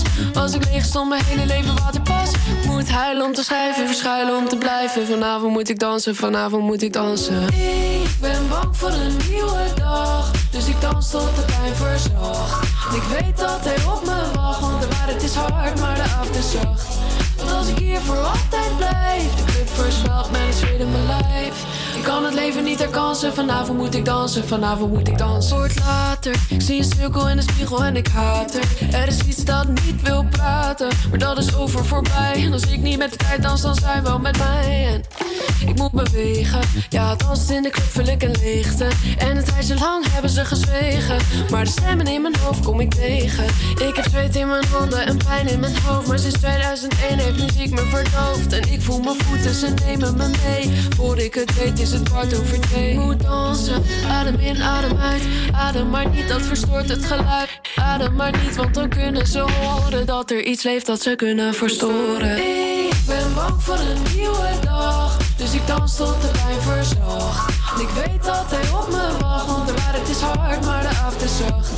ik 0.55 0.65
leeg 0.65 0.85
stond, 0.85 1.09
mijn 1.09 1.24
hele 1.24 1.47
leven 1.47 1.74
waterpas. 1.74 2.31
Moet 2.66 2.91
huilen 2.91 3.27
om 3.27 3.33
te 3.33 3.45
schrijven, 3.45 3.87
verschuilen 3.87 4.37
om 4.37 4.49
te 4.49 4.57
blijven. 4.57 5.07
Vanavond 5.07 5.53
moet 5.53 5.69
ik 5.69 5.79
dansen, 5.79 6.16
vanavond 6.16 6.62
moet 6.62 6.83
ik 6.83 6.93
dansen. 6.93 7.47
Ik 7.49 8.20
ben 8.20 8.49
bang 8.49 8.77
voor 8.77 8.91
een 8.91 9.16
nieuwe 9.31 9.66
dag, 9.74 10.31
dus 10.51 10.66
ik 10.66 10.81
dans 10.81 11.11
tot 11.11 11.37
de 11.37 11.43
pijn 11.43 11.74
verzacht. 11.74 12.66
Ik 12.95 13.03
weet 13.03 13.39
dat 13.39 13.61
hij 13.62 13.93
op 13.93 14.05
me 14.05 14.31
wacht, 14.35 14.61
want 14.61 14.81
de 14.81 14.89
waarheid 14.89 15.23
is 15.23 15.35
hard, 15.35 15.81
maar 15.81 15.95
de 15.95 16.03
avond 16.03 16.37
is 16.37 16.51
zacht. 16.51 16.87
Als 17.51 17.69
ik 17.69 17.78
hier 17.78 18.01
voor 18.01 18.16
altijd 18.16 18.77
blijf, 18.77 19.35
de 19.35 19.44
club 19.44 19.69
voorspelt 19.69 20.31
mij 20.31 20.47
het 20.47 20.55
zweet 20.55 20.81
in 20.81 20.90
mijn 20.90 21.06
lijf. 21.06 21.64
Ik 21.97 22.02
kan 22.02 22.24
het 22.24 22.35
leven 22.35 22.64
niet 22.64 22.78
herkansen, 22.78 23.35
vanavond 23.35 23.78
moet 23.78 23.94
ik 23.94 24.05
dansen, 24.05 24.48
vanavond 24.48 24.93
moet 24.93 25.09
ik 25.09 25.19
dansen. 25.19 25.56
Wordt 25.56 25.78
later, 25.78 26.35
ik 26.48 26.60
zie 26.62 26.78
een 26.78 26.85
cirkel 26.97 27.28
in 27.28 27.36
de 27.36 27.43
spiegel 27.43 27.85
en 27.85 27.97
ik 27.97 28.06
haat 28.06 28.55
er. 28.55 28.94
Er 28.94 29.09
is 29.09 29.19
iets 29.23 29.44
dat 29.44 29.69
niet 29.69 30.02
wil 30.02 30.24
praten, 30.31 30.89
maar 31.10 31.19
dat 31.19 31.39
is 31.39 31.56
over 31.56 31.85
voorbij. 31.85 32.43
En 32.44 32.52
als 32.52 32.62
ik 32.62 32.81
niet 32.81 32.98
met 32.98 33.10
de 33.10 33.16
tijd 33.16 33.43
dans, 33.43 33.60
dan 33.60 33.74
zijn 33.74 34.02
wel 34.02 34.19
met 34.19 34.39
mij. 34.39 34.86
En 34.93 35.02
ik 35.69 35.77
moet 35.77 35.93
bewegen, 35.93 36.60
ja, 36.89 37.14
dansen 37.14 37.56
in 37.56 37.62
de 37.62 37.70
club 37.70 37.90
vul 37.90 38.06
ik 38.06 38.23
een 38.23 38.36
leegte. 38.40 38.89
En 39.19 39.36
een 39.36 39.44
tijdje 39.44 39.74
lang 39.74 40.05
hebben 40.10 40.31
ze 40.31 40.44
gezwegen, 40.44 41.16
maar 41.51 41.64
de 41.64 41.70
stemmen 41.70 42.06
in 42.06 42.23
mijn 42.23 42.36
hoofd 42.36 42.64
kom 42.64 42.81
ik 42.81 42.94
tegen. 42.94 43.44
Ik 43.89 43.97
heb 43.97 44.05
zweet 44.10 44.36
in 44.36 44.48
mijn 44.48 44.64
handen 44.64 45.06
en 45.06 45.16
pijn 45.16 45.48
in 45.48 45.60
mijn 45.60 45.77
hoofd, 45.85 46.06
maar 46.06 46.19
sinds 46.19 46.39
2001 46.39 47.19
heeft 47.19 47.32
muziek 47.39 47.71
me 47.71 47.81
verdoofd. 47.81 48.53
En 48.53 48.73
ik 48.73 48.83
voel 48.83 49.01
mijn 49.01 49.17
voeten, 49.25 49.55
ze 49.55 49.75
nemen 49.85 50.17
me 50.17 50.31
mee. 50.45 50.71
Voor 50.97 51.19
ik 51.19 51.35
het 51.35 51.55
weet 51.55 51.79
is 51.79 51.91
het 51.91 52.03
kwart 52.03 52.41
over 52.41 52.61
twee. 52.61 52.99
Moet 52.99 53.23
dansen, 53.23 53.83
adem 54.09 54.39
in, 54.39 54.63
adem 54.63 54.99
uit. 54.99 55.23
Adem 55.53 55.91
maar 55.91 56.09
niet, 56.09 56.29
dat 56.29 56.43
verstoort 56.43 56.89
het 56.89 57.05
geluid. 57.05 57.49
Adem 57.77 58.15
maar 58.15 58.33
niet, 58.43 58.57
want 58.57 58.75
dan 58.75 58.89
kunnen 58.89 59.27
ze 59.27 59.39
horen 59.41 60.07
dat 60.07 60.31
er 60.31 60.45
iets 60.45 60.63
leeft 60.63 60.87
dat 60.87 61.03
ze 61.03 61.15
kunnen 61.17 61.55
verstoren. 61.55 62.37
Ik 62.37 62.95
ben 63.07 63.35
bang 63.35 63.63
voor 63.63 63.79
een 63.79 64.17
nieuwe 64.17 64.51
dag, 64.65 65.17
dus 65.37 65.55
ik 65.55 65.67
dans 65.67 65.97
tot 65.97 66.23
de 66.23 66.29
pijn 66.29 66.61
verzacht. 66.61 67.51
Ik 67.81 67.89
weet 67.89 68.25
dat 68.25 68.45
hij 68.49 68.79
op 68.81 68.89
me 68.91 69.19
wacht, 69.21 69.47
want 69.47 69.67
de 69.67 69.75
waarheid 69.75 70.09
is 70.09 70.21
hard, 70.21 70.65
maar 70.65 70.83
de 70.83 70.89
after 70.89 71.27
is 71.27 71.37
zacht. 71.37 71.71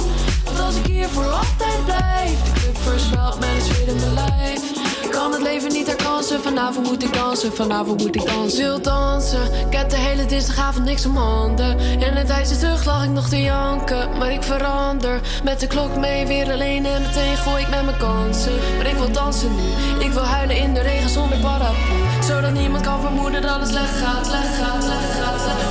Als 0.60 0.76
ik 0.76 0.86
hier 0.86 1.08
voor 1.08 1.24
altijd 1.24 1.84
blijf, 1.84 2.42
de 2.42 2.60
club 2.60 3.36
het 3.40 3.88
in 3.88 3.96
mijn 3.96 4.14
lijf. 4.14 4.60
Ik 5.04 5.10
kan 5.10 5.32
het 5.32 5.42
leven 5.42 5.72
niet 5.72 5.86
herkansen, 5.86 6.40
vanavond 6.42 6.86
moet 6.86 7.02
ik 7.02 7.14
dansen, 7.14 7.54
vanavond 7.54 8.02
moet 8.02 8.16
ik 8.16 8.26
dansen. 8.26 8.64
Wil 8.64 8.80
dansen, 8.80 9.42
ik 9.66 9.76
heb 9.76 9.90
de 9.90 9.96
hele 9.96 10.26
dinsdagavond 10.26 10.84
niks 10.84 11.06
om 11.06 11.16
handen. 11.16 11.78
En 12.00 12.16
een 12.16 12.26
tijdje 12.26 12.56
terug 12.58 12.84
lag 12.84 13.04
ik 13.04 13.10
nog 13.10 13.28
te 13.28 13.42
janken, 13.42 14.18
maar 14.18 14.32
ik 14.32 14.42
verander. 14.42 15.20
Met 15.44 15.60
de 15.60 15.66
klok 15.66 15.96
mee, 15.96 16.26
weer 16.26 16.52
alleen 16.52 16.86
en 16.86 17.02
meteen 17.02 17.36
gooi 17.36 17.62
ik 17.62 17.68
met 17.68 17.84
mijn 17.84 17.96
kansen. 17.96 18.58
Maar 18.76 18.86
ik 18.86 18.96
wil 18.96 19.12
dansen 19.12 19.50
nu, 19.54 20.04
ik 20.04 20.12
wil 20.12 20.24
huilen 20.24 20.56
in 20.56 20.74
de 20.74 20.80
regen 20.80 21.10
zonder 21.10 21.38
paraplu. 21.38 22.22
Zodat 22.26 22.52
niemand 22.52 22.82
kan 22.82 23.00
vermoeden 23.00 23.42
dat 23.42 23.60
het 23.60 23.68
slecht 23.68 23.96
gaat, 24.02 24.26
slecht 24.26 24.54
gaat, 24.60 24.82
slecht 24.82 25.12
gaat, 25.20 25.40
slecht 25.40 25.62
gaat. 25.62 25.63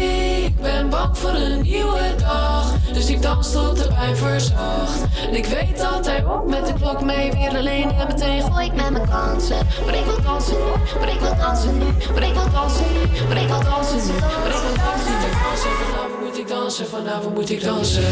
Ik 0.00 0.60
ben 0.60 0.88
bang 0.88 1.18
voor 1.18 1.30
een 1.30 1.62
nieuwe 1.62 2.14
dag, 2.18 2.72
dus 2.92 3.08
ik 3.08 3.22
dans 3.22 3.52
tot 3.52 3.76
de 3.76 3.88
pijn 3.88 4.16
verzacht. 4.16 5.00
En 5.28 5.34
ik 5.34 5.46
weet 5.46 5.78
dat 5.78 6.06
hij 6.06 6.24
op 6.24 6.48
met 6.48 6.66
de 6.66 6.72
klok 6.72 7.00
mee, 7.04 7.32
weer 7.32 7.56
alleen 7.56 7.90
en 7.90 8.06
meteen 8.06 8.42
gooi 8.42 8.66
ik 8.66 8.74
met 8.74 8.90
mijn 8.90 9.08
kansen. 9.08 9.66
Maar 9.84 9.94
ik 9.94 10.04
wil 10.04 10.22
dansen 10.22 10.56
nu, 10.56 10.98
maar 10.98 11.08
ik 11.08 11.20
wil 11.20 11.36
dansen 11.36 11.78
nu, 11.78 11.84
maar 12.14 12.22
ik 12.22 12.34
wil 12.34 12.50
dansen 12.50 12.86
nu, 12.92 12.98
maar 13.28 13.36
ik 13.42 13.48
wil 13.48 13.60
dansen 13.62 14.02
nu, 14.02 14.08
maar 14.38 14.52
ik 14.52 14.58
wil 14.62 14.72
dansen 14.74 15.10
nu. 15.16 15.28
Vanavond 15.90 16.20
moet 16.20 16.38
ik 16.38 16.48
dansen, 16.48 16.88
vanavond 16.88 17.34
moet 17.34 17.50
ik 17.50 17.64
dansen. 17.64 18.02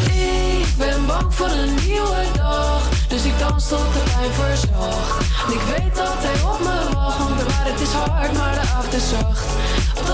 Ik 0.61 0.75
ben 0.79 1.07
bang 1.07 1.35
voor 1.35 1.51
een 1.51 1.75
nieuwe 1.87 2.25
dag, 2.37 2.89
dus 3.09 3.25
ik 3.25 3.39
dans 3.39 3.69
tot 3.69 3.79
de 3.79 4.03
pijn 4.13 4.33
verzacht. 4.33 5.25
En 5.47 5.53
ik 5.53 5.61
weet 5.61 5.97
dat 5.97 6.19
hij 6.19 6.51
op 6.53 6.59
me 6.59 6.95
wacht, 6.95 7.19
want 7.19 7.39
de 7.39 7.45
waarheid 7.45 7.81
is 7.81 7.93
hard, 7.93 8.33
maar 8.33 8.55
de 8.55 8.61
avond 8.61 8.95
is 8.95 9.09
zacht. 9.09 9.47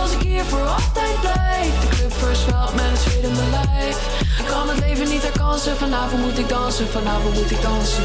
Als 0.03 0.13
ik 0.13 0.21
hier 0.21 0.45
voor 0.45 0.67
altijd 0.67 1.21
blijf, 1.21 1.81
de 1.81 1.89
club 1.97 2.13
voorspelt 2.13 2.75
met 2.75 2.85
een 2.85 2.97
zweet 2.97 3.25
in 3.25 3.33
mijn 3.33 3.51
lijf. 3.51 3.97
Ik 4.39 4.45
kan 4.47 4.69
het 4.69 4.79
leven 4.79 5.09
niet 5.09 5.23
herkansen, 5.23 5.77
vanavond 5.77 6.23
moet 6.23 6.39
ik 6.39 6.49
dansen, 6.49 6.89
vanavond 6.89 7.35
moet 7.35 7.51
ik 7.51 7.63
dansen. 7.63 8.05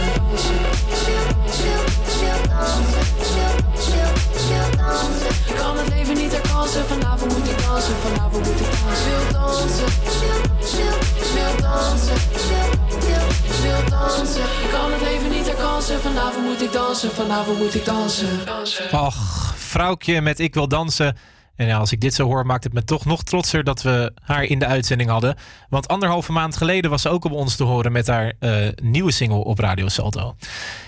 dansen. 4.78 5.28
Ik 5.48 5.56
kan 5.56 5.78
het 5.78 5.90
leven 5.90 6.16
niet 6.16 6.32
herkansen, 6.32 6.86
vanavond 6.86 7.38
moet 7.38 7.50
ik 7.50 7.62
dansen, 7.62 7.96
vanavond 7.96 8.46
moet 8.46 8.60
ik 8.60 8.72
dansen. 8.82 9.10
Wil 9.10 9.32
dansen, 9.32 9.86
wil 13.64 13.90
dansen. 13.90 14.44
Ik 14.64 14.70
kan 14.72 14.92
het 14.92 15.02
leven 15.02 15.30
niet 15.30 15.46
herkansen, 15.46 16.02
vanavond 16.02 16.46
moet 16.46 16.62
ik 16.62 16.72
dansen, 16.72 17.12
vanavond 17.12 17.58
moet 17.58 17.76
ik 17.76 17.86
dansen. 17.86 18.28
Och, 18.92 19.54
vrouwtje 19.58 20.22
met 20.22 20.40
Ik 20.40 20.54
wil 20.54 20.68
dansen. 20.68 21.18
En 21.60 21.72
als 21.72 21.92
ik 21.92 22.02
dit 22.02 22.14
zo 22.14 22.26
hoor, 22.26 22.46
maakt 22.46 22.64
het 22.64 22.74
me 22.74 22.84
toch 22.84 23.06
nog 23.06 23.24
trotser 23.24 23.64
dat 23.64 23.82
we 23.82 24.12
haar 24.24 24.44
in 24.44 24.60
de 24.60 24.66
uitzending 24.66 25.10
hadden. 25.10 25.36
Want 25.70 25.88
anderhalve 25.88 26.32
maand 26.32 26.58
geleden 26.58 26.90
was 26.90 27.02
ze 27.02 27.10
ook 27.10 27.26
op 27.26 27.32
ons 27.32 27.56
te 27.56 27.64
horen 27.64 27.92
met 27.92 28.08
haar 28.08 28.34
eh, 28.40 28.68
nieuwe 28.84 29.12
single 29.12 29.44
op 29.44 29.60
Radio 29.60 29.88
Salto. 29.88 30.36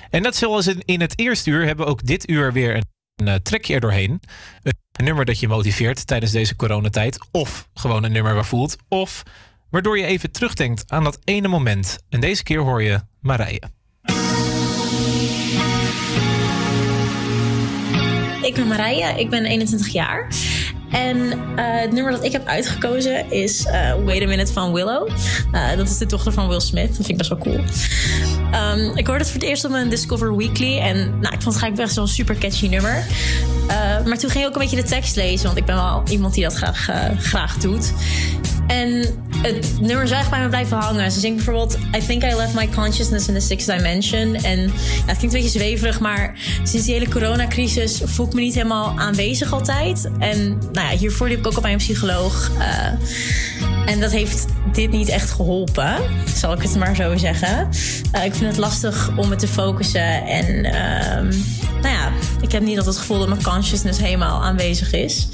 En 0.09 0.21
net 0.21 0.35
zoals 0.35 0.67
in, 0.67 1.01
het 1.01 1.19
eerste 1.19 1.49
uur 1.49 1.65
hebben 1.65 1.85
we 1.85 1.91
ook 1.91 2.05
dit 2.05 2.29
uur 2.29 2.53
weer 2.53 2.75
een, 2.75 3.27
eh, 3.27 3.35
trekje 3.35 3.73
erdoorheen. 3.73 4.21
Een, 4.63 4.73
een 4.91 5.05
nummer 5.05 5.25
dat 5.25 5.39
je 5.39 5.47
motiveert 5.47 6.07
tijdens 6.07 6.31
deze 6.31 6.55
coronatijd. 6.55 7.27
Of 7.31 7.69
gewoon 7.73 8.03
een 8.03 8.11
nummer 8.11 8.33
waar 8.33 8.45
voelt. 8.45 8.75
Of 8.87 9.23
waardoor 9.69 9.97
je 9.97 10.05
even 10.05 10.31
terugdenkt 10.31 10.91
aan 10.91 11.03
dat 11.03 11.19
ene 11.23 11.47
moment. 11.47 11.99
En 12.09 12.19
deze 12.19 12.43
keer 12.43 12.59
hoor 12.59 12.83
je 12.83 12.99
Marije. 13.19 13.61
Ik 18.41 18.53
ben 18.55 18.67
Marije, 18.67 19.19
ik 19.19 19.29
ben 19.29 19.45
21 19.45 19.87
jaar. 19.87 20.27
En 20.91 21.31
eh, 21.55 21.79
het 21.81 21.91
nummer 21.91 22.11
dat 22.11 22.23
ik 22.23 22.31
heb 22.31 22.45
uitgekozen 22.45 23.31
is 23.31 23.65
eh, 23.65 23.93
Wait 24.05 24.23
a 24.23 24.27
Minute 24.27 24.53
van 24.53 24.73
Willow. 24.73 25.09
Eh, 25.51 25.75
dat 25.77 25.89
is 25.89 25.97
de 25.97 26.05
dochter 26.05 26.33
van 26.33 26.47
Will 26.47 26.59
Smith. 26.59 26.87
Dat 26.87 26.95
vind 26.95 27.09
ik 27.09 27.17
best 27.17 27.29
wel 27.29 27.37
cool. 27.37 27.59
Ehm, 28.51 28.97
ik 28.97 29.07
hoorde 29.07 29.23
het 29.23 29.31
voor 29.31 29.39
het 29.39 29.49
eerst 29.49 29.65
op 29.65 29.71
mijn 29.71 29.89
Discover 29.89 30.37
Weekly. 30.37 30.77
En 30.77 30.97
nou, 30.97 31.33
ik 31.33 31.41
vond 31.41 31.55
het 31.55 31.63
eigenlijk 31.63 31.75
best 31.75 31.95
wel 31.95 32.03
een 32.03 32.11
super 32.11 32.37
catchy 32.37 32.67
nummer. 32.67 33.05
Maar 34.05 34.17
toen 34.17 34.29
ging 34.29 34.43
ik 34.43 34.49
ook 34.49 34.55
een 34.55 34.61
beetje 34.61 34.81
de 34.81 34.83
tekst 34.83 35.15
lezen. 35.15 35.45
Want 35.45 35.57
ik 35.57 35.65
ben 35.65 35.75
wel 35.75 36.03
iemand 36.09 36.33
die 36.33 36.43
dat 36.43 36.53
graag, 36.53 36.89
graag 37.19 37.57
doet. 37.57 37.93
En 38.71 38.89
het 39.41 39.81
nummer 39.81 40.03
is 40.03 40.11
eigenlijk 40.11 40.29
bij 40.29 40.41
me 40.41 40.47
blijven 40.47 40.77
hangen. 40.77 41.11
Ze 41.11 41.19
zingt 41.19 41.35
bijvoorbeeld... 41.35 41.77
I 41.95 42.05
think 42.05 42.23
I 42.23 42.35
left 42.35 42.53
my 42.53 42.69
consciousness 42.69 43.27
in 43.27 43.33
the 43.33 43.39
sixth 43.39 43.77
dimension. 43.77 44.35
En 44.35 44.59
ja, 44.61 44.71
het 45.05 45.17
klinkt 45.17 45.23
een 45.23 45.41
beetje 45.41 45.59
zweverig, 45.59 45.99
maar... 45.99 46.37
sinds 46.63 46.85
die 46.85 46.93
hele 46.93 47.09
coronacrisis 47.09 48.01
voel 48.03 48.25
ik 48.25 48.33
me 48.33 48.41
niet 48.41 48.53
helemaal 48.53 48.99
aanwezig 48.99 49.53
altijd. 49.53 50.09
En 50.19 50.57
nou 50.71 50.80
ja, 50.83 50.97
hiervoor 50.97 51.27
liep 51.27 51.39
ik 51.39 51.47
ook 51.47 51.61
bij 51.61 51.71
een 51.71 51.77
psycholoog. 51.77 52.51
Eh, 52.59 52.85
en 53.85 53.99
dat 53.99 54.11
heeft 54.11 54.45
dit 54.71 54.91
niet 54.91 55.09
echt 55.09 55.31
geholpen, 55.31 55.95
zal 56.35 56.53
ik 56.53 56.61
het 56.61 56.75
maar 56.75 56.95
zo 56.95 57.17
zeggen. 57.17 57.69
Eh, 58.11 58.25
ik 58.25 58.33
vind 58.33 58.49
het 58.49 58.57
lastig 58.57 59.11
om 59.17 59.29
me 59.29 59.35
te 59.35 59.47
focussen. 59.47 60.25
En 60.25 60.65
ehm, 60.65 61.27
nou 61.81 61.95
ja, 61.95 62.11
ik 62.41 62.51
heb 62.51 62.61
niet 62.61 62.77
altijd 62.77 62.95
het 62.95 62.97
gevoel 62.97 63.19
dat 63.19 63.27
mijn 63.27 63.43
consciousness 63.43 63.99
helemaal 63.99 64.43
aanwezig 64.43 64.93
is. 64.93 65.27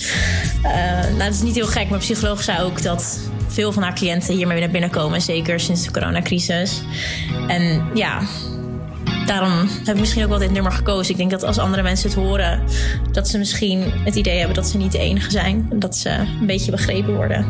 Eh, 0.63 0.71
nou, 1.01 1.17
dat 1.17 1.33
is 1.33 1.41
niet 1.41 1.55
heel 1.55 1.67
gek. 1.67 1.89
Mijn 1.89 2.01
psycholoog 2.01 2.43
zei 2.43 2.61
ook 2.61 2.81
dat 2.81 3.19
veel 3.47 3.71
van 3.71 3.83
haar 3.83 3.95
cliënten 3.95 4.35
hiermee 4.35 4.59
naar 4.59 4.69
binnen 4.69 4.89
komen. 4.89 5.21
Zeker 5.21 5.59
sinds 5.59 5.83
de 5.83 5.91
coronacrisis. 5.91 6.81
En 7.47 7.89
ja, 7.93 8.21
daarom 9.25 9.67
heb 9.85 9.95
ik 9.95 9.99
misschien 9.99 10.23
ook 10.23 10.29
wel 10.29 10.39
dit 10.39 10.51
nummer 10.51 10.71
gekozen. 10.71 11.11
Ik 11.11 11.17
denk 11.17 11.31
dat 11.31 11.43
als 11.43 11.57
andere 11.57 11.83
mensen 11.83 12.09
het 12.09 12.17
horen, 12.17 12.63
dat 13.11 13.27
ze 13.27 13.37
misschien 13.37 13.83
het 14.03 14.15
idee 14.15 14.37
hebben 14.37 14.55
dat 14.55 14.67
ze 14.67 14.77
niet 14.77 14.91
de 14.91 14.99
enige 14.99 15.31
zijn. 15.31 15.67
En 15.69 15.79
dat 15.79 15.95
ze 15.95 16.09
een 16.09 16.45
beetje 16.45 16.71
begrepen 16.71 17.15
worden. 17.15 17.45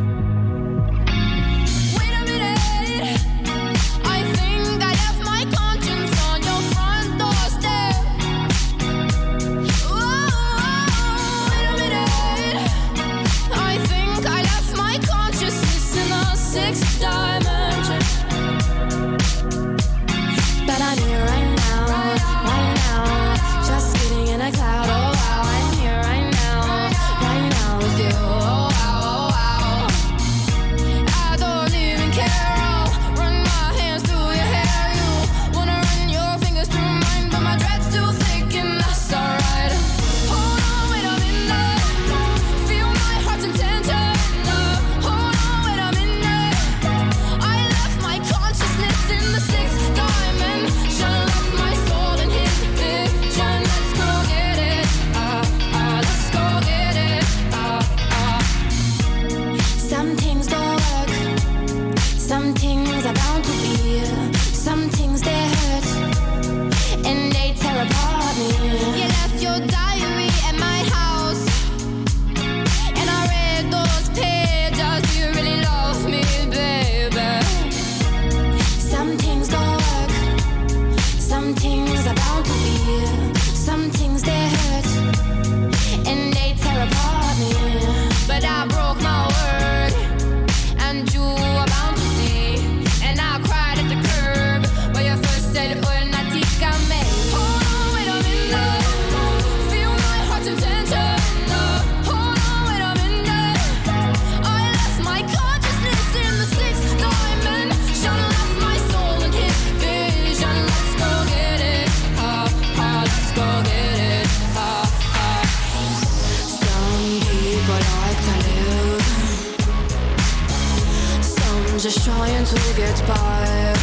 just 121.79 122.03
trying 122.03 122.43
to 122.43 122.55
get 122.75 123.07
by. 123.07 123.75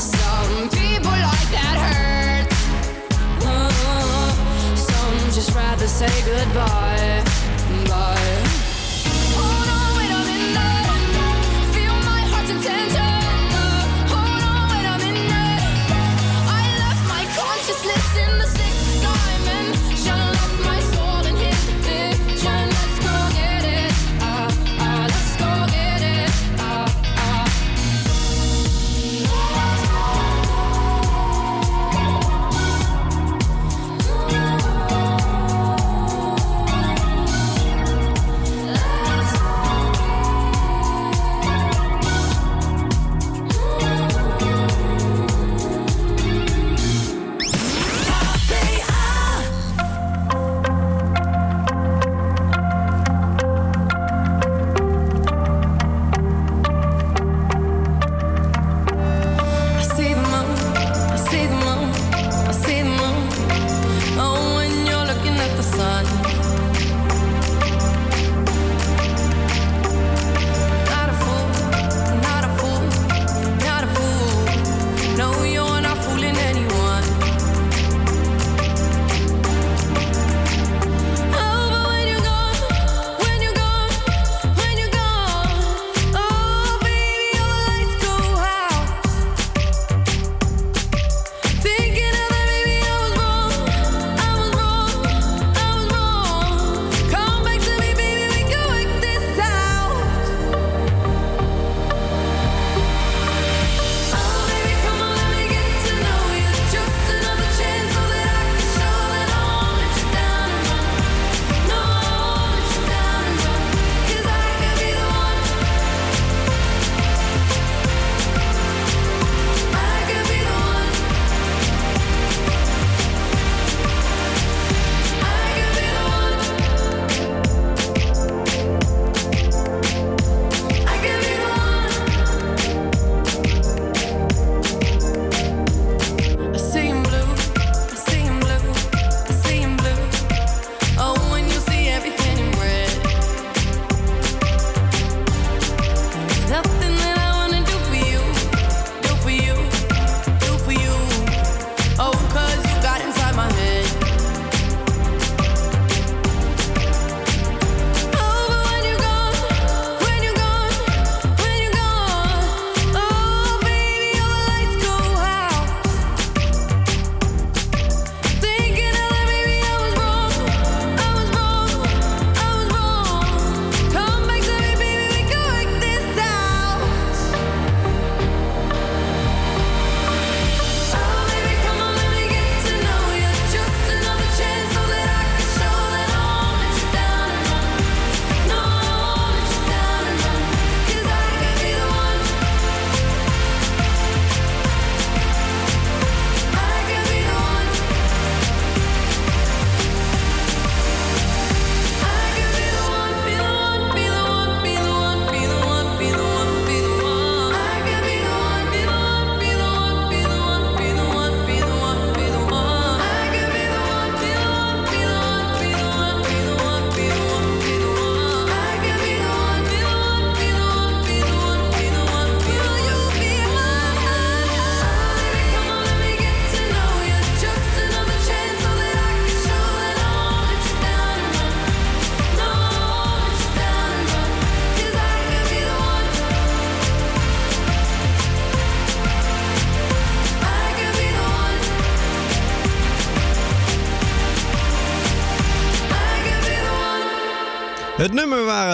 Some 0.00 0.68
people 0.70 1.12
like 1.12 1.50
that 1.54 1.76
hurt. 1.86 2.52
Some 4.76 5.30
just 5.30 5.54
rather 5.54 5.86
say 5.86 6.10
goodbye. 6.24 7.47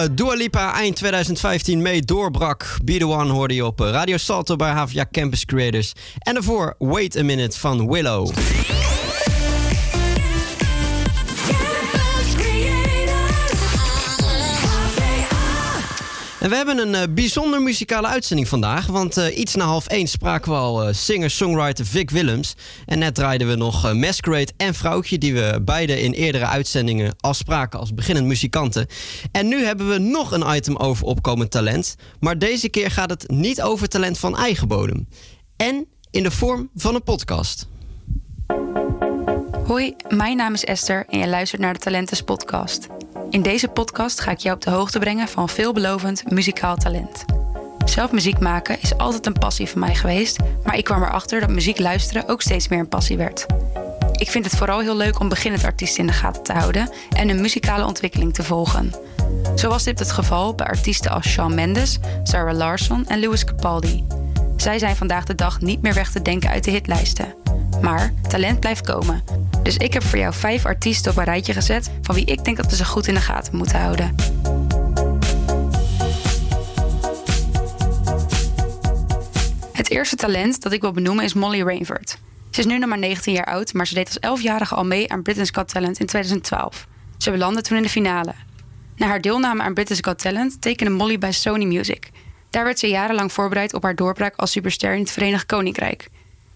Eh, 0.05 0.11
Dua 0.11 0.35
Lipa 0.35 0.73
eind 0.73 0.95
2015 0.95 1.81
mee 1.81 2.01
doorbrak. 2.01 2.77
Be 2.83 2.97
The 2.97 3.07
One 3.07 3.31
hoorde 3.31 3.53
je 3.53 3.65
op 3.65 3.79
Radio 3.79 4.17
Salto 4.17 4.55
bij 4.55 4.71
Havia 4.71 5.05
Campus 5.11 5.45
Creators. 5.45 5.93
En 6.19 6.33
daarvoor 6.33 6.75
Wait 6.77 7.17
A 7.17 7.23
Minute 7.23 7.59
van 7.59 7.89
Willow. 7.89 8.33
En 16.45 16.51
we 16.51 16.57
hebben 16.57 16.77
een 16.77 16.95
eh, 16.95 17.13
bijzonder 17.13 17.61
muzikale 17.61 18.07
uitzending 18.07 18.47
vandaag. 18.47 18.87
Want 18.87 19.17
eh, 19.17 19.37
iets 19.37 19.55
na 19.55 19.65
half 19.65 19.87
één 19.87 20.07
spraken 20.07 20.51
we 20.51 20.57
al 20.57 20.83
eh, 20.83 20.93
singer-songwriter 20.93 21.85
Vic 21.85 22.09
Willems. 22.09 22.55
En 22.85 22.99
net 22.99 23.15
draaiden 23.15 23.47
we 23.47 23.55
nog 23.55 23.93
Masquerade 23.93 24.51
en 24.57 24.73
Vrouwtje... 24.73 25.17
die 25.17 25.33
we 25.33 25.61
beide 25.61 26.01
in 26.01 26.11
eerdere 26.11 26.45
uitzendingen 26.45 27.15
al 27.19 27.33
spraken 27.33 27.79
als 27.79 27.93
beginnend 27.93 28.27
muzikanten. 28.27 28.87
En 29.31 29.47
nu 29.47 29.63
hebben 29.63 29.89
we 29.89 29.97
nog 29.97 30.31
een 30.31 30.55
item 30.55 30.75
over 30.75 31.05
opkomend 31.05 31.51
talent. 31.51 31.95
Maar 32.19 32.37
deze 32.37 32.69
keer 32.69 32.91
gaat 32.91 33.09
het 33.09 33.29
niet 33.29 33.61
over 33.61 33.87
talent 33.87 34.19
van 34.19 34.37
eigen 34.37 34.67
bodem. 34.67 35.07
En 35.55 35.87
in 36.11 36.23
de 36.23 36.31
vorm 36.31 36.69
van 36.75 36.95
een 36.95 37.03
podcast. 37.03 37.67
Hoi, 39.67 39.95
mijn 40.09 40.37
naam 40.37 40.53
is 40.53 40.63
Esther 40.63 41.05
en 41.09 41.19
je 41.19 41.27
luistert 41.27 41.61
naar 41.61 41.73
de 41.73 41.79
Talentes 41.79 42.21
Podcast... 42.21 42.87
In 43.29 43.41
deze 43.41 43.67
podcast 43.67 44.19
ga 44.19 44.31
ik 44.31 44.37
jou 44.37 44.55
op 44.55 44.61
de 44.61 44.69
hoogte 44.69 44.99
brengen 44.99 45.27
van 45.27 45.49
veelbelovend 45.49 46.31
muzikaal 46.31 46.75
talent. 46.75 47.25
Zelf 47.85 48.11
muziek 48.11 48.39
maken 48.39 48.81
is 48.81 48.97
altijd 48.97 49.25
een 49.25 49.33
passie 49.33 49.69
van 49.69 49.79
mij 49.79 49.95
geweest, 49.95 50.39
maar 50.63 50.77
ik 50.77 50.83
kwam 50.83 51.03
erachter 51.03 51.39
dat 51.39 51.49
muziek 51.49 51.79
luisteren 51.79 52.27
ook 52.27 52.41
steeds 52.41 52.67
meer 52.67 52.79
een 52.79 52.87
passie 52.87 53.17
werd. 53.17 53.45
Ik 54.11 54.29
vind 54.29 54.45
het 54.45 54.55
vooral 54.55 54.79
heel 54.79 54.95
leuk 54.95 55.19
om 55.19 55.29
beginnend 55.29 55.63
artiesten 55.63 55.99
in 55.99 56.07
de 56.07 56.13
gaten 56.13 56.43
te 56.43 56.53
houden 56.53 56.89
en 57.09 57.27
hun 57.27 57.41
muzikale 57.41 57.85
ontwikkeling 57.85 58.33
te 58.33 58.43
volgen. 58.43 58.93
Zo 59.55 59.69
was 59.69 59.83
dit 59.83 59.99
het 59.99 60.11
geval 60.11 60.55
bij 60.55 60.67
artiesten 60.67 61.11
als 61.11 61.27
Shawn 61.27 61.53
Mendes, 61.53 61.99
Sarah 62.23 62.55
Larson 62.55 63.07
en 63.07 63.19
Louis 63.19 63.45
Capaldi. 63.45 64.05
Zij 64.57 64.79
zijn 64.79 64.95
vandaag 64.95 65.25
de 65.25 65.35
dag 65.35 65.61
niet 65.61 65.81
meer 65.81 65.93
weg 65.93 66.11
te 66.11 66.21
denken 66.21 66.49
uit 66.49 66.63
de 66.63 66.71
hitlijsten. 66.71 67.44
Maar 67.81 68.13
talent 68.27 68.59
blijft 68.59 68.85
komen. 68.85 69.23
Dus 69.63 69.77
ik 69.77 69.93
heb 69.93 70.03
voor 70.03 70.19
jou 70.19 70.33
vijf 70.33 70.65
artiesten 70.65 71.11
op 71.11 71.17
een 71.17 71.23
rijtje 71.23 71.53
gezet 71.53 71.91
van 72.01 72.15
wie 72.15 72.25
ik 72.25 72.43
denk 72.43 72.57
dat 72.57 72.69
we 72.69 72.75
ze 72.75 72.85
goed 72.85 73.07
in 73.07 73.13
de 73.13 73.19
gaten 73.19 73.57
moeten 73.57 73.79
houden. 73.79 74.15
Het 79.71 79.89
eerste 79.89 80.15
talent 80.15 80.61
dat 80.61 80.71
ik 80.71 80.81
wil 80.81 80.91
benoemen 80.91 81.23
is 81.23 81.33
Molly 81.33 81.61
Rainford. 81.61 82.17
Ze 82.51 82.59
is 82.59 82.65
nu 82.65 82.77
nog 82.77 82.89
maar 82.89 82.97
19 82.97 83.33
jaar 83.33 83.45
oud, 83.45 83.73
maar 83.73 83.87
ze 83.87 83.93
deed 83.93 84.19
als 84.21 84.39
11-jarige 84.39 84.75
al 84.75 84.85
mee 84.85 85.11
aan 85.11 85.21
Britain's 85.21 85.49
Got 85.53 85.67
Talent 85.67 85.99
in 85.99 86.05
2012. 86.05 86.87
Ze 87.17 87.31
belandde 87.31 87.61
toen 87.61 87.77
in 87.77 87.83
de 87.83 87.89
finale. 87.89 88.33
Na 88.95 89.07
haar 89.07 89.21
deelname 89.21 89.63
aan 89.63 89.73
Britain's 89.73 90.01
Got 90.03 90.19
Talent 90.19 90.61
tekende 90.61 90.91
Molly 90.91 91.17
bij 91.17 91.31
Sony 91.31 91.65
Music. 91.65 92.09
Daar 92.49 92.63
werd 92.63 92.79
ze 92.79 92.87
jarenlang 92.87 93.31
voorbereid 93.31 93.73
op 93.73 93.83
haar 93.83 93.95
doorbraak 93.95 94.35
als 94.35 94.51
superster 94.51 94.93
in 94.93 94.99
het 94.99 95.11
Verenigd 95.11 95.45
Koninkrijk. 95.45 96.09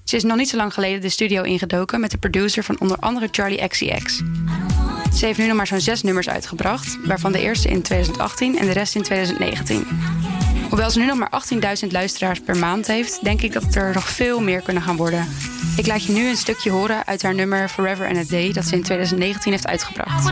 Ze 0.10 0.16
is 0.16 0.24
nog 0.24 0.38
niet 0.38 0.50
zo 0.50 0.58
lang 0.58 0.74
geleden 0.74 1.02
de 1.02 1.10
studio 1.10 1.44
ingedoken 1.44 2.00
met 2.00 2.12
de 2.12 2.18
producer 2.18 2.64
van 2.64 2.80
onder 2.80 2.98
andere 2.98 3.28
Charlie 3.32 3.68
XCX. 3.68 4.22
Ze 5.14 5.26
heeft 5.26 5.38
nu 5.38 5.48
nog 5.48 5.56
maar 5.56 5.68
zo'n 5.68 5.80
zes 5.80 6.04
nummers 6.04 6.30
uitgebracht, 6.30 6.98
waarvan 7.06 7.32
de 7.32 7.40
eerste 7.40 7.70
in 7.70 7.82
2018 7.82 8.58
en 8.58 8.66
de 8.66 8.72
rest 8.72 8.96
in 8.96 9.04
2019. 9.04 9.88
Hoewel 10.70 10.90
ze 10.90 11.00
nu 11.00 11.06
nog 11.06 11.18
maar 11.18 11.42
18.000 11.84 11.88
luisteraars 11.90 12.40
per 12.40 12.58
maand 12.58 12.88
heeft, 12.88 13.24
denk 13.24 13.42
ik 13.42 13.54
dat 13.54 13.76
er 13.76 13.94
nog 13.94 14.10
veel 14.10 14.42
meer 14.42 14.62
kunnen 14.62 14.84
gaan 14.84 14.96
worden. 14.96 15.28
Ik 15.78 15.88
laat 15.88 16.04
je 16.04 16.12
nu 16.12 16.30
een 16.30 16.38
stukje 16.38 16.70
horen 16.70 17.06
uit 17.06 17.22
haar 17.22 17.36
nummer 17.36 17.70
Forever 17.70 18.08
and 18.08 18.18
a 18.18 18.24
Day 18.30 18.54
dat 18.54 18.66
ze 18.66 18.76
in 18.76 18.84
2019 18.84 19.52
heeft 19.52 19.68
uitgebracht. 19.68 20.32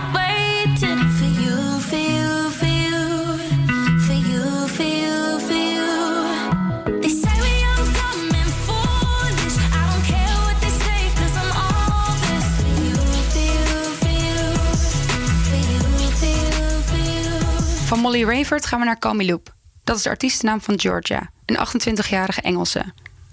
Van 17.87 17.99
Molly 17.99 18.23
Rainford 18.23 18.65
gaan 18.65 18.79
we 18.79 18.85
naar 18.85 18.99
Call 18.99 19.25
Loop. 19.25 19.53
Dat 19.83 19.97
is 19.97 20.03
de 20.03 20.09
artiestennaam 20.09 20.61
van 20.61 20.79
Georgia, 20.79 21.29
een 21.45 21.57
28-jarige 21.57 22.41
Engelse. 22.41 22.85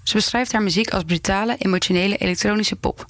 Ze 0.03 0.15
beschrijft 0.15 0.51
haar 0.51 0.63
muziek 0.63 0.89
als 0.89 1.03
brutale, 1.03 1.55
emotionele 1.57 2.17
elektronische 2.17 2.75
pop. 2.75 3.05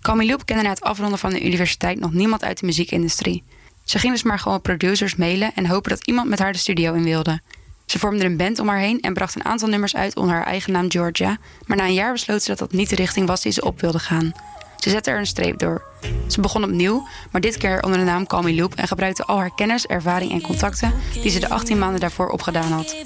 Call 0.00 0.26
Loop 0.26 0.46
kende 0.46 0.62
na 0.62 0.68
het 0.68 0.80
afronden 0.80 1.18
van 1.18 1.30
de 1.30 1.44
universiteit 1.44 2.00
nog 2.00 2.12
niemand 2.12 2.44
uit 2.44 2.60
de 2.60 2.66
muziekindustrie. 2.66 3.44
Ze 3.84 3.98
ging 3.98 4.12
dus 4.12 4.22
maar 4.22 4.38
gewoon 4.38 4.60
producers 4.60 5.16
mailen 5.16 5.54
en 5.54 5.66
hopen 5.66 5.90
dat 5.90 6.06
iemand 6.06 6.28
met 6.28 6.38
haar 6.38 6.52
de 6.52 6.58
studio 6.58 6.94
in 6.94 7.04
wilde. 7.04 7.40
Ze 7.86 7.98
vormde 7.98 8.24
een 8.24 8.36
band 8.36 8.58
om 8.58 8.68
haar 8.68 8.78
heen 8.78 9.00
en 9.00 9.14
bracht 9.14 9.34
een 9.34 9.44
aantal 9.44 9.68
nummers 9.68 9.96
uit 9.96 10.16
onder 10.16 10.34
haar 10.34 10.46
eigen 10.46 10.72
naam 10.72 10.90
Georgia, 10.90 11.38
maar 11.66 11.76
na 11.76 11.84
een 11.84 11.94
jaar 11.94 12.12
besloot 12.12 12.42
ze 12.42 12.48
dat 12.48 12.58
dat 12.58 12.72
niet 12.72 12.88
de 12.88 12.96
richting 12.96 13.26
was 13.26 13.42
die 13.42 13.52
ze 13.52 13.64
op 13.64 13.80
wilde 13.80 13.98
gaan. 13.98 14.32
Ze 14.78 14.90
zette 14.90 15.10
er 15.10 15.18
een 15.18 15.26
streep 15.26 15.58
door. 15.58 15.82
Ze 16.26 16.40
begon 16.40 16.64
opnieuw, 16.64 17.06
maar 17.30 17.40
dit 17.40 17.56
keer 17.56 17.82
onder 17.82 17.98
de 17.98 18.04
naam 18.04 18.26
Call 18.26 18.54
Loop 18.54 18.74
en 18.74 18.88
gebruikte 18.88 19.24
al 19.24 19.38
haar 19.38 19.54
kennis, 19.54 19.86
ervaring 19.86 20.32
en 20.32 20.40
contacten 20.40 20.92
die 21.12 21.30
ze 21.30 21.40
de 21.40 21.48
18 21.48 21.78
maanden 21.78 22.00
daarvoor 22.00 22.28
opgedaan 22.28 22.72
had. 22.72 22.96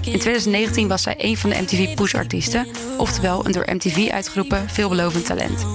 In 0.00 0.18
2019 0.18 0.88
was 0.88 1.02
zij 1.02 1.14
een 1.18 1.36
van 1.36 1.50
de 1.50 1.60
MTV 1.60 1.94
Push-artiesten, 1.94 2.66
oftewel 2.96 3.46
een 3.46 3.52
door 3.52 3.68
MTV 3.72 4.10
uitgeroepen 4.10 4.68
veelbelovend 4.70 5.26
talent. 5.26 5.66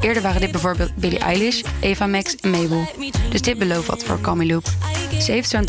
Eerder 0.00 0.22
waren 0.22 0.40
dit 0.40 0.50
bijvoorbeeld 0.50 0.94
Billie 0.94 1.18
Eilish, 1.18 1.62
Eva 1.80 2.06
Max 2.06 2.36
en 2.36 2.50
Mabel. 2.50 2.88
Dus 3.30 3.42
dit 3.42 3.58
belooft 3.58 3.86
wat 3.86 4.04
voor 4.04 4.20
Call 4.20 4.46
Loop. 4.46 4.66
Ze 5.20 5.32
heeft 5.32 5.50
zo'n 5.50 5.66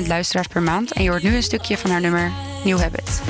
323.000 0.00 0.06
luisteraars 0.06 0.46
per 0.46 0.62
maand 0.62 0.92
en 0.92 1.02
je 1.02 1.10
hoort 1.10 1.22
nu 1.22 1.34
een 1.34 1.42
stukje 1.42 1.78
van 1.78 1.90
haar 1.90 2.00
nummer 2.00 2.32
New 2.64 2.80
Habit. 2.80 3.20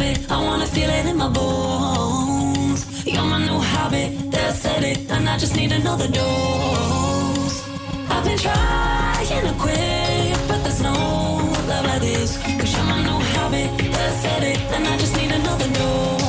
Habit. 0.00 0.30
I 0.30 0.44
wanna 0.44 0.66
feel 0.66 0.90
it 0.90 1.06
in 1.06 1.16
my 1.16 1.28
bones. 1.28 2.80
You're 3.06 3.24
my 3.24 3.38
new 3.38 3.60
habit, 3.60 4.30
that 4.32 4.54
said 4.54 4.82
it, 4.82 5.10
and 5.10 5.28
I 5.28 5.38
just 5.38 5.54
need 5.54 5.72
another 5.72 6.08
dose. 6.08 7.58
I've 8.08 8.24
been 8.24 8.38
trying 8.38 9.46
to 9.48 9.54
quit, 9.58 10.38
but 10.48 10.62
there's 10.64 10.80
no 10.80 10.94
love 11.68 11.86
like 11.86 12.00
this. 12.00 12.38
Cause 12.58 12.72
you're 12.74 12.88
my 12.94 13.02
new 13.02 13.20
habit, 13.34 13.70
that 13.94 14.12
said 14.22 14.42
it, 14.42 14.58
and 14.74 14.86
I 14.86 14.96
just 14.98 15.16
need 15.16 15.32
another 15.32 15.68
dose. 15.72 16.28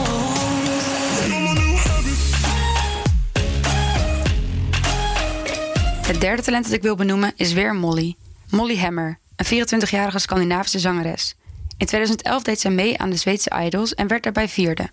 Het 6.01 6.21
derde 6.21 6.41
talent 6.41 6.63
dat 6.63 6.73
ik 6.73 6.81
wil 6.81 6.95
benoemen 6.95 7.33
is 7.35 7.53
weer 7.53 7.75
Molly. 7.75 8.15
Molly 8.49 8.77
Hammer, 8.77 9.19
een 9.35 9.45
24-jarige 9.45 10.19
Scandinavische 10.19 10.79
zangeres. 10.79 11.35
In 11.81 11.87
2011 11.87 12.43
deed 12.43 12.59
zij 12.59 12.71
mee 12.71 12.97
aan 12.97 13.09
de 13.09 13.15
Zweedse 13.15 13.51
Idols 13.63 13.93
en 13.93 14.07
werd 14.07 14.23
daarbij 14.23 14.47
vierde. 14.47 14.89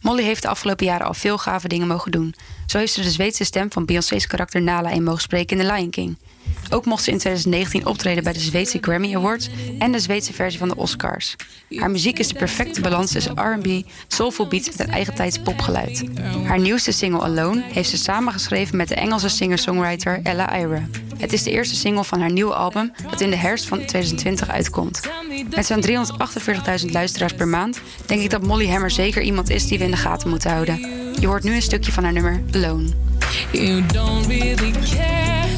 Molly 0.00 0.22
heeft 0.22 0.42
de 0.42 0.48
afgelopen 0.48 0.86
jaren 0.86 1.06
al 1.06 1.14
veel 1.14 1.38
gave 1.38 1.68
dingen 1.68 1.86
mogen 1.86 2.10
doen. 2.10 2.34
Zo 2.66 2.78
heeft 2.78 2.92
ze 2.92 3.02
de 3.02 3.10
Zweedse 3.10 3.44
stem 3.44 3.72
van 3.72 3.84
Beyoncé's 3.84 4.26
karakter 4.26 4.62
Nala 4.62 4.90
in 4.90 5.02
mogen 5.02 5.20
spreken 5.22 5.58
in 5.58 5.66
The 5.66 5.72
Lion 5.72 5.90
King. 5.90 6.16
Ook 6.70 6.84
mocht 6.84 7.04
ze 7.04 7.10
in 7.10 7.18
2019 7.18 7.86
optreden 7.86 8.24
bij 8.24 8.32
de 8.32 8.40
Zweedse 8.40 8.78
Grammy 8.80 9.14
Awards 9.16 9.48
en 9.78 9.92
de 9.92 9.98
Zweedse 9.98 10.32
versie 10.32 10.58
van 10.58 10.68
de 10.68 10.76
Oscars. 10.76 11.36
Haar 11.74 11.90
muziek 11.90 12.18
is 12.18 12.28
de 12.28 12.34
perfecte 12.34 12.80
balans 12.80 13.12
tussen 13.12 13.32
R&B, 13.32 13.90
soulful 14.08 14.48
beats 14.48 14.66
met 14.66 14.80
een 14.80 14.90
eigen 14.92 15.42
popgeluid. 15.42 16.04
Haar 16.44 16.58
nieuwste 16.60 16.92
single 16.92 17.20
Alone 17.20 17.62
heeft 17.72 17.88
ze 17.88 17.96
samengeschreven 17.96 18.76
met 18.76 18.88
de 18.88 18.94
Engelse 18.94 19.28
singer-songwriter 19.28 20.20
Ella 20.22 20.58
Ira. 20.58 20.88
Het 21.18 21.32
is 21.32 21.42
de 21.42 21.50
eerste 21.50 21.76
single 21.76 22.04
van 22.04 22.20
haar 22.20 22.32
nieuwe 22.32 22.54
album 22.54 22.92
dat 23.10 23.20
in 23.20 23.30
de 23.30 23.36
herfst 23.36 23.66
van 23.66 23.78
2020 23.78 24.48
uitkomt. 24.48 25.00
Met 25.54 25.66
zo'n 25.66 25.84
348.000 26.80 26.90
luisteraars 26.90 27.32
per 27.32 27.48
maand 27.48 27.80
denk 28.06 28.22
ik 28.22 28.30
dat 28.30 28.42
Molly 28.42 28.68
Hammer 28.68 28.90
zeker 28.90 29.22
iemand 29.22 29.50
is 29.50 29.66
die 29.66 29.78
we 29.78 29.84
in 29.84 29.90
de 29.90 29.96
gaten 29.96 30.28
moeten 30.28 30.50
houden. 30.50 30.78
Je 31.20 31.26
hoort 31.26 31.42
nu 31.42 31.54
een 31.54 31.62
stukje 31.62 31.92
van 31.92 32.04
haar 32.04 32.12
nummer 32.12 32.42
Alone. 32.52 32.88
You 33.52 33.86
don't 33.86 34.26
really 34.26 34.72
care 34.96 35.49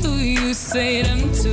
say 0.55 1.03
them 1.03 1.33
to. 1.33 1.51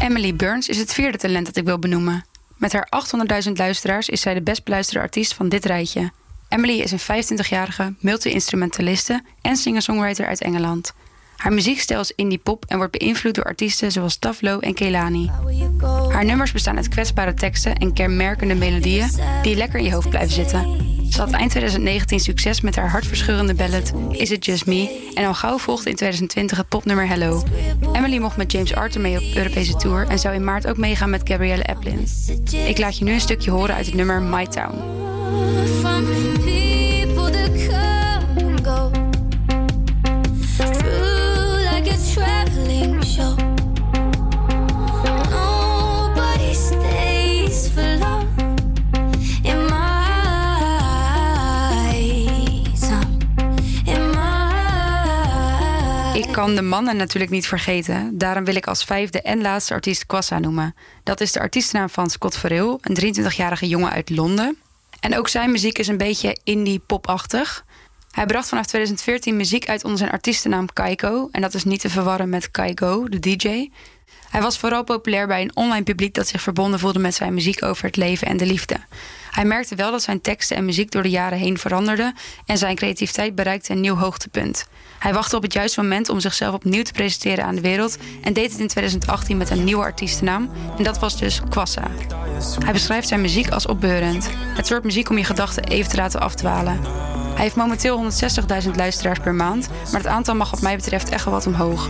Emily 0.00 0.36
Burns 0.36 0.68
is 0.68 0.78
het 0.78 0.94
vierde 0.94 1.18
talent 1.18 1.46
dat 1.46 1.56
ik 1.56 1.64
wil 1.64 1.78
benoemen. 1.78 2.24
Met 2.56 2.72
haar 2.72 2.88
800.000 3.46 3.52
luisteraars 3.52 4.08
is 4.08 4.20
zij 4.20 4.34
de 4.34 4.42
best 4.42 4.64
beluisterde 4.64 5.00
artiest 5.00 5.34
van 5.34 5.48
dit 5.48 5.64
rijtje. 5.64 6.10
Emily 6.48 6.80
is 6.80 6.92
een 6.92 7.24
25-jarige 7.24 7.94
multi-instrumentaliste 8.00 9.22
en 9.40 9.56
singer-songwriter 9.56 10.26
uit 10.26 10.42
Engeland. 10.42 10.92
Haar 11.36 11.52
muziekstijl 11.52 12.00
is 12.00 12.12
indie 12.16 12.38
pop 12.38 12.64
en 12.68 12.76
wordt 12.76 12.98
beïnvloed 12.98 13.34
door 13.34 13.44
artiesten 13.44 13.92
zoals 13.92 14.16
Taflo 14.16 14.58
en 14.58 14.74
Kehlani. 14.74 15.30
Haar 16.10 16.24
nummers 16.24 16.52
bestaan 16.52 16.76
uit 16.76 16.88
kwetsbare 16.88 17.34
teksten 17.34 17.74
en 17.74 17.92
kenmerkende 17.92 18.54
melodieën 18.54 19.10
die 19.42 19.56
lekker 19.56 19.78
in 19.78 19.84
je 19.84 19.92
hoofd 19.92 20.08
blijven 20.08 20.34
zitten. 20.34 20.86
Ze 21.10 21.20
had 21.20 21.30
eind 21.30 21.50
2019 21.50 22.20
succes 22.20 22.60
met 22.60 22.76
haar 22.76 22.90
hartverscheurende 22.90 23.54
ballad 23.54 23.92
Is 24.10 24.30
It 24.30 24.44
Just 24.44 24.66
Me 24.66 25.10
en 25.14 25.26
al 25.26 25.34
gauw 25.34 25.58
volgde 25.58 25.90
in 25.90 25.96
2020 25.96 26.56
het 26.56 26.68
popnummer 26.68 27.08
Hello. 27.08 27.42
Emily 27.92 28.18
mocht 28.18 28.36
met 28.36 28.52
James 28.52 28.74
Arthur 28.74 29.00
mee 29.00 29.16
op 29.16 29.36
Europese 29.36 29.76
tour 29.76 30.06
en 30.08 30.18
zou 30.18 30.34
in 30.34 30.44
maart 30.44 30.66
ook 30.66 30.76
meegaan 30.76 31.10
met 31.10 31.28
Gabrielle 31.28 31.64
Eplin. 31.64 32.06
Ik 32.66 32.78
laat 32.78 32.98
je 32.98 33.04
nu 33.04 33.12
een 33.12 33.20
stukje 33.20 33.50
horen 33.50 33.74
uit 33.74 33.86
het 33.86 33.94
nummer 33.94 34.22
My 34.22 34.46
Town. 34.46 34.98
Ik 56.18 56.34
kan 56.34 56.54
de 56.54 56.62
mannen 56.62 56.96
natuurlijk 56.96 57.30
niet 57.32 57.46
vergeten. 57.46 58.18
Daarom 58.18 58.44
wil 58.44 58.54
ik 58.54 58.66
als 58.66 58.84
vijfde 58.84 59.22
en 59.22 59.40
laatste 59.40 59.74
artiest 59.74 60.06
Kwassa 60.06 60.38
noemen. 60.38 60.74
Dat 61.02 61.20
is 61.20 61.32
de 61.32 61.40
artiestennaam 61.40 61.88
van 61.88 62.10
Scott 62.10 62.36
Farrell, 62.36 62.78
een 62.80 63.16
23-jarige 63.16 63.68
jongen 63.68 63.90
uit 63.90 64.10
Londen. 64.10 64.58
En 65.00 65.16
ook 65.16 65.28
zijn 65.28 65.50
muziek 65.50 65.78
is 65.78 65.88
een 65.88 65.96
beetje 65.96 66.38
indie-popachtig. 66.44 67.64
Hij 68.10 68.26
bracht 68.26 68.48
vanaf 68.48 68.66
2014 68.66 69.36
muziek 69.36 69.68
uit 69.68 69.84
onder 69.84 69.98
zijn 69.98 70.10
artiestennaam 70.10 70.72
Kaiko. 70.72 71.28
En 71.32 71.40
dat 71.40 71.54
is 71.54 71.64
niet 71.64 71.80
te 71.80 71.90
verwarren 71.90 72.28
met 72.28 72.50
Kaigo, 72.50 73.08
de 73.08 73.18
DJ. 73.18 73.68
Hij 74.30 74.42
was 74.42 74.58
vooral 74.58 74.84
populair 74.84 75.26
bij 75.26 75.42
een 75.42 75.56
online 75.56 75.82
publiek 75.82 76.14
dat 76.14 76.28
zich 76.28 76.42
verbonden 76.42 76.80
voelde 76.80 76.98
met 76.98 77.14
zijn 77.14 77.34
muziek 77.34 77.64
over 77.64 77.84
het 77.84 77.96
leven 77.96 78.26
en 78.26 78.36
de 78.36 78.46
liefde. 78.46 78.76
Hij 79.38 79.46
merkte 79.46 79.74
wel 79.74 79.90
dat 79.90 80.02
zijn 80.02 80.20
teksten 80.20 80.56
en 80.56 80.64
muziek 80.64 80.90
door 80.90 81.02
de 81.02 81.10
jaren 81.10 81.38
heen 81.38 81.58
veranderden 81.58 82.14
en 82.46 82.58
zijn 82.58 82.76
creativiteit 82.76 83.34
bereikte 83.34 83.72
een 83.72 83.80
nieuw 83.80 83.94
hoogtepunt. 83.94 84.66
Hij 84.98 85.12
wachtte 85.12 85.36
op 85.36 85.42
het 85.42 85.52
juiste 85.52 85.82
moment 85.82 86.08
om 86.08 86.20
zichzelf 86.20 86.54
opnieuw 86.54 86.82
te 86.82 86.92
presenteren 86.92 87.44
aan 87.44 87.54
de 87.54 87.60
wereld 87.60 87.98
en 88.22 88.32
deed 88.32 88.50
het 88.50 88.60
in 88.60 88.68
2018 88.68 89.36
met 89.36 89.50
een 89.50 89.64
nieuwe 89.64 89.82
artiestennaam 89.82 90.50
en 90.78 90.84
dat 90.84 90.98
was 90.98 91.18
dus 91.18 91.40
Kwassa. 91.48 91.82
Hij 92.64 92.72
beschrijft 92.72 93.08
zijn 93.08 93.20
muziek 93.20 93.50
als 93.50 93.66
opbeurend. 93.66 94.28
Het 94.36 94.66
soort 94.66 94.84
muziek 94.84 95.10
om 95.10 95.18
je 95.18 95.24
gedachten 95.24 95.64
even 95.64 95.90
te 95.90 95.96
laten 95.96 96.20
afdwalen. 96.20 96.80
Hij 97.34 97.42
heeft 97.42 97.56
momenteel 97.56 98.10
160.000 98.64 98.70
luisteraars 98.76 99.18
per 99.18 99.34
maand, 99.34 99.68
maar 99.68 100.00
het 100.00 100.10
aantal 100.10 100.34
mag 100.34 100.50
wat 100.50 100.60
mij 100.60 100.76
betreft 100.76 101.08
echt 101.08 101.24
wel 101.24 101.34
wat 101.34 101.46
omhoog. 101.46 101.88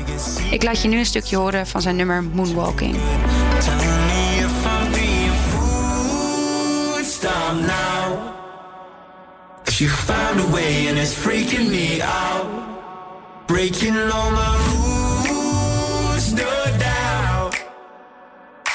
Ik 0.51 0.63
laat 0.63 0.83
je 0.83 0.89
nu 0.89 0.99
een 0.99 1.07
stukje 1.07 1.37
horen 1.37 1.67
van 1.67 1.83
zijn 1.83 1.97
nummer 1.97 2.23
Moonwalking. 2.23 2.97
Stop 7.21 7.57
now. 7.57 8.05
Cause 9.65 9.81
you 9.81 9.89
found 9.89 10.39
a 10.39 10.47
way 10.55 10.87
and 10.87 10.97
it's 10.97 11.13
freaking 11.13 11.69
me 11.69 12.01
out. 12.01 12.47
Breaking 13.49 13.97
all 13.97 14.31
my 14.31 14.55
rules, 14.69 16.33
no 16.33 16.53
doubt. 16.79 17.55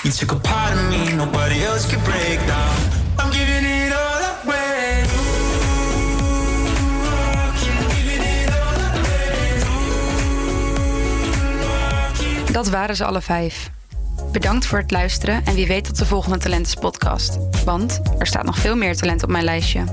You 0.03 0.11
took 0.11 0.33
a 0.33 0.39
part 0.39 0.73
of 0.73 0.89
me 0.89 1.13
nobody 1.15 1.63
else 1.63 1.89
could 1.89 2.03
break 2.03 2.39
down. 2.45 2.75
I'm 3.17 3.31
giving 3.31 3.63
it 3.63 3.93
all 3.93 4.23
away. 4.43 5.05
Dat 12.51 12.69
waren 12.69 12.95
ze 12.95 13.05
alle 13.05 13.21
vijf. 13.21 13.69
Bedankt 14.31 14.65
voor 14.65 14.77
het 14.77 14.91
luisteren 14.91 15.45
en 15.45 15.55
wie 15.55 15.67
weet 15.67 15.85
tot 15.85 15.97
de 15.97 16.05
volgende 16.05 16.37
Talentes 16.37 16.73
podcast. 16.73 17.37
Want 17.65 18.01
er 18.17 18.27
staat 18.27 18.45
nog 18.45 18.57
veel 18.57 18.75
meer 18.75 18.95
talent 18.95 19.23
op 19.23 19.29
mijn 19.29 19.43
lijstje. 19.43 19.83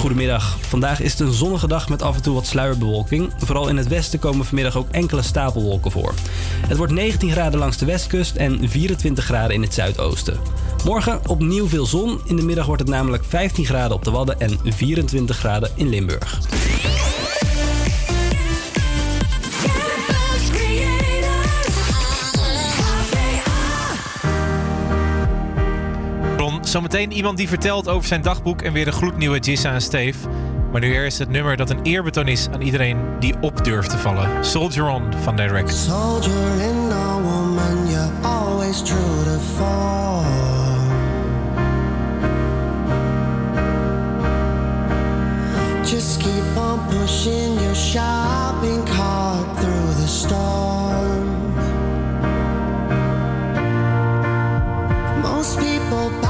Goedemiddag. 0.00 0.58
Vandaag 0.60 1.00
is 1.00 1.10
het 1.10 1.20
een 1.20 1.32
zonnige 1.32 1.68
dag 1.68 1.88
met 1.88 2.02
af 2.02 2.16
en 2.16 2.22
toe 2.22 2.34
wat 2.34 2.46
sluierbewolking. 2.46 3.32
Vooral 3.38 3.68
in 3.68 3.76
het 3.76 3.88
westen 3.88 4.18
komen 4.18 4.46
vanmiddag 4.46 4.76
ook 4.76 4.88
enkele 4.90 5.22
stapelwolken 5.22 5.90
voor. 5.90 6.14
Het 6.66 6.76
wordt 6.76 6.92
19 6.92 7.30
graden 7.30 7.58
langs 7.58 7.76
de 7.76 7.86
westkust 7.86 8.36
en 8.36 8.68
24 8.68 9.24
graden 9.24 9.54
in 9.54 9.62
het 9.62 9.74
zuidoosten. 9.74 10.38
Morgen 10.84 11.20
opnieuw 11.28 11.68
veel 11.68 11.86
zon. 11.86 12.20
In 12.24 12.36
de 12.36 12.42
middag 12.42 12.66
wordt 12.66 12.82
het 12.82 12.90
namelijk 12.90 13.24
15 13.24 13.64
graden 13.64 13.96
op 13.96 14.04
de 14.04 14.10
Wadden 14.10 14.40
en 14.40 14.58
24 14.64 15.36
graden 15.36 15.70
in 15.74 15.88
Limburg. 15.88 16.40
Zometeen 26.70 27.12
iemand 27.12 27.36
die 27.36 27.48
vertelt 27.48 27.88
over 27.88 28.08
zijn 28.08 28.22
dagboek 28.22 28.62
en 28.62 28.72
weer 28.72 28.86
een 28.86 28.92
gloednieuwe 28.92 29.38
Jissa 29.38 29.72
en 29.72 29.80
Steve. 29.80 30.28
Maar 30.72 30.80
nu 30.80 30.92
eerst 30.92 31.18
het 31.18 31.28
nummer 31.28 31.56
dat 31.56 31.70
een 31.70 31.82
eerbetoon 31.82 32.28
is 32.28 32.48
aan 32.52 32.60
iedereen 32.60 32.98
die 33.18 33.34
op 33.40 33.64
durft 33.64 33.90
te 33.90 33.98
vallen. 33.98 34.44
Soldier 34.44 34.88
On 34.88 35.02
van 35.22 35.36
Direct. 35.36 35.74
Soldier 35.74 36.60
in 36.60 36.92
a 36.92 37.20
woman, 37.20 37.88
you're 37.88 38.10
always 38.22 38.82
true 38.82 39.24
to 39.24 39.38
form. 39.56 40.26
Just 45.84 46.16
keep 46.18 46.56
on 46.56 46.80
pushing 46.88 47.60
your 47.60 47.74
shopping 47.74 48.84
cart 48.84 49.58
through 49.58 49.94
the 50.00 50.08
storm. 50.08 51.28
Most 55.22 55.58
people 55.58 56.28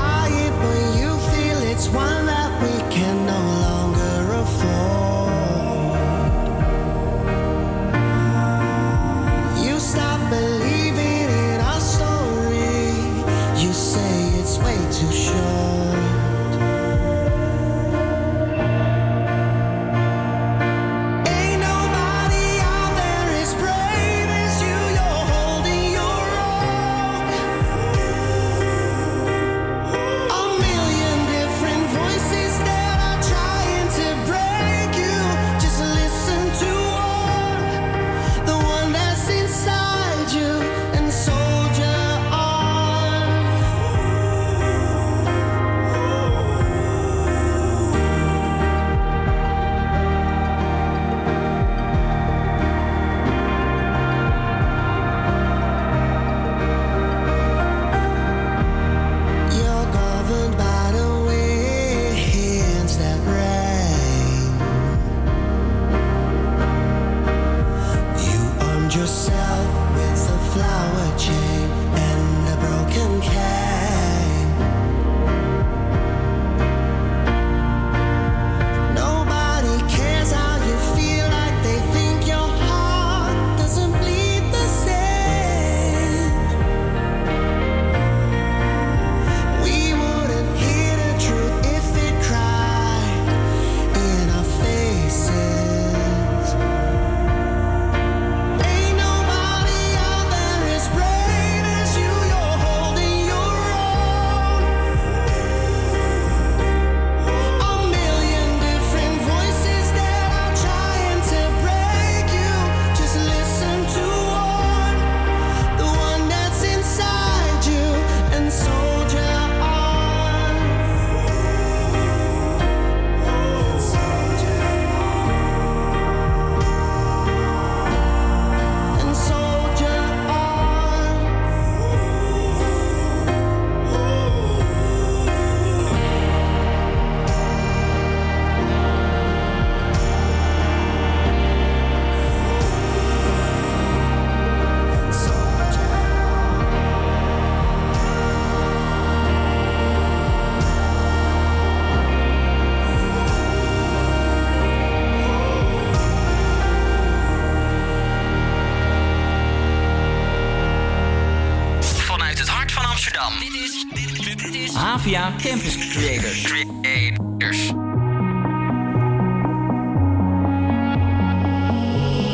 Amsterdam. 163.31 163.39
Dit 163.39 163.55
is, 163.55 163.87
dit, 164.25 164.41
dit 164.41 164.55
is 164.55 164.75
Havia 164.75 165.33
Campus 165.43 165.77
Creators. 165.77 166.43
Creators. 166.43 167.73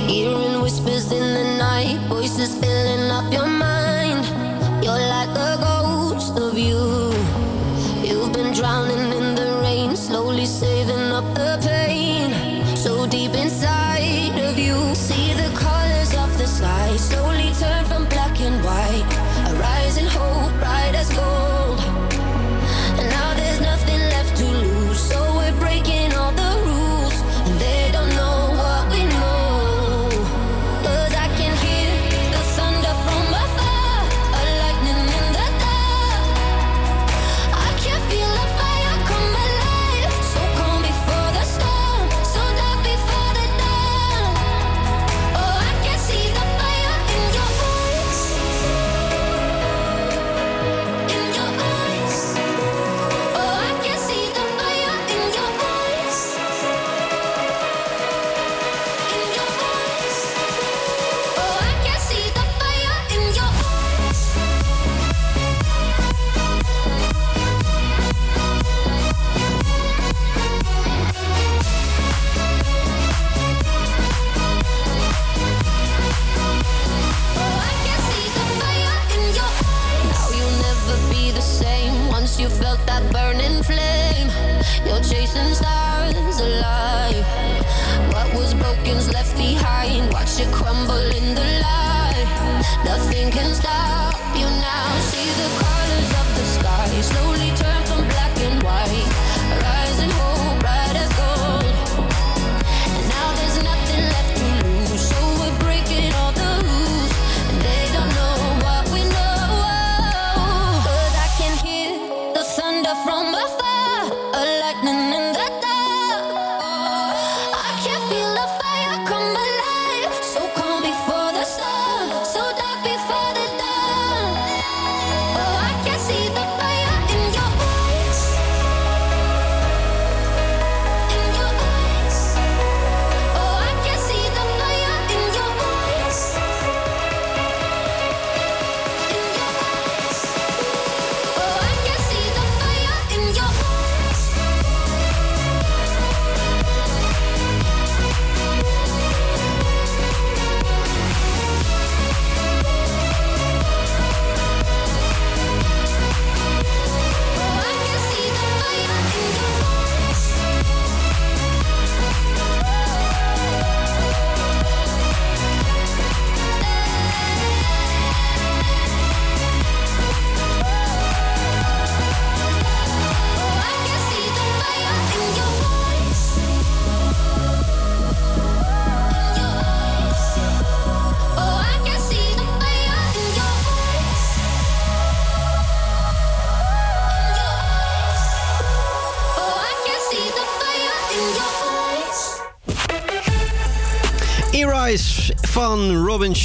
Hearing 0.07 0.61
whispers 0.63 1.13
in 1.13 1.35
the 1.35 1.57
night, 1.59 1.99
voices 2.09 2.55
filling 2.61 3.11
up 3.11 3.33
your 3.33 3.47
mind. 3.47 3.56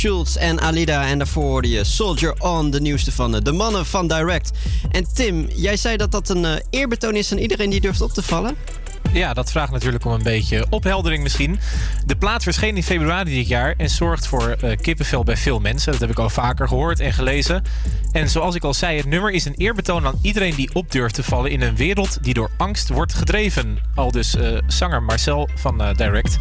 Schulz 0.01 0.35
en 0.35 0.61
Alida. 0.61 1.07
En 1.07 1.17
daarvoor 1.17 1.43
hoorde 1.43 1.69
je 1.69 1.83
Soldier 1.83 2.33
On, 2.39 2.69
de 2.69 2.81
nieuwste 2.81 3.11
van 3.11 3.35
eh, 3.35 3.41
de 3.41 3.51
mannen 3.51 3.85
van 3.85 4.07
Direct. 4.07 4.51
En 4.91 5.13
Tim, 5.13 5.47
jij 5.55 5.77
zei 5.77 5.97
dat 5.97 6.11
dat 6.11 6.29
een 6.29 6.45
eh, 6.45 6.51
eerbetoon 6.69 7.15
is 7.15 7.31
aan 7.31 7.37
iedereen 7.37 7.69
die 7.69 7.81
durft 7.81 8.01
op 8.01 8.11
te 8.11 8.21
vallen? 8.21 8.55
Ja, 9.13 9.33
dat 9.33 9.51
vraagt 9.51 9.71
natuurlijk 9.71 10.05
om 10.05 10.11
een 10.11 10.23
beetje 10.23 10.65
opheldering 10.69 11.23
misschien. 11.23 11.59
De 12.05 12.15
plaat 12.15 12.43
verscheen 12.43 12.75
in 12.75 12.83
februari 12.83 13.35
dit 13.35 13.47
jaar 13.47 13.73
en 13.77 13.89
zorgt 13.89 14.27
voor 14.27 14.49
eh, 14.49 14.77
kippenvel 14.77 15.23
bij 15.23 15.37
veel 15.37 15.59
mensen. 15.59 15.91
Dat 15.91 16.01
heb 16.01 16.09
ik 16.09 16.19
al 16.19 16.29
vaker 16.29 16.67
gehoord 16.67 16.99
en 16.99 17.13
gelezen. 17.13 17.63
En 18.11 18.29
zoals 18.29 18.55
ik 18.55 18.63
al 18.63 18.73
zei, 18.73 18.97
het 18.97 19.05
nummer 19.05 19.31
is 19.31 19.45
een 19.45 19.55
eerbetoon 19.55 20.05
aan 20.05 20.19
iedereen 20.21 20.55
die 20.55 20.69
op 20.73 20.91
durft 20.91 21.15
te 21.15 21.23
vallen 21.23 21.51
in 21.51 21.61
een 21.61 21.75
wereld 21.75 22.23
die 22.23 22.33
door 22.33 22.49
angst 22.57 22.89
wordt 22.89 23.13
gedreven. 23.13 23.77
Al 23.95 24.11
dus 24.11 24.35
zanger 24.67 25.03
Marcel 25.03 25.49
van 25.55 25.93
Direct. 25.95 26.37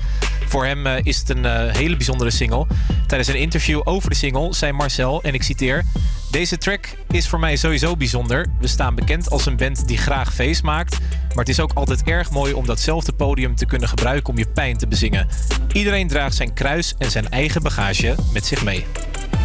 Voor 0.51 0.65
hem 0.65 0.87
eh, 0.87 0.95
is 1.03 1.19
het 1.19 1.29
een 1.29 1.45
eh, 1.45 1.75
hele 1.75 1.97
bijzondere 1.97 2.31
single. 2.31 2.67
Tijdens 3.07 3.29
een 3.29 3.39
interview 3.39 3.81
over 3.85 4.11
de 4.11 4.17
single 4.17 4.55
zei 4.55 4.73
Marcel, 4.73 5.23
en 5.23 5.35
ik 5.35 5.43
citeer... 5.43 5.85
Deze 6.31 6.59
track 6.59 6.89
is 7.09 7.29
voor 7.29 7.39
mij 7.39 7.57
sowieso 7.57 7.97
bijzonder. 7.97 8.47
We 8.61 8.67
staan 8.67 8.95
bekend 8.95 9.31
als 9.31 9.47
een 9.47 9.57
band 9.57 9.89
die 9.89 9.99
graag 9.99 10.35
feest 10.35 10.63
maakt. 10.63 10.99
Maar 11.29 11.45
het 11.45 11.49
is 11.49 11.61
ook 11.61 11.73
altijd 11.75 12.03
erg 12.03 12.31
mooi 12.31 12.53
om 12.53 12.67
datzelfde 12.67 13.13
podium 13.13 13.55
te 13.55 13.67
kunnen 13.67 13.89
gebruiken 13.89 14.33
om 14.33 14.39
je 14.39 14.47
pijn 14.47 14.77
te 14.77 14.87
bezingen. 14.87 15.29
Iedereen 15.73 16.09
draagt 16.09 16.35
zijn 16.35 16.55
kruis 16.55 16.95
en 16.99 17.11
zijn 17.11 17.29
eigen 17.29 17.63
bagage 17.63 18.15
met 18.33 18.47
zich 18.47 18.65
mee. 18.65 18.85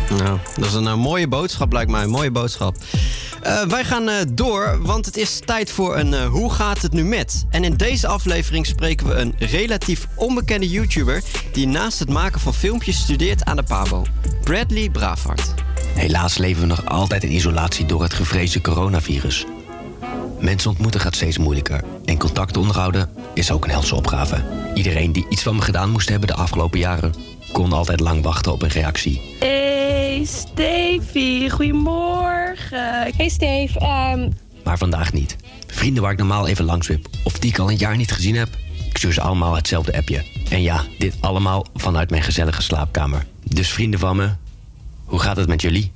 Nou, 0.10 0.40
dat 0.56 0.66
is 0.66 0.74
een 0.74 0.88
eh, 0.88 0.96
mooie 0.96 1.28
boodschap, 1.28 1.74
lijkt 1.74 1.92
mij. 1.92 2.04
Een 2.04 2.10
mooie 2.10 2.32
boodschap. 2.32 2.76
Eh, 3.46 3.62
wij 3.62 3.84
gaan 3.84 4.10
eh, 4.10 4.16
door, 4.32 4.78
want 4.82 5.06
het 5.06 5.18
is 5.18 5.40
tijd 5.46 5.72
voor 5.72 5.98
een 5.98 6.14
eh, 6.14 6.26
Hoe 6.26 6.54
gaat 6.54 6.82
het 6.82 6.94
nu 6.94 7.04
met? 7.04 7.46
En 7.50 7.64
in 7.64 7.74
deze 7.74 8.08
aflevering 8.08 8.66
spreken 8.66 9.08
we 9.08 9.14
een 9.14 9.36
relatief 9.38 10.08
onbekende 10.16 10.70
YouTuber... 10.70 11.24
die 11.52 11.68
naast 11.68 12.00
het 12.00 12.10
maken 12.10 12.40
van 12.40 12.54
filmpjes 12.54 13.00
studeert 13.00 13.44
aan 13.44 13.56
de 13.56 13.64
PABO. 13.64 14.06
Bradley 14.44 14.90
Bravard. 14.90 15.54
Helaas 15.94 16.38
leven 16.38 16.62
we 16.62 16.68
nog 16.68 16.86
altijd 16.86 17.24
in 17.24 17.32
isolatie 17.32 17.86
door 17.86 18.04
het 18.04 18.14
gevreesde 18.14 18.62
coronavirus. 18.62 19.46
Mensen 20.40 20.70
ontmoeten 20.70 21.02
gaat 21.02 21.16
steeds 21.16 21.38
moeilijker 21.38 21.84
en 22.06 22.18
contact 22.18 22.58
onderhouden 22.58 23.10
is 23.34 23.52
ook 23.52 23.64
een 23.64 23.72
helse 23.72 23.96
opgave. 23.96 24.44
Iedereen 24.74 25.12
die 25.12 25.26
iets 25.30 25.44
van 25.44 25.56
me 25.56 25.62
gedaan 25.62 25.90
moest 25.90 26.10
hebben 26.10 26.28
de 26.28 26.36
afgelopen 26.36 26.80
jaren 26.80 27.14
kon 27.52 27.74
altijd 27.74 28.00
lang 28.00 28.24
wachten 28.24 28.52
op 28.52 28.62
een 28.62 28.70
reactie. 28.70 29.22
Hey 29.40 29.85
Stevie, 30.26 31.50
goedemorgen. 31.50 33.14
Hey 33.16 33.30
Steve, 33.30 33.80
ehm, 33.80 34.30
Maar 34.64 34.78
vandaag 34.78 35.14
niet. 35.14 35.36
Vrienden 35.68 36.04
waar 36.04 36.12
ik 36.12 36.18
normaal 36.18 36.48
even 36.48 36.66
langs 36.66 36.88
wip 36.88 37.08
of 37.24 37.40
die 37.40 37.50
ik 37.50 37.60
al 37.60 37.70
een 37.70 37.78
jaar 37.78 37.98
niet 37.98 38.12
gezien 38.12 38.36
heb, 38.36 38.50
ik 38.90 38.98
stuur 38.98 39.14
ze 39.14 39.22
allemaal 39.22 39.56
hetzelfde 39.56 39.98
appje. 39.98 40.26
En 40.50 40.62
ja, 40.62 40.84
dit 40.98 41.16
allemaal 41.22 41.66
vanuit 41.74 42.10
mijn 42.10 42.24
gezellige 42.24 42.62
slaapkamer. 42.62 43.26
Dus 43.44 43.70
vrienden 43.70 44.00
van 44.00 44.16
me, 44.16 44.30
hoe 45.06 45.20
gaat 45.20 45.38
het 45.38 45.48
met 45.48 45.62
jullie? 45.62 45.92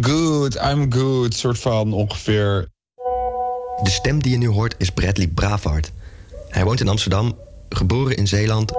Good, 0.00 0.54
I'm 0.54 0.92
good. 0.92 1.34
Soort 1.34 1.58
van 1.58 1.92
ongeveer. 1.92 2.68
De 3.82 3.90
stem 3.90 4.22
die 4.22 4.32
je 4.32 4.38
nu 4.38 4.48
hoort 4.48 4.74
is 4.78 4.90
Bradley 4.90 5.28
Bravard. 5.28 5.92
Hij 6.48 6.64
woont 6.64 6.80
in 6.80 6.88
Amsterdam, 6.88 7.38
geboren 7.68 8.16
in 8.16 8.26
Zeeland. 8.26 8.72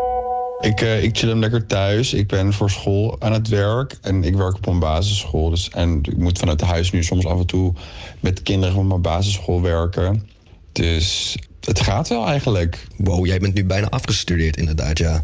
Ik, 0.59 0.81
eh, 0.81 1.03
ik 1.03 1.17
chill 1.17 1.29
hem 1.29 1.39
lekker 1.39 1.65
thuis. 1.65 2.13
Ik 2.13 2.27
ben 2.27 2.53
voor 2.53 2.69
school 2.69 3.15
aan 3.19 3.33
het 3.33 3.47
werk. 3.47 3.97
En 4.01 4.23
ik 4.23 4.35
werk 4.35 4.55
op 4.55 4.67
een 4.67 4.79
basisschool. 4.79 5.49
Dus, 5.49 5.69
en 5.69 5.99
ik 6.01 6.17
moet 6.17 6.39
vanuit 6.39 6.61
huis 6.61 6.91
nu 6.91 7.03
soms 7.03 7.25
af 7.25 7.39
en 7.39 7.45
toe 7.45 7.73
met 8.19 8.41
kinderen 8.43 8.75
van 8.75 8.87
mijn 8.87 9.01
basisschool 9.01 9.61
werken. 9.61 10.27
Dus 10.71 11.37
het 11.59 11.79
gaat 11.79 12.09
wel 12.09 12.27
eigenlijk. 12.27 12.87
Wow, 12.97 13.25
jij 13.25 13.39
bent 13.39 13.53
nu 13.53 13.65
bijna 13.65 13.89
afgestudeerd 13.89 14.57
inderdaad, 14.57 14.97
ja. 14.97 15.23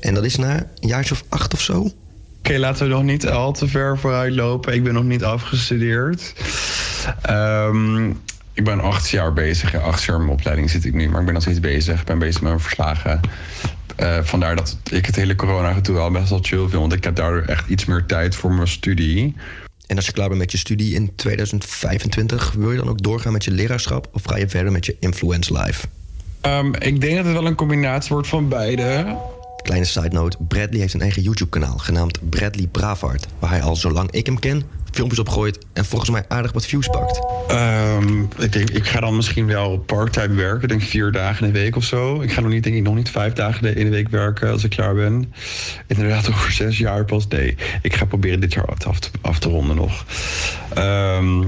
En 0.00 0.14
dat 0.14 0.24
is 0.24 0.36
na 0.36 0.56
een 0.58 0.88
jaartje 0.88 1.14
of 1.14 1.24
acht 1.28 1.52
of 1.54 1.60
zo? 1.60 1.90
Oké, 2.38 2.58
laten 2.58 2.86
we 2.86 2.92
nog 2.92 3.02
niet 3.02 3.28
al 3.28 3.52
te 3.52 3.68
ver 3.68 3.98
vooruit 3.98 4.34
lopen. 4.34 4.74
Ik 4.74 4.84
ben 4.84 4.94
nog 4.94 5.04
niet 5.04 5.24
afgestudeerd. 5.24 6.34
Ehm, 7.22 8.10
ik 8.52 8.64
ben 8.64 8.80
acht 8.80 9.08
jaar 9.08 9.32
bezig. 9.32 9.72
Ja, 9.72 9.78
acht 9.78 10.02
jaar 10.02 10.16
in 10.16 10.22
mijn 10.24 10.38
opleiding 10.38 10.70
zit 10.70 10.84
ik 10.84 10.94
nu. 10.94 11.08
Maar 11.08 11.18
ik 11.18 11.24
ben 11.24 11.34
nog 11.34 11.42
steeds 11.42 11.60
bezig. 11.60 12.00
Ik 12.00 12.06
ben 12.06 12.18
bezig 12.18 12.40
met 12.40 12.50
mijn 12.50 12.62
verslagen. 12.62 13.20
Eh, 13.96 14.18
vandaar 14.22 14.56
dat 14.56 14.78
ik 14.90 15.06
het 15.06 15.16
hele 15.16 15.34
corona-gedoe 15.34 15.94
wel 15.94 16.10
best 16.10 16.30
wel 16.30 16.38
chill 16.42 16.58
vind. 16.58 16.72
Want 16.72 16.92
ik 16.92 17.04
heb 17.04 17.16
daardoor 17.16 17.42
echt 17.42 17.68
iets 17.68 17.84
meer 17.84 18.06
tijd 18.06 18.34
voor 18.34 18.52
mijn 18.52 18.68
studie. 18.68 19.34
En 19.86 19.96
als 19.96 20.06
je 20.06 20.12
klaar 20.12 20.28
bent 20.28 20.40
met 20.40 20.52
je 20.52 20.58
studie 20.58 20.94
in 20.94 21.14
2025, 21.14 22.52
wil 22.52 22.70
je 22.70 22.78
dan 22.78 22.88
ook 22.88 23.02
doorgaan 23.02 23.32
met 23.32 23.44
je 23.44 23.50
leraarschap 23.50 24.08
of 24.12 24.22
ga 24.24 24.36
je 24.36 24.48
verder 24.48 24.72
met 24.72 24.86
je 24.86 24.96
influence 25.00 25.52
life? 25.52 25.86
Ehm, 26.40 26.74
ik 26.74 27.00
denk 27.00 27.16
dat 27.16 27.24
het 27.24 27.34
wel 27.34 27.46
een 27.46 27.54
combinatie 27.54 28.12
wordt 28.12 28.28
van 28.28 28.48
beide. 28.48 29.16
Kleine 29.62 29.84
side 29.84 30.08
note: 30.08 30.36
Bradley 30.48 30.80
heeft 30.80 30.94
een 30.94 31.00
eigen 31.00 31.22
YouTube-kanaal 31.22 31.78
genaamd 31.78 32.28
Bradley 32.28 32.66
Bravard, 32.66 33.26
waar 33.38 33.50
hij 33.50 33.62
al 33.62 33.76
zolang 33.76 34.10
ik 34.10 34.26
hem 34.26 34.38
ken 34.38 34.62
filmpjes 34.92 35.18
opgooit 35.18 35.58
en 35.72 35.84
volgens 35.84 36.10
mij 36.10 36.24
aardig 36.28 36.52
wat 36.52 36.66
views 36.66 36.86
pakt. 36.86 37.20
Ehm, 37.48 38.20
ik, 38.38 38.52
denk, 38.52 38.70
ik 38.70 38.86
ga 38.86 39.00
dan 39.00 39.16
misschien 39.16 39.46
wel 39.46 39.78
part-time 39.78 40.34
werken, 40.34 40.68
denk 40.68 40.82
vier 40.82 41.12
dagen 41.12 41.46
in 41.46 41.52
de 41.52 41.58
week 41.58 41.76
of 41.76 41.84
zo. 41.84 42.20
Ik 42.20 42.32
ga 42.32 42.40
nog 42.40 42.50
niet, 42.50 42.62
denk 42.62 42.76
ik, 42.76 42.82
nog 42.82 42.94
niet 42.94 43.10
vijf 43.10 43.32
dagen 43.32 43.76
in 43.76 43.84
de 43.84 43.90
week 43.90 44.08
werken 44.08 44.50
als 44.50 44.64
ik 44.64 44.70
klaar 44.70 44.94
ben. 44.94 45.32
Inderdaad, 45.86 46.28
over 46.32 46.52
zes 46.52 46.78
jaar 46.78 47.04
pas. 47.04 47.28
Nee, 47.28 47.56
ik 47.82 47.94
ga 47.94 48.04
proberen 48.04 48.40
dit 48.40 48.52
jaar 48.52 48.66
af 48.66 48.78
te, 48.98 49.08
af 49.20 49.38
te 49.38 49.48
ronden 49.48 49.76
nog. 49.76 50.04
Ehm, 50.74 51.42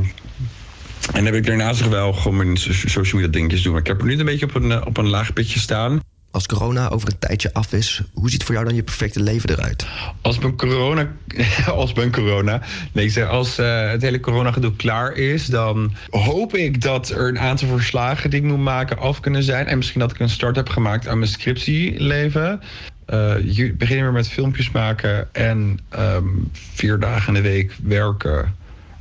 en 1.13 1.25
heb 1.25 1.35
ik 1.35 1.47
daarnaast 1.47 1.81
nog 1.81 1.91
wel 1.91 2.13
gewoon 2.13 2.37
mijn 2.37 2.57
social 2.57 3.21
media 3.21 3.29
dingetjes 3.29 3.63
doen. 3.63 3.77
Ik 3.77 3.87
heb 3.87 4.01
er 4.01 4.07
nu 4.07 4.19
een 4.19 4.25
beetje 4.25 4.47
op 4.47 4.55
een, 4.55 4.73
eh, 4.73 4.83
op 4.85 4.97
een 4.97 5.09
laag 5.09 5.33
pitje 5.33 5.59
staan. 5.59 6.01
Als 6.35 6.47
corona 6.47 6.89
over 6.89 7.09
een 7.09 7.19
tijdje 7.19 7.53
af 7.53 7.73
is, 7.73 8.03
hoe 8.13 8.31
ziet 8.31 8.45
voor 8.45 8.55
jou 8.55 8.67
dan 8.67 8.75
je 8.75 8.83
perfecte 8.83 9.23
leven 9.23 9.51
eruit? 9.51 9.87
Als 10.21 10.39
mijn 10.39 10.57
corona, 10.57 11.13
als 11.67 11.93
mijn 11.93 12.13
corona, 12.13 12.61
nee, 12.93 13.05
ik 13.05 13.11
zeg, 13.11 13.29
als 13.29 13.59
uh, 13.59 13.91
het 13.91 14.03
hele 14.03 14.21
corona 14.21 14.53
gedoe 14.53 14.77
klaar 14.77 15.13
is, 15.13 15.47
dan 15.47 15.95
hoop 16.11 16.55
ik 16.55 16.83
dat 16.83 17.11
er 17.11 17.29
een 17.29 17.39
aantal 17.39 17.69
verslagen 17.69 18.31
die 18.31 18.41
ik 18.41 18.47
moet 18.47 18.59
maken 18.59 18.99
af 18.99 19.21
kunnen 19.21 19.43
zijn. 19.43 19.67
En 19.67 19.77
misschien 19.77 20.01
dat 20.01 20.11
ik 20.11 20.19
een 20.19 20.29
start 20.29 20.57
heb 20.57 20.69
gemaakt 20.69 21.09
aan 21.09 21.19
mijn 21.19 21.31
scriptieleven. 21.31 22.61
Uh, 23.09 23.35
je 23.45 23.73
beginnen 23.73 24.05
weer 24.05 24.15
met 24.15 24.29
filmpjes 24.29 24.71
maken 24.71 25.35
en 25.35 25.79
um, 25.99 26.51
vier 26.53 26.99
dagen 26.99 27.37
in 27.37 27.43
de 27.43 27.49
week 27.49 27.77
werken. 27.83 28.55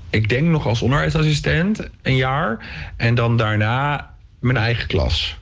Ik 0.10 0.30
denk 0.30 0.48
nog 0.48 0.68
als 0.68 0.82
onderwijsassistent 0.82 1.90
een 2.02 2.16
jaar. 2.16 2.58
En 2.98 3.16
dan 3.16 3.38
daarna 3.38 4.14
mijn 4.40 4.58
eigen 4.58 4.88
klas. 4.88 5.38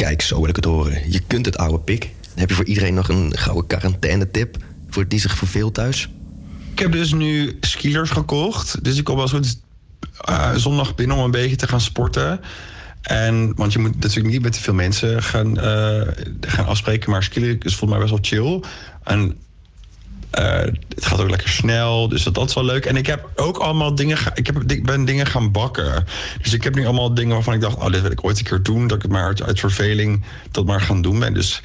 Kijk, 0.00 0.22
zo 0.22 0.40
wil 0.40 0.48
ik 0.48 0.56
het 0.56 0.64
horen. 0.64 1.12
Je 1.12 1.20
kunt 1.26 1.46
het 1.46 1.56
oude 1.56 1.78
pik. 1.78 2.10
Heb 2.34 2.48
je 2.48 2.54
voor 2.54 2.64
iedereen 2.64 2.94
nog 2.94 3.08
een 3.08 3.38
gouden 3.38 3.66
quarantaine-tip 3.66 4.56
voor 4.88 5.08
die 5.08 5.20
zich 5.20 5.36
verveelt 5.36 5.74
thuis? 5.74 6.08
Ik 6.72 6.78
heb 6.78 6.92
dus 6.92 7.12
nu 7.12 7.58
skilers 7.60 8.10
gekocht. 8.10 8.84
Dus 8.84 8.98
ik 8.98 9.04
kom 9.04 9.16
wel 9.16 9.28
goed 9.28 9.60
uh, 10.28 10.54
zondag 10.54 10.94
binnen 10.94 11.16
om 11.16 11.24
een 11.24 11.30
beetje 11.30 11.56
te 11.56 11.68
gaan 11.68 11.80
sporten. 11.80 12.40
En, 13.02 13.54
want 13.54 13.72
je 13.72 13.78
moet 13.78 14.00
natuurlijk 14.00 14.34
niet 14.34 14.42
met 14.42 14.52
te 14.52 14.60
veel 14.60 14.74
mensen 14.74 15.22
gaan, 15.22 15.58
uh, 15.58 16.08
gaan 16.40 16.66
afspreken. 16.66 17.10
Maar 17.10 17.22
skileren 17.22 17.60
is 17.60 17.76
volgens 17.76 17.90
mij 17.90 18.08
best 18.08 18.30
wel 18.32 18.42
chill. 18.42 18.62
En 19.04 19.36
het 20.30 21.04
gaat 21.04 21.20
ook 21.20 21.30
lekker 21.30 21.48
snel, 21.48 22.08
dus 22.08 22.22
dat, 22.22 22.34
dat 22.34 22.48
is 22.48 22.54
wel 22.54 22.64
leuk. 22.64 22.86
En 22.86 22.96
ik 22.96 23.06
heb 23.06 23.30
ook 23.36 23.56
allemaal 23.56 23.94
dingen, 23.94 24.18
ik, 24.34 24.46
heb, 24.46 24.62
ik 24.72 24.84
ben 24.84 25.04
dingen 25.04 25.26
gaan 25.26 25.52
bakken. 25.52 26.04
Dus 26.42 26.52
ik 26.52 26.64
heb 26.64 26.74
nu 26.74 26.84
allemaal 26.84 27.14
dingen 27.14 27.34
waarvan 27.34 27.54
ik 27.54 27.60
dacht, 27.60 27.76
oh, 27.76 27.92
dit 27.92 28.02
wil 28.02 28.10
ik 28.10 28.24
ooit 28.24 28.38
een 28.38 28.44
keer 28.44 28.62
doen. 28.62 28.86
Dat 28.86 28.96
ik 28.96 29.02
het 29.02 29.12
maar 29.12 29.24
uit, 29.24 29.42
uit 29.42 29.60
verveling 29.60 30.24
dat 30.50 30.66
maar 30.66 30.80
gaan 30.80 31.02
doen 31.02 31.18
ben. 31.18 31.34
Dus 31.34 31.60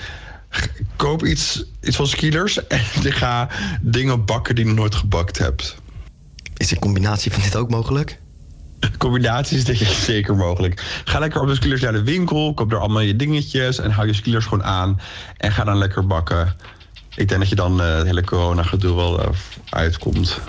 koop 0.95 1.25
iets, 1.25 1.63
iets 1.81 1.95
van 1.95 2.07
skilers 2.07 2.67
en 2.67 2.79
ik 3.03 3.13
ga 3.13 3.49
dingen 3.81 4.25
bakken 4.25 4.55
die 4.55 4.65
je 4.65 4.73
nooit 4.73 4.95
gebakt 4.95 5.37
hebt. 5.37 5.75
Is 6.57 6.71
een 6.71 6.79
combinatie 6.79 7.31
van 7.31 7.41
dit 7.41 7.55
ook 7.55 7.69
mogelijk? 7.69 8.19
Combinaties 8.97 9.57
is 9.57 9.63
denk 9.63 9.79
ik 9.79 9.87
zeker 10.13 10.35
mogelijk. 10.35 11.01
Ga 11.05 11.19
lekker 11.19 11.41
op 11.41 11.47
de 11.47 11.55
skillers 11.55 11.81
naar 11.81 11.91
de 11.91 12.03
winkel, 12.03 12.53
koop 12.53 12.71
er 12.71 12.79
allemaal 12.79 13.01
je 13.01 13.15
dingetjes 13.15 13.79
en 13.79 13.91
hou 13.91 14.07
je 14.07 14.13
skillers 14.13 14.45
gewoon 14.45 14.63
aan. 14.63 14.99
En 15.37 15.51
ga 15.51 15.63
dan 15.63 15.77
lekker 15.77 16.07
bakken. 16.07 16.55
Ik 17.15 17.27
denk 17.27 17.39
dat 17.39 17.49
je 17.49 17.55
dan 17.55 17.81
uh, 17.81 17.97
het 17.97 18.05
hele 18.05 18.23
corona-gedoe 18.23 18.95
wel 18.95 19.19
uh, 19.19 19.27
uitkomt. 19.69 20.39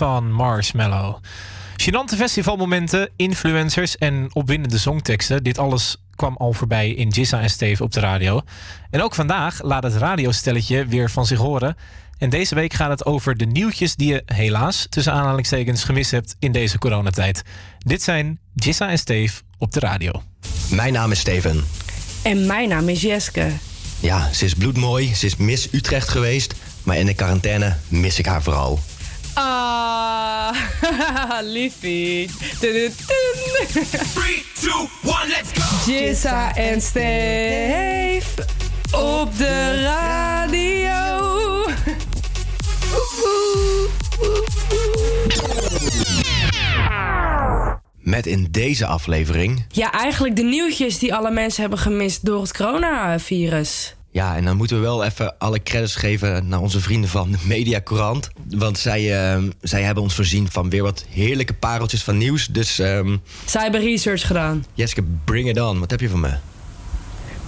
Van 0.00 0.32
Marshmallow. 0.32 1.16
Gênante 1.76 2.16
festivalmomenten, 2.16 3.10
influencers 3.16 3.96
en 3.96 4.28
opwindende 4.32 4.78
songteksten. 4.78 5.42
Dit 5.42 5.58
alles 5.58 5.96
kwam 6.14 6.36
al 6.36 6.52
voorbij 6.52 6.90
in 6.90 7.08
Jissa 7.08 7.40
en 7.40 7.50
Steve 7.50 7.82
op 7.82 7.92
de 7.92 8.00
radio. 8.00 8.40
En 8.90 9.02
ook 9.02 9.14
vandaag 9.14 9.62
laat 9.62 9.82
het 9.82 9.94
radiostelletje 9.94 10.86
weer 10.86 11.10
van 11.10 11.26
zich 11.26 11.38
horen. 11.38 11.76
En 12.18 12.30
deze 12.30 12.54
week 12.54 12.72
gaat 12.72 12.90
het 12.90 13.06
over 13.06 13.36
de 13.36 13.44
nieuwtjes 13.44 13.96
die 13.96 14.12
je 14.12 14.22
helaas 14.26 14.86
tussen 14.88 15.12
aanhalingstekens 15.12 15.84
gemist 15.84 16.10
hebt 16.10 16.36
in 16.38 16.52
deze 16.52 16.78
coronatijd. 16.78 17.42
Dit 17.78 18.02
zijn 18.02 18.38
Jissa 18.54 18.88
en 18.88 18.98
Steve 18.98 19.42
op 19.58 19.72
de 19.72 19.80
radio. 19.80 20.22
Mijn 20.70 20.92
naam 20.92 21.10
is 21.10 21.20
Steven. 21.20 21.64
En 22.22 22.46
mijn 22.46 22.68
naam 22.68 22.88
is 22.88 23.00
Jeske. 23.00 23.50
Ja, 24.00 24.32
ze 24.32 24.44
is 24.44 24.54
bloedmooi, 24.54 25.14
ze 25.14 25.26
is 25.26 25.36
Miss 25.36 25.68
Utrecht 25.72 26.08
geweest, 26.08 26.54
maar 26.82 26.96
in 26.96 27.06
de 27.06 27.14
quarantaine 27.14 27.76
mis 27.88 28.18
ik 28.18 28.26
haar 28.26 28.42
vooral. 28.42 28.78
Ah, 29.42 30.52
liefie. 31.42 32.30
3, 32.60 32.60
2, 32.60 32.92
1, 35.02 35.28
let's 35.28 35.50
go! 35.54 35.92
Jissa 35.92 36.54
en 36.54 36.80
Steve 36.80 38.44
op 38.92 39.36
de 39.36 39.82
radio. 39.82 41.18
Met 47.98 48.26
in 48.26 48.48
deze 48.50 48.86
aflevering. 48.86 49.64
Ja, 49.68 49.92
eigenlijk 49.92 50.36
de 50.36 50.42
nieuwtjes 50.42 50.98
die 50.98 51.14
alle 51.14 51.30
mensen 51.30 51.60
hebben 51.60 51.78
gemist 51.78 52.24
door 52.24 52.40
het 52.40 52.56
coronavirus. 52.56 53.94
Ja, 54.12 54.36
en 54.36 54.44
dan 54.44 54.56
moeten 54.56 54.76
we 54.76 54.82
wel 54.82 55.04
even 55.04 55.38
alle 55.38 55.62
credits 55.62 55.94
geven 55.94 56.48
naar 56.48 56.60
onze 56.60 56.80
vrienden 56.80 57.10
van 57.10 57.30
de 57.32 57.38
Mediacourant. 57.42 58.30
Want 58.48 58.78
zij, 58.78 59.32
eh, 59.32 59.42
zij 59.60 59.82
hebben 59.82 60.02
ons 60.02 60.14
voorzien 60.14 60.50
van 60.50 60.70
weer 60.70 60.82
wat 60.82 61.04
heerlijke 61.08 61.54
pareltjes 61.54 62.02
van 62.02 62.16
nieuws. 62.18 62.46
Dus 62.46 62.78
ehm 62.78 63.16
Zij 63.44 63.62
hebben 63.62 63.80
research 63.80 64.26
gedaan. 64.26 64.64
Jeske, 64.74 65.02
bring 65.24 65.48
it 65.48 65.60
on. 65.60 65.78
Wat 65.78 65.90
heb 65.90 66.00
je 66.00 66.08
van 66.08 66.20
me? 66.20 66.34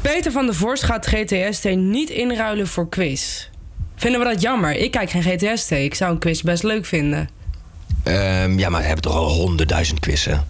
Peter 0.00 0.32
van 0.32 0.46
der 0.46 0.54
Vorst 0.54 0.82
gaat 0.82 1.06
GTST 1.06 1.64
niet 1.64 2.10
inruilen 2.10 2.66
voor 2.66 2.88
quiz. 2.88 3.48
Vinden 3.96 4.20
we 4.20 4.26
dat 4.26 4.40
jammer? 4.42 4.76
Ik 4.76 4.90
kijk 4.90 5.10
geen 5.10 5.22
GTST. 5.22 5.70
Ik 5.70 5.94
zou 5.94 6.12
een 6.12 6.18
quiz 6.18 6.40
best 6.40 6.62
leuk 6.62 6.86
vinden. 6.86 7.28
Ehm, 8.02 8.58
ja, 8.58 8.68
maar 8.68 8.80
we 8.80 8.86
hebben 8.86 9.02
toch 9.04 9.14
al 9.14 9.28
honderdduizend 9.28 10.00
quizzen. 10.00 10.46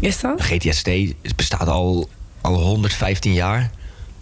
Is 0.00 0.20
dat? 0.20 0.42
GTST 0.42 0.90
bestaat 1.36 1.68
al, 1.68 2.08
al 2.40 2.54
115 2.54 3.32
jaar. 3.32 3.70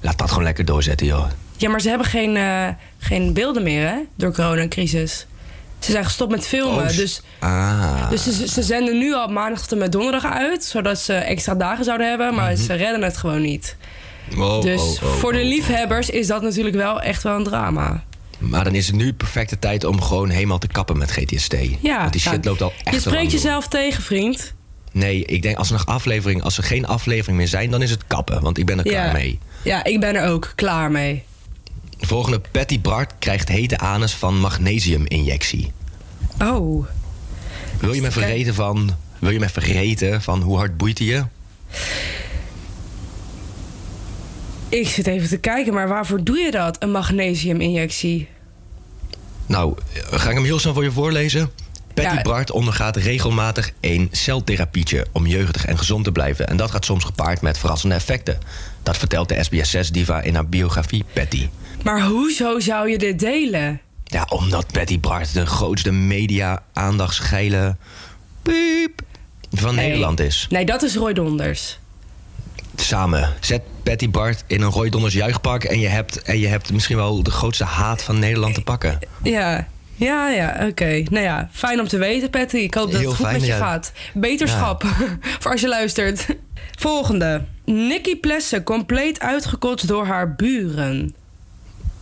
Laat 0.01 0.19
dat 0.19 0.29
gewoon 0.29 0.45
lekker 0.45 0.65
doorzetten, 0.65 1.07
joh. 1.07 1.27
Ja, 1.57 1.69
maar 1.71 1.81
ze 1.81 1.89
hebben 1.89 2.07
geen, 2.07 2.37
eh, 2.37 2.69
geen 2.99 3.33
beelden 3.33 3.63
meer, 3.63 3.89
hè? 3.89 3.97
Door 4.15 4.33
coronacrisis. 4.33 5.27
Ze 5.79 5.91
zijn 5.93 6.05
gestopt 6.05 6.31
met 6.31 6.47
filmen. 6.47 6.85
Oh, 6.85 6.97
dus 6.97 7.23
Ah. 7.39 8.11
dus 8.11 8.23
ze, 8.23 8.49
ze 8.49 8.63
zenden 8.63 8.99
nu 8.99 9.15
al 9.15 9.29
maandag 9.29 9.61
tot 9.61 9.73
en 9.73 9.79
met 9.79 9.93
donderdag 9.93 10.25
uit. 10.33 10.65
Zodat 10.65 10.99
ze 10.99 11.15
extra 11.15 11.55
dagen 11.55 11.85
zouden 11.85 12.09
hebben. 12.09 12.35
Maar 12.35 12.55
ze 12.57 12.75
redden 12.75 13.03
het 13.03 13.17
gewoon 13.17 13.43
niet. 13.43 13.77
Dus 14.61 14.81
oh, 14.81 15.03
oh, 15.03 15.13
voor 15.13 15.33
de 15.33 15.45
liefhebbers 15.45 16.11
is 16.11 16.27
dat 16.27 16.43
natuurlijk 16.43 16.77
wel 16.77 17.01
echt 17.01 17.23
wel 17.23 17.37
een 17.37 17.45
drama. 17.45 18.03
Maar 18.39 18.65
dan 18.65 18.75
is 18.75 18.87
het 18.87 18.97
nu 18.97 19.13
perfecte 19.13 19.59
tijd 19.59 19.85
om 19.85 20.01
gewoon 20.03 20.29
helemaal 20.29 20.59
te 20.59 20.67
kappen 20.67 20.99
met 20.99 21.11
GTST. 21.11 21.57
Ja, 21.81 21.99
Want 22.01 22.13
die 22.13 22.21
shit 22.21 22.33
nou, 22.33 22.45
loopt 22.45 22.63
al 22.63 22.73
echt 22.85 22.95
Je 22.95 23.01
spreekt 23.01 23.23
door. 23.23 23.33
jezelf 23.33 23.69
tegen, 23.69 24.03
vriend. 24.03 24.55
Nee, 24.93 25.25
ik 25.25 25.43
denk 25.43 25.57
als 25.57 25.67
er 25.69 25.73
nog 25.75 25.87
aflevering, 25.87 26.43
als 26.43 26.57
er 26.59 26.65
geen 26.65 26.87
aflevering 26.87 27.37
meer 27.39 27.49
zijn, 27.49 27.71
dan 27.71 27.83
is 27.83 27.91
het 27.91 28.07
kappen. 28.07 28.43
Want 28.43 28.59
ik 28.59 28.67
ben 28.67 28.79
er 28.79 28.87
Ja. 28.87 28.93
klaar 28.93 29.13
mee. 29.13 29.39
Ja, 29.67 29.85
ik 29.85 30.01
ben 30.01 30.15
er 30.15 30.29
ook 30.29 30.53
klaar 30.55 30.91
mee. 30.91 31.23
De 31.99 32.07
volgende 32.07 32.41
Patty 32.51 32.81
Bart 32.81 33.13
krijgt 33.19 33.49
hete 33.49 33.79
anus 33.79 34.15
van 34.15 34.39
magnesiuminjectie. 34.39 35.73
Oh. 36.43 36.87
Wil 37.81 37.93
je 37.93 38.01
me 38.01 38.11
vergeten 38.11 38.55
van, 38.55 38.97
wil 39.19 39.31
je 39.31 39.39
me 39.39 39.49
vergeten 39.49 40.23
van 40.23 40.43
hoe 40.43 40.57
hard 40.57 40.77
boeit 40.77 40.99
hij 40.99 41.07
je? 41.07 41.25
Ik 44.69 44.89
zit 44.89 45.07
even 45.07 45.29
te 45.29 45.39
kijken, 45.39 45.75
maar 45.75 45.89
waarvoor 45.89 46.25
doe 46.25 46.39
je 46.39 46.51
dat? 46.51 46.83
Een 46.83 46.91
magnesiuminjectie? 46.91 48.29
Nou, 49.47 49.77
eh, 49.95 50.19
ga 50.19 50.29
ik 50.29 50.35
hem 50.35 50.45
heel 50.45 50.59
snel 50.59 50.75
voor 50.75 50.85
je 50.85 50.93
voorlezen? 50.93 51.51
Patty 52.03 52.15
Ja. 52.17 52.23
Bart 52.23 52.51
ondergaat 52.51 52.97
regelmatig 52.97 53.71
een 53.81 54.09
celtherapietje 54.13 55.07
om 55.13 55.27
jeugdig 55.27 55.65
en 55.65 55.79
gezond 55.79 56.05
te 56.05 56.13
blijven. 56.13 56.49
En 56.49 56.57
dat 56.57 56.71
gaat 56.71 56.85
soms 56.85 57.05
gepaard 57.05 57.41
met 57.41 57.59
verrassende 57.59 57.95
effecten. 57.95 58.39
Dat 58.83 58.97
vertelt 58.97 59.29
de 59.29 59.45
SBS6-diva 59.45 60.21
in 60.21 60.35
haar 60.35 60.47
biografie 60.49 61.05
Patty. 61.13 61.49
Maar 61.83 62.03
hoezo 62.03 62.61
zou 62.61 62.91
je 62.91 62.99
dit 62.99 63.19
delen? 63.19 63.81
Ja, 64.05 64.27
omdat 64.29 64.73
Patty 64.73 65.01
Bart 65.01 65.33
de 65.33 65.47
grootste 65.47 65.91
media-aandachtsgeile 65.91 67.77
piep 68.43 69.03
van 69.53 69.75
Nee. 69.75 69.87
Nederland 69.87 70.21
is. 70.21 70.47
Nee, 70.51 70.65
dat 70.65 70.83
is 70.83 70.97
Roy 70.97 71.13
Donders. 71.13 71.79
Samen. 72.77 73.33
Zet 73.41 73.63
Patty 73.83 74.11
Bart 74.11 74.45
in 74.47 74.63
een 74.63 74.71
Roy 74.71 74.89
Donders 74.89 75.15
juichpak... 75.15 75.65
en 75.65 75.81
je, 75.81 75.89
hebt, 75.89 76.23
en 76.23 76.39
je 76.39 76.47
hebt 76.47 76.73
misschien 76.73 76.97
wel 76.97 77.23
de 77.23 77.31
grootste 77.31 77.65
haat 77.65 78.03
van 78.03 78.19
Nederland 78.19 78.55
te 78.55 78.63
pakken. 78.63 78.99
Ja, 79.23 79.69
ja, 79.97 80.31
ja, 80.31 80.67
oké. 80.69 81.03
Nou 81.11 81.25
ja, 81.25 81.49
fijn 81.53 81.81
om 81.81 81.89
te 81.89 81.99
weten, 81.99 82.31
Patty. 82.31 82.57
Ik 82.57 82.75
hoop 82.75 82.91
dat 82.91 83.01
Heel 83.01 83.09
het 83.09 83.17
goed 83.17 83.27
fijn, 83.27 83.39
met 83.39 83.47
je 83.47 83.53
ja. 83.53 83.59
gaat. 83.59 83.93
Beterschap, 84.15 84.85
voor 85.41 85.51
als 85.51 85.61
je 85.61 85.69
luistert. 85.69 86.27
Volgende. 86.79 87.45
Nicky 87.65 88.17
Plessen, 88.17 88.63
compleet 88.63 89.21
uitgekotst 89.21 89.89
door 89.89 90.07
haar 90.07 90.35
buren. 90.35 91.15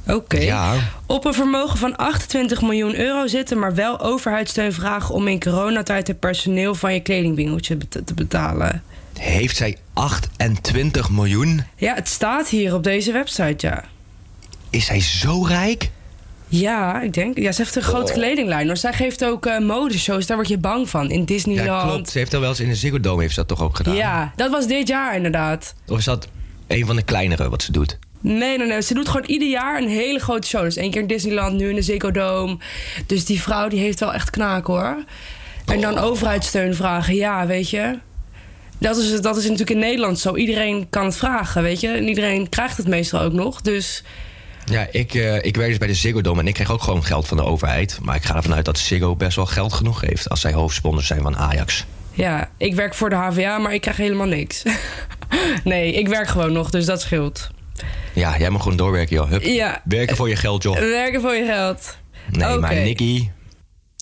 Oké. 0.07 0.39
Ja. 0.39 0.75
Op 1.07 1.25
een 1.25 1.35
vermogen 1.35 1.79
van 1.79 1.97
28 1.97 2.63
miljoen 2.63 2.97
euro 2.97 3.27
zitten... 3.27 3.59
maar 3.59 3.75
wel 3.75 4.01
overheidssteun 4.01 4.73
vragen 4.73 5.15
om 5.15 5.29
in 5.29 5.41
coronatijd... 5.41 6.07
het 6.07 6.21
personeel 6.21 6.75
van 6.75 6.95
je 6.95 7.01
kledingwinkeltje 7.01 7.79
te 8.05 8.15
betalen. 8.15 8.83
Heeft 9.19 9.57
zij 9.57 9.77
28 9.93 11.11
miljoen? 11.11 11.65
Ja, 11.77 11.95
het 11.95 12.09
staat 12.09 12.49
hier 12.49 12.75
op 12.75 12.83
deze 12.83 13.13
website, 13.13 13.67
ja. 13.67 13.85
Is 14.71 14.87
zij 14.87 15.01
zo 15.01 15.45
rijk? 15.45 15.91
Ja, 16.49 17.01
ik 17.03 17.13
denk. 17.13 17.39
Ja, 17.39 17.53
ze 17.53 17.63
heeft 17.63 17.77
een 17.77 17.83
grote 17.83 18.13
Oh. 18.13 18.19
kledinglijn. 18.19 18.67
Maar 18.67 18.77
zij 18.77 18.93
geeft 18.93 19.25
ook 19.25 19.47
eh, 19.47 19.59
modeshows. 19.59 20.27
Daar 20.27 20.37
word 20.37 20.49
je 20.49 20.59
bang 20.59 20.89
van. 20.89 21.11
In 21.11 21.25
Disneyland. 21.25 21.69
Ja, 21.69 21.89
klopt. 21.89 22.11
Ze 22.11 22.19
heeft 22.19 22.31
dat 22.31 22.41
wel 22.41 22.49
eens 22.51 22.61
in 22.61 22.69
de 22.69 22.75
Ziggo 22.75 23.01
Dome 23.01 23.21
heeft 23.21 23.35
ze 23.35 23.41
dat 23.41 23.49
toch 23.49 23.63
ook 23.63 23.77
gedaan? 23.77 23.95
Ja, 23.95 24.33
dat 24.37 24.51
was 24.51 24.67
dit 24.67 24.89
jaar 24.89 25.17
inderdaad. 25.17 25.75
Of 25.89 25.99
is 25.99 26.05
dat 26.05 26.29
een 26.67 26.87
van 26.87 26.97
de 26.97 27.03
kleinere 27.03 27.49
wat 27.49 27.63
ze 27.63 27.73
doet? 27.73 27.99
Nee, 28.21 28.59
nee, 28.59 28.67
nee. 28.67 28.83
Ze 28.83 28.95
doet 28.95 29.09
gewoon 29.09 29.27
ieder 29.27 29.49
jaar 29.49 29.83
een 29.83 29.89
hele 29.89 30.19
grote 30.19 30.47
show. 30.47 30.63
Dus 30.63 30.77
één 30.77 30.91
keer 30.91 31.01
in 31.01 31.07
Disneyland, 31.07 31.57
nu 31.57 31.69
in 31.69 31.75
de 31.75 31.83
Ziggo 31.83 32.11
Dome. 32.11 32.57
Dus 33.07 33.25
die 33.25 33.41
vrouw 33.43 33.69
die 33.69 33.81
heeft 33.81 34.01
wel 34.01 34.13
echt 34.15 34.31
knaak 34.31 34.67
hoor. 34.67 35.05
En 35.67 35.81
dan 35.81 35.99
overheidssteun 35.99 36.75
vragen. 36.75 37.15
Ja, 37.15 37.47
weet 37.47 37.71
je. 37.71 37.99
Dat 38.79 38.97
is, 38.97 39.21
dat 39.21 39.37
is 39.37 39.43
natuurlijk 39.43 39.71
in 39.71 39.79
Nederland 39.79 40.19
zo. 40.19 40.37
Iedereen 40.37 40.87
kan 40.91 41.05
het 41.05 41.17
vragen, 41.17 41.63
weet 41.63 41.81
je. 41.81 41.89
En 41.89 42.09
iedereen 42.09 42.49
krijgt 42.49 42.77
het 42.77 42.87
meestal 42.89 43.21
ook 43.21 43.33
nog. 43.33 43.61
Dus 43.61 44.03
Ja, 44.65 44.87
ik, 44.91 45.15
eh, 45.15 45.45
ik 45.45 45.57
werk 45.57 45.69
dus 45.69 45.79
bij 45.79 45.89
de 45.89 45.95
Ziggo 45.95 46.21
Dome 46.21 46.41
en 46.41 46.47
ik 46.47 46.55
krijg 46.55 46.71
ook 46.71 46.83
gewoon 46.83 47.05
geld 47.05 47.29
van 47.29 47.37
de 47.37 47.45
overheid. 47.45 47.99
Maar 48.03 48.17
ik 48.17 48.25
ga 48.25 48.37
ervan 48.37 48.55
uit 48.55 48.65
dat 48.65 48.79
Ziggo 48.79 49.17
best 49.17 49.37
wel 49.37 49.47
geld 49.47 49.73
genoeg 49.73 50.01
heeft... 50.01 50.29
als 50.29 50.41
zij 50.41 50.53
hoofdsponsor 50.53 51.03
zijn 51.03 51.23
van 51.23 51.37
Ajax. 51.37 51.85
ja, 52.13 52.51
ik 52.57 52.75
werk 52.75 52.95
voor 52.95 53.11
de 53.11 53.17
HVA, 53.17 53.59
maar 53.59 53.75
ik 53.75 53.81
krijg 53.81 53.97
helemaal 53.97 54.27
niks. 54.27 54.63
nee, 55.65 55.93
ik 55.93 56.09
werk 56.09 56.29
gewoon 56.29 56.53
nog, 56.53 56.71
dus 56.71 56.85
dat 56.85 57.01
scheelt. 57.01 57.51
Ja, 58.13 58.39
jij 58.39 58.51
mag 58.51 58.63
gewoon 58.63 58.77
doorwerken, 58.77 59.17
joh. 59.17 59.31
Hup. 59.31 59.43
Ja. 59.43 59.83
Werken 59.85 60.17
voor 60.17 60.29
je 60.29 60.37
geld, 60.37 60.63
joh. 60.63 60.79
Werken 60.79 61.21
voor 61.21 61.35
je 61.35 61.45
geld. 61.45 61.97
Nee, 62.31 62.59
maar 62.59 62.75
Nicky, 62.75 63.29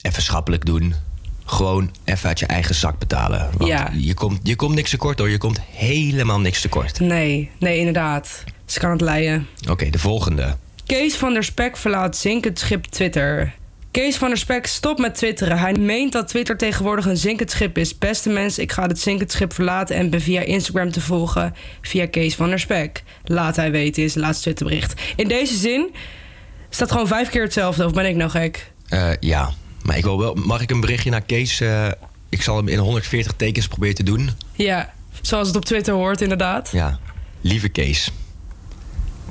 even 0.03 0.23
schappelijk 0.23 0.65
doen. 0.65 0.95
Gewoon 1.45 1.91
even 2.05 2.29
uit 2.29 2.39
je 2.39 2.47
eigen 2.47 2.75
zak 2.75 2.99
betalen. 2.99 3.51
Want 3.57 3.71
Ja. 3.71 3.91
je, 3.95 4.15
komt, 4.15 4.41
je 4.43 4.57
komt 4.57 4.75
niks 4.75 4.91
tekort 4.91 5.19
hoor. 5.19 5.31
Je 5.31 5.39
komt 5.39 5.61
helemaal 5.71 6.41
niks 6.41 6.61
tekort. 6.61 7.01
Nee, 7.01 7.51
nee, 7.59 7.79
inderdaad. 7.79 8.45
Ze 8.67 8.79
kan 8.81 8.91
het 8.91 9.01
leiden. 9.01 9.47
Oké, 9.71 9.91
de 9.91 9.99
volgende. 9.99 10.57
Kees 10.87 11.15
van 11.17 11.33
der 11.33 11.45
Spek 11.45 11.77
verlaat 11.77 12.17
zinkend 12.17 12.59
schip 12.59 12.85
Twitter. 12.85 13.55
Kees 13.91 14.17
van 14.17 14.29
der 14.29 14.39
Spek 14.39 14.67
stopt 14.67 14.99
met 15.01 15.15
twitteren. 15.15 15.59
Hij 15.59 15.73
meent 15.73 16.13
dat 16.13 16.29
Twitter 16.29 16.57
tegenwoordig 16.57 17.05
een 17.07 17.17
zinkend 17.17 17.51
schip 17.51 17.79
is. 17.79 17.99
Beste 17.99 18.29
mensen, 18.29 18.63
ik 18.63 18.73
ga 18.73 18.87
het 18.87 19.01
zinkend 19.01 19.33
schip 19.33 19.53
verlaten 19.53 19.97
en 19.97 20.11
ben 20.11 20.21
via 20.21 20.41
Instagram 20.41 20.91
te 20.93 21.01
volgen 21.01 21.55
via 21.81 22.07
Kees 22.07 22.35
van 22.35 22.49
der 22.49 22.59
Spek. 22.59 23.03
Laat 23.25 23.57
hij 23.57 23.71
weten, 23.71 24.03
is 24.03 24.15
het 24.15 24.23
laatste 24.23 24.43
Twitterbericht. 24.43 25.01
In 25.17 25.29
deze 25.29 25.57
zin 25.57 25.91
staat 26.71 26.91
gewoon 26.91 27.07
vijf 27.07 27.29
keer 27.29 27.43
hetzelfde, 27.43 27.85
of 27.85 27.93
ben 27.93 28.07
ik 28.07 28.17
nou 28.17 28.31
gek? 28.31 28.71
Eh, 28.89 29.11
ja, 29.21 29.51
maar 29.83 29.97
ik 29.97 30.05
wil 30.05 30.19
wel, 30.19 30.35
mag 30.35 30.61
ik 30.61 30.71
een 30.71 30.81
berichtje 30.81 31.11
naar 31.11 31.21
Kees? 31.23 31.61
eh, 31.61 31.89
ik 32.29 32.43
zal 32.43 32.57
hem 32.57 32.69
in 32.69 32.79
140 32.79 33.33
tekens 33.37 33.69
proberen 33.69 33.95
te 33.95 34.03
doen. 34.03 34.31
Ja, 34.53 34.93
zoals 35.21 35.47
het 35.47 35.57
op 35.57 35.65
Twitter 35.65 35.95
hoort, 35.95 36.21
inderdaad. 36.21 36.71
Ja, 36.73 36.99
lieve 37.41 37.69
Kees. 37.69 38.11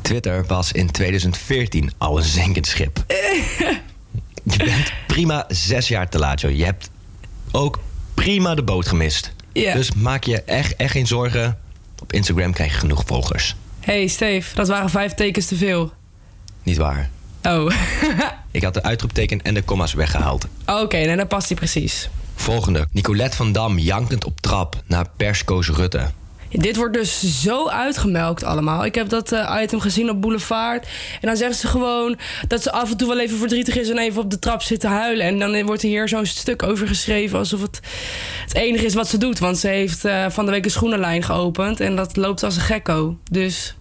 Twitter 0.01 0.45
was 0.45 0.71
in 0.71 0.91
2014 0.91 1.91
al 1.97 2.17
een 2.17 2.23
zinkend 2.23 2.67
schip. 2.67 3.03
Je 4.43 4.57
bent 4.57 4.91
prima 5.07 5.45
zes 5.47 5.87
jaar 5.87 6.09
te 6.09 6.19
laat, 6.19 6.41
joh. 6.41 6.55
Je 6.57 6.63
hebt 6.63 6.89
ook 7.51 7.79
prima 8.13 8.55
de 8.55 8.63
boot 8.63 8.87
gemist. 8.87 9.33
Ja. 9.53 9.73
Dus 9.73 9.93
maak 9.93 10.23
je 10.23 10.41
echt, 10.41 10.75
echt 10.75 10.91
geen 10.91 11.07
zorgen. 11.07 11.57
Op 12.01 12.13
Instagram 12.13 12.53
krijg 12.53 12.71
je 12.73 12.77
genoeg 12.79 13.03
volgers. 13.05 13.55
hey, 13.79 14.07
Steve, 14.07 14.55
dat 14.55 14.67
waren 14.67 14.89
vijf 14.89 15.13
tekens 15.13 15.45
te 15.45 15.55
veel. 15.55 15.93
Niet 16.63 16.77
waar. 16.77 17.09
Oh. 17.43 17.71
Ik 18.51 18.63
had 18.63 18.73
de 18.73 18.83
uitroepteken 18.83 19.41
en 19.41 19.53
de 19.53 19.63
comma's 19.63 19.93
weggehaald. 19.93 20.47
Oké, 20.65 21.05
nou 21.05 21.17
dan 21.17 21.27
past 21.27 21.47
hij 21.47 21.57
precies. 21.57 22.09
Volgende. 22.35 22.87
Nicolette 22.91 23.37
van 23.37 23.51
Dam 23.51 23.79
jankend 23.79 24.25
op 24.25 24.39
trap 24.39 24.81
naar 24.85 25.05
perskoos 25.17 25.69
Rutte. 25.69 26.09
Dit 26.51 26.75
wordt 26.75 26.93
dus 26.93 27.41
zo 27.41 27.67
uitgemelkt 27.67 28.43
allemaal. 28.43 28.85
Ik 28.85 28.95
heb 28.95 29.09
dat 29.09 29.31
eh, 29.31 29.59
item 29.61 29.79
gezien 29.79 30.09
op 30.09 30.21
Boulevard. 30.21 30.87
En 31.21 31.27
dan 31.27 31.37
zeggen 31.37 31.57
ze 31.57 31.67
gewoon 31.67 32.17
dat 32.47 32.61
ze 32.61 32.71
af 32.71 32.91
en 32.91 32.97
toe 32.97 33.07
wel 33.07 33.19
even 33.19 33.37
verdrietig 33.37 33.77
is 33.77 33.89
en 33.89 33.97
even 33.97 34.21
op 34.21 34.29
de 34.29 34.39
trap 34.39 34.61
zit 34.61 34.79
te 34.79 34.87
huilen. 34.87 35.25
En 35.25 35.39
dan 35.39 35.65
wordt 35.65 35.83
er 35.83 35.89
hier 35.89 36.09
zo'n 36.09 36.25
stuk 36.25 36.63
over 36.63 36.87
geschreven 36.87 37.37
alsof 37.37 37.61
het 37.61 37.79
het 38.43 38.53
enige 38.53 38.85
is 38.85 38.93
wat 38.93 39.07
ze 39.07 39.17
doet. 39.17 39.39
Want 39.39 39.57
ze 39.57 39.67
heeft 39.67 40.05
eh, 40.05 40.25
van 40.29 40.45
de 40.45 40.51
week 40.51 40.65
een 40.65 40.71
schoenenlijn 40.71 41.23
geopend 41.23 41.79
en 41.79 41.95
dat 41.95 42.15
loopt 42.15 42.43
als 42.43 42.55
een 42.55 42.61
gekko. 42.61 43.17
Dus 43.31 43.75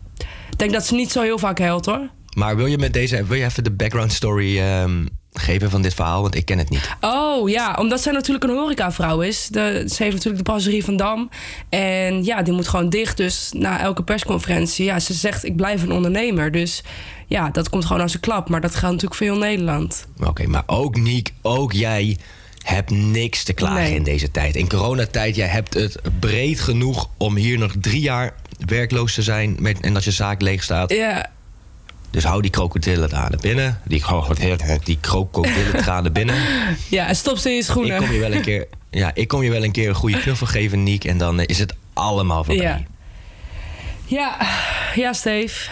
ik 0.51 0.59
denk 0.59 0.73
dat 0.73 0.87
ze 0.87 0.95
niet 0.95 1.13
zo 1.13 1.23
heel 1.23 1.39
vaak 1.39 1.59
helpt 1.59 1.87
hoor. 1.87 2.09
Maar 2.37 2.57
wil 2.57 2.67
je 2.67 2.79
met 2.79 2.93
deze, 2.93 3.25
wil 3.25 3.37
je 3.37 3.45
even 3.45 3.65
de 3.65 3.71
background 3.71 4.13
story 4.13 4.59
ehm, 4.59 5.05
geven 5.33 5.71
van 5.71 5.83
dit 5.83 5.95
verhaal? 5.95 6.23
Want 6.23 6.35
ik 6.35 6.45
ken 6.45 6.59
het 6.59 6.71
niet. 6.71 6.97
Oh 7.01 7.49
ja, 7.49 7.75
omdat 7.79 8.01
zij 8.01 8.13
natuurlijk 8.13 8.45
een 8.45 8.57
horecavrouw 8.57 9.21
is. 9.21 9.49
De, 9.51 9.85
ze 9.89 10.03
heeft 10.03 10.15
natuurlijk 10.17 10.45
de 10.45 10.53
passerie 10.53 10.85
van 10.85 10.97
Dam. 10.97 11.29
En 11.69 12.25
ja, 12.25 12.43
die 12.43 12.53
moet 12.53 12.69
gewoon 12.69 12.89
dicht. 12.91 13.17
Dus 13.17 13.51
na 13.53 13.81
elke 13.81 14.03
persconferentie, 14.03 14.85
ja, 14.85 14.99
ze 15.01 15.13
zegt 15.15 15.45
ik 15.45 15.57
blijf 15.57 15.83
een 15.83 15.93
ondernemer. 15.93 16.53
Dus 16.53 16.83
ja, 17.27 17.51
dat 17.51 17.69
komt 17.69 17.85
gewoon 17.85 18.03
als 18.03 18.15
een 18.15 18.21
klap. 18.21 18.49
Maar 18.49 18.61
dat 18.61 18.75
geldt 18.75 18.95
natuurlijk 18.95 19.15
voor 19.15 19.27
heel 19.27 19.39
Nederland. 19.39 20.07
Oké, 20.27 20.47
maar 20.47 20.63
ook 20.67 20.97
Niek, 20.97 21.33
ook 21.43 21.73
jij 21.73 22.17
hebt 22.65 22.91
niks 22.91 23.45
te 23.45 23.53
klagen 23.53 23.83
Nee. 23.83 23.95
in 23.95 24.03
deze 24.03 24.31
tijd. 24.31 24.57
In 24.57 24.69
coronatijd, 24.69 25.37
jij 25.37 25.47
hebt 25.47 25.75
het 25.75 26.01
breed 26.19 26.61
genoeg 26.61 27.09
om 27.17 27.37
hier 27.37 27.59
nog 27.59 27.73
drie 27.81 28.01
jaar 28.01 28.35
werkloos 28.67 29.15
te 29.15 29.23
zijn 29.23 29.57
met, 29.61 29.81
en 29.81 29.95
dat 29.95 30.05
je 30.05 30.11
zaak 30.11 30.41
leeg 30.43 30.63
staat. 30.63 30.93
Ja, 30.93 31.31
Dus 32.11 32.25
hou 32.25 32.43
die 32.43 32.51
krokodillentranen 32.51 33.41
binnen. 33.41 33.81
Die, 33.85 34.03
die 34.85 34.99
krokodillentranen 35.01 36.13
binnen. 36.13 36.37
ja 36.89 37.07
en 37.07 37.17
stop 37.17 37.37
ze 37.37 37.49
in 37.49 37.55
je 37.55 37.63
schoenen. 37.63 37.95
Ik 37.95 38.03
kom 38.03 38.13
je 38.13 38.21
wel 38.21 38.33
een 38.33 38.43
keer, 38.43 38.67
ja, 38.91 39.11
ik 39.15 39.29
kom 39.29 39.43
je 39.43 39.51
wel 39.51 39.65
een 39.65 39.73
keer 39.73 39.89
een 39.89 39.95
goede 39.95 40.19
knuffel 40.19 40.47
geven, 40.47 40.83
Niek. 40.83 41.05
En 41.05 41.19
dan 41.19 41.41
eh, 41.41 41.45
is 41.47 41.59
het 41.59 41.75
allemaal 41.93 42.45
voorbij. 42.45 42.65
Ja. 42.65 42.83
Ja, 44.07 44.37
ja, 44.95 45.13
Steve. 45.13 45.71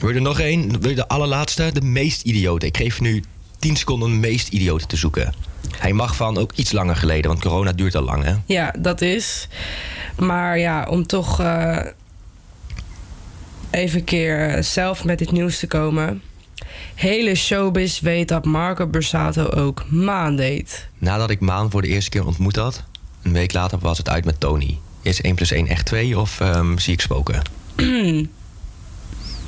Wil 0.00 0.08
je 0.08 0.14
er 0.14 0.22
nog 0.22 0.40
één? 0.40 0.80
Wil 0.80 0.90
je 0.90 0.96
de 0.96 1.08
allerlaatste? 1.08 1.70
De 1.72 1.80
meest 1.80 2.22
idiote. 2.22 2.66
Ik 2.66 2.76
geef 2.76 3.00
nu 3.00 3.22
10 3.58 3.76
seconden 3.76 4.10
de 4.10 4.16
meest 4.16 4.48
idiote 4.48 4.86
te 4.86 4.96
zoeken. 4.96 5.34
Hij 5.78 5.92
mag 5.92 6.16
van 6.16 6.38
ook 6.38 6.52
iets 6.54 6.72
langer 6.72 6.96
geleden, 6.96 7.30
want 7.30 7.42
corona 7.42 7.72
duurt 7.72 7.94
al 7.94 8.02
lang, 8.02 8.24
hè? 8.24 8.34
Ja, 8.46 8.74
dat 8.78 9.00
is. 9.00 9.48
Maar 10.18 10.58
ja, 10.58 10.86
om 10.88 11.06
toch 11.06 11.40
eh, 11.40 11.78
even 13.70 13.98
een 13.98 14.04
keer 14.04 14.64
zelf 14.64 15.04
met 15.04 15.18
dit 15.18 15.32
nieuws 15.32 15.58
te 15.58 15.66
komen. 15.66 16.22
Hele 16.94 17.34
showbiz 17.34 18.00
weet 18.00 18.28
dat 18.28 18.44
Marco 18.44 18.86
Borsato 18.86 19.48
ook 19.48 19.84
maan 19.90 20.36
deed. 20.36 20.88
Nadat 20.98 21.30
ik 21.30 21.40
Maan 21.40 21.70
voor 21.70 21.82
de 21.82 21.88
eerste 21.88 22.10
keer 22.10 22.26
ontmoet 22.26 22.56
had, 22.56 22.84
een 23.22 23.32
week 23.32 23.52
later 23.52 23.78
was 23.78 23.98
het 23.98 24.08
uit 24.08 24.24
met 24.24 24.40
Tony. 24.40 24.78
Is 25.02 25.20
1 25.20 25.34
plus 25.34 25.50
1 25.50 25.66
echt 25.66 25.86
2 25.86 26.18
of 26.18 26.40
ehm, 26.40 26.78
zie 26.78 26.92
ik 26.92 27.00
spoken? 27.00 27.42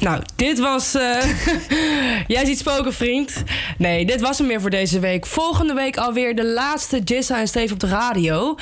nou, 0.01 0.23
dit 0.37 0.59
was. 0.59 0.95
eh, 0.95 1.23
Jij 2.37 2.45
ziet 2.45 2.59
spoken, 2.59 2.93
vriend. 2.93 3.43
Nee, 3.79 4.07
dit 4.07 4.21
was 4.21 4.39
hem 4.39 4.47
weer 4.47 4.61
voor 4.61 4.71
deze 4.71 4.99
week. 4.99 5.27
Volgende 5.27 5.75
week 5.75 5.97
alweer 5.97 6.37
de 6.37 6.45
laatste 6.47 7.01
Jissa 7.05 7.41
en 7.41 7.49
Steve 7.49 7.73
op 7.73 7.81
de 7.81 7.87
radio. 7.89 8.55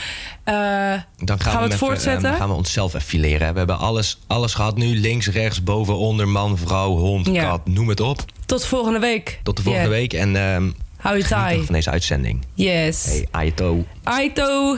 Eh, 0.44 0.54
Dan 0.54 1.00
gaan, 1.26 1.38
Gaan 1.40 1.56
we 1.56 1.60
het 1.60 1.68
hem 1.68 1.78
voortzetten? 1.78 2.28
ehm, 2.30 2.38
gaan 2.38 2.48
we 2.48 2.54
onszelf 2.54 2.94
even 2.94 3.06
fileren. 3.06 3.52
We 3.52 3.58
hebben 3.58 3.78
alles, 3.78 4.18
alles 4.26 4.54
gehad 4.54 4.76
nu. 4.76 4.86
Links, 4.98 5.26
rechts, 5.28 5.62
boven, 5.62 5.96
onder, 5.96 6.28
man, 6.28 6.58
vrouw, 6.58 6.96
hond, 6.96 7.26
Ja. 7.26 7.44
kat, 7.48 7.66
noem 7.66 7.88
het 7.88 8.00
op. 8.00 8.24
tot 8.46 8.64
volgende 8.66 8.98
week. 8.98 9.40
Tot 9.42 9.56
de 9.56 9.62
volgende 9.62 9.88
Yeah. 9.88 9.98
week 10.00 10.12
en 10.12 10.36
ehm 10.36 10.70
Hou 10.96 11.16
je 11.16 11.24
taai. 11.24 11.64
van 11.64 11.74
deze 11.74 11.90
uitzending. 11.90 12.44
Yes. 12.54 13.04
Hey, 13.04 13.28
Aito. 13.30 13.84
Aito. 14.02 14.76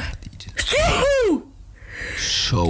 Zo. 2.19 2.67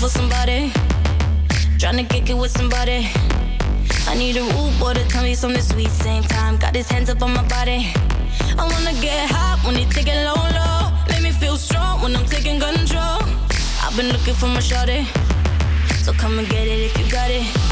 For 0.00 0.08
somebody, 0.08 0.72
trying 1.78 1.98
to 1.98 2.04
kick 2.04 2.30
it 2.30 2.34
with 2.34 2.50
somebody. 2.50 3.06
I 4.08 4.14
need 4.16 4.34
a 4.38 4.40
rude 4.40 4.78
boy 4.80 4.94
to 4.94 5.04
tell 5.08 5.22
me 5.22 5.34
something 5.34 5.60
sweet. 5.60 5.90
Same 5.90 6.22
time, 6.22 6.56
got 6.56 6.74
his 6.74 6.88
hands 6.88 7.10
up 7.10 7.20
on 7.20 7.34
my 7.34 7.46
body. 7.48 7.92
I 8.58 8.66
wanna 8.72 8.98
get 9.02 9.28
hot 9.30 9.60
when 9.62 9.74
he 9.74 9.84
take 9.84 10.06
it 10.08 10.24
low, 10.24 10.40
low. 10.58 10.90
Make 11.10 11.22
me 11.22 11.32
feel 11.32 11.56
strong 11.56 12.00
when 12.00 12.16
I'm 12.16 12.24
taking 12.24 12.58
control. 12.58 13.20
I've 13.82 13.94
been 13.94 14.08
looking 14.08 14.34
for 14.34 14.46
my 14.46 14.60
shorty, 14.60 15.06
so 16.02 16.14
come 16.14 16.38
and 16.38 16.48
get 16.48 16.66
it 16.66 16.80
if 16.80 16.98
you 16.98 17.10
got 17.10 17.30
it. 17.30 17.69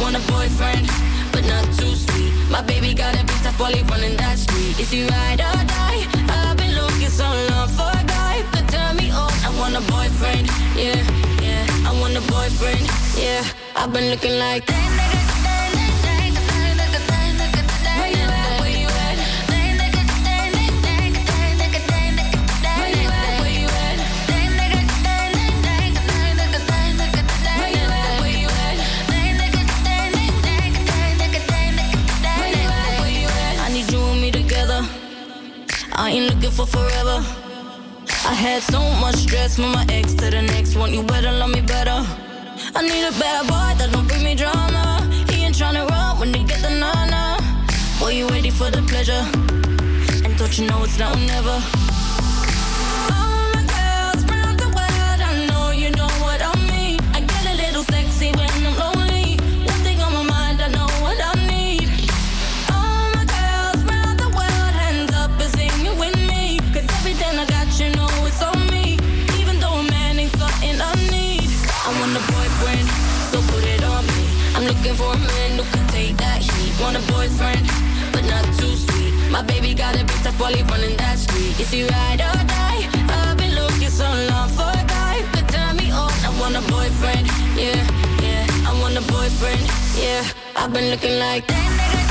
Want 0.00 0.14
a 0.16 0.20
boyfriend, 0.30 0.86
but 1.32 1.44
not 1.46 1.64
too 1.76 1.94
sweet. 1.94 2.32
My 2.50 2.62
baby 2.62 2.94
got 2.94 3.14
a 3.14 3.24
bit 3.24 3.38
tough 3.42 3.58
while 3.58 3.72
running 3.90 4.16
that 4.16 4.38
street. 4.38 4.78
Is 4.78 4.90
he 4.90 5.02
ride 5.08 5.40
or 5.40 5.64
die? 5.66 6.06
I've 6.28 6.56
been 6.56 6.74
looking 6.74 7.08
so 7.10 7.24
long 7.50 7.68
for 7.68 7.90
a 7.90 8.04
guy 8.06 8.44
could 8.52 8.68
turn 8.68 8.96
me 8.96 9.10
on. 9.10 9.32
I 9.46 9.50
want 9.58 9.74
a 9.74 9.82
boyfriend, 9.90 10.46
yeah, 10.76 11.02
yeah. 11.42 11.66
I 11.88 11.92
want 12.00 12.16
a 12.16 12.22
boyfriend, 12.30 12.86
yeah. 13.18 13.42
I've 13.74 13.92
been 13.92 14.10
looking 14.10 14.38
like 14.38 14.66
that. 14.66 15.37
I 42.78 42.82
need 42.82 43.02
a 43.02 43.10
bad 43.18 43.42
boy 43.48 43.74
that 43.76 43.90
don't 43.90 44.06
bring 44.06 44.22
me 44.22 44.36
drama. 44.36 45.02
He 45.28 45.42
ain't 45.44 45.56
tryna 45.56 45.88
run 45.90 46.16
when 46.20 46.30
they 46.30 46.44
get 46.44 46.62
the 46.62 46.70
nana. 46.70 47.36
Boy, 47.98 48.10
you 48.10 48.28
ready 48.28 48.50
for 48.50 48.70
the 48.70 48.82
pleasure? 48.82 49.26
And 50.24 50.38
don't 50.38 50.56
you 50.56 50.68
know 50.68 50.84
it's 50.84 50.96
now 50.96 51.12
or 51.12 51.16
never? 51.16 51.87
My 79.38 79.44
baby 79.44 79.72
got 79.72 79.94
a 79.94 80.04
bit 80.04 80.18
tough 80.24 80.40
while 80.40 80.52
he 80.52 80.62
running 80.64 80.96
that 80.96 81.16
street. 81.16 81.60
Is 81.60 81.70
he 81.70 81.84
ride 81.84 82.20
or 82.20 82.38
die? 82.50 82.82
I've 83.06 83.36
been 83.36 83.54
looking 83.54 83.88
so 83.88 84.02
long 84.02 84.48
for 84.48 84.66
a 84.66 84.84
guy 84.90 85.22
could 85.30 85.48
turn 85.48 85.76
me 85.76 85.92
on. 85.92 86.10
I 86.26 86.30
want 86.40 86.56
a 86.56 86.62
boyfriend, 86.66 87.28
yeah, 87.54 87.78
yeah. 88.18 88.50
I 88.66 88.74
want 88.82 88.98
a 88.98 89.04
boyfriend, 89.06 89.62
yeah. 89.94 90.26
I've 90.56 90.72
been 90.72 90.90
looking 90.90 91.20
like 91.20 91.46
that. 91.46 91.70
Where 91.86 92.07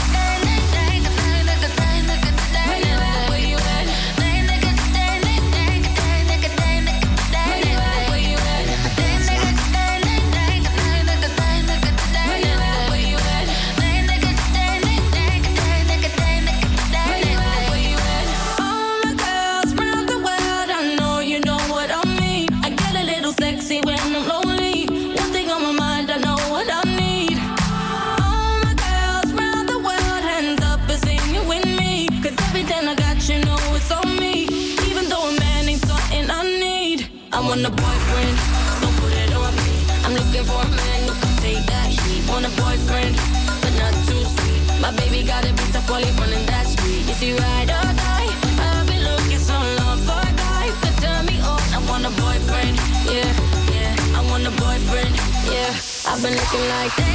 like 56.65 56.95
that 56.95 57.06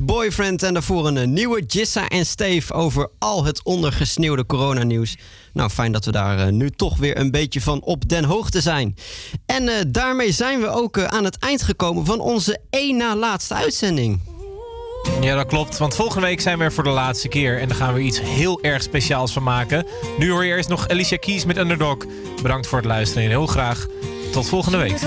Boyfriend 0.00 0.62
en 0.62 0.72
daarvoor 0.72 1.06
een 1.06 1.16
eh, 1.16 1.26
nieuwe 1.26 1.62
Jissa 1.66 2.08
en 2.08 2.26
Steve 2.26 2.72
over 2.72 3.08
al 3.18 3.44
het 3.44 3.62
ondergesneeuwde 3.64 4.46
coronanieuws. 4.46 5.16
Nou, 5.52 5.70
fijn 5.70 5.92
dat 5.92 6.04
we 6.04 6.12
daar 6.12 6.38
eh, 6.38 6.52
nu 6.52 6.70
toch 6.70 6.98
weer 6.98 7.18
een 7.18 7.30
beetje 7.30 7.60
van 7.60 7.82
op 7.82 8.08
den 8.08 8.24
hoogte 8.24 8.60
zijn. 8.60 8.96
En 9.46 9.68
eh, 9.68 9.74
daarmee 9.88 10.32
zijn 10.32 10.60
we 10.60 10.68
ook 10.68 11.00
aan 11.00 11.24
het 11.24 11.38
eind 11.38 11.62
gekomen 11.62 12.04
van 12.04 12.20
onze 12.20 12.58
één 12.70 12.96
na 12.96 13.16
laatste 13.16 13.54
uitzending. 13.54 14.20
Ja, 15.20 15.34
dat 15.34 15.46
klopt. 15.46 15.78
Want 15.78 15.94
volgende 15.94 16.26
week 16.26 16.40
zijn 16.40 16.58
we 16.58 16.64
er 16.64 16.72
voor 16.72 16.84
de 16.84 16.90
laatste 16.90 17.28
keer. 17.28 17.60
En 17.60 17.68
daar 17.68 17.76
gaan 17.76 17.94
we 17.94 18.00
iets 18.00 18.20
heel 18.20 18.62
erg 18.62 18.82
speciaals 18.82 19.32
van 19.32 19.42
maken. 19.42 19.86
Nu 20.18 20.30
hoor 20.30 20.44
je 20.44 20.54
eerst 20.54 20.68
nog 20.68 20.88
Alicia 20.88 21.16
Keys 21.16 21.44
met 21.44 21.56
Underdog. 21.56 21.96
Bedankt 22.42 22.66
voor 22.66 22.78
het 22.78 22.86
luisteren 22.86 23.24
en 23.24 23.30
heel 23.30 23.46
graag 23.46 23.86
tot 24.32 24.48
volgende 24.48 24.78
week. 24.78 25.00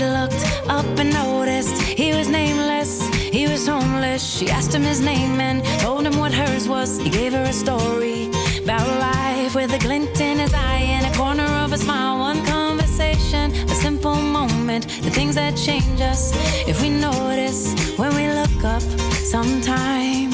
Looked 0.00 0.44
up 0.66 0.98
and 0.98 1.12
noticed. 1.12 1.82
He 1.82 2.14
was 2.14 2.28
nameless, 2.28 3.08
he 3.32 3.46
was 3.48 3.66
homeless. 3.66 4.36
She 4.36 4.48
asked 4.48 4.74
him 4.74 4.82
his 4.82 5.00
name 5.00 5.40
and 5.40 5.62
told 5.80 6.06
him 6.06 6.16
what 6.18 6.32
hers 6.32 6.66
was. 6.66 6.98
He 6.98 7.10
gave 7.10 7.32
her 7.32 7.42
a 7.42 7.52
story 7.52 8.28
about 8.62 8.86
life 8.98 9.54
with 9.54 9.72
a 9.74 9.78
glint 9.78 10.20
in 10.20 10.38
his 10.38 10.54
eye 10.54 10.86
and 10.96 11.06
a 11.06 11.16
corner 11.16 11.64
of 11.64 11.72
a 11.72 11.78
smile. 11.78 12.18
One 12.18 12.44
conversation, 12.46 13.52
a 13.52 13.74
simple 13.74 14.16
moment, 14.16 14.88
the 15.02 15.10
things 15.10 15.34
that 15.34 15.56
change 15.56 16.00
us 16.00 16.32
if 16.66 16.80
we 16.80 16.88
notice 16.88 17.74
when 17.98 18.14
we 18.14 18.28
look 18.28 18.64
up 18.64 18.82
sometimes. 19.12 20.30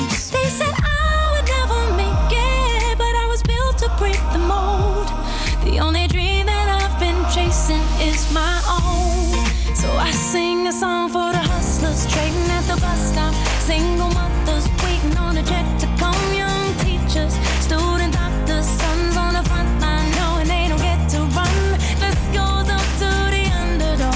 Single 13.67 14.11
mothers 14.11 14.69
waiting 14.85 15.19
on 15.19 15.37
a 15.37 15.43
check 15.43 15.67
to 15.81 15.87
come. 15.99 16.15
Young 16.33 16.73
teachers, 16.85 17.35
student 17.59 18.13
doctors, 18.13 18.65
sons 18.65 19.17
on 19.17 19.35
the 19.35 19.43
front 19.43 19.81
line 19.81 20.09
knowing 20.13 20.47
they 20.47 20.69
don't 20.69 20.81
get 20.81 21.09
to 21.11 21.19
run. 21.35 21.57
This 21.99 22.21
goes 22.33 22.69
to 23.01 23.11
the 23.35 23.45
underdog. 23.61 24.15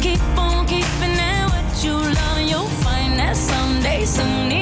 Keep 0.00 0.22
on 0.38 0.66
keeping 0.66 1.18
it 1.18 1.44
what 1.50 1.84
you 1.84 1.94
love, 1.94 2.40
you'll 2.50 2.74
find 2.84 3.18
that 3.18 3.36
someday, 3.36 4.04
soon 4.04 4.61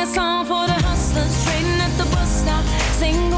Sing 0.00 0.08
a 0.08 0.14
song 0.14 0.46
for 0.46 0.66
the 0.66 0.72
hustlers 0.72 1.44
trading 1.44 1.78
at 1.78 1.92
the 1.98 2.04
bus 2.04 2.40
stop. 2.40 2.64
Single 2.96 3.29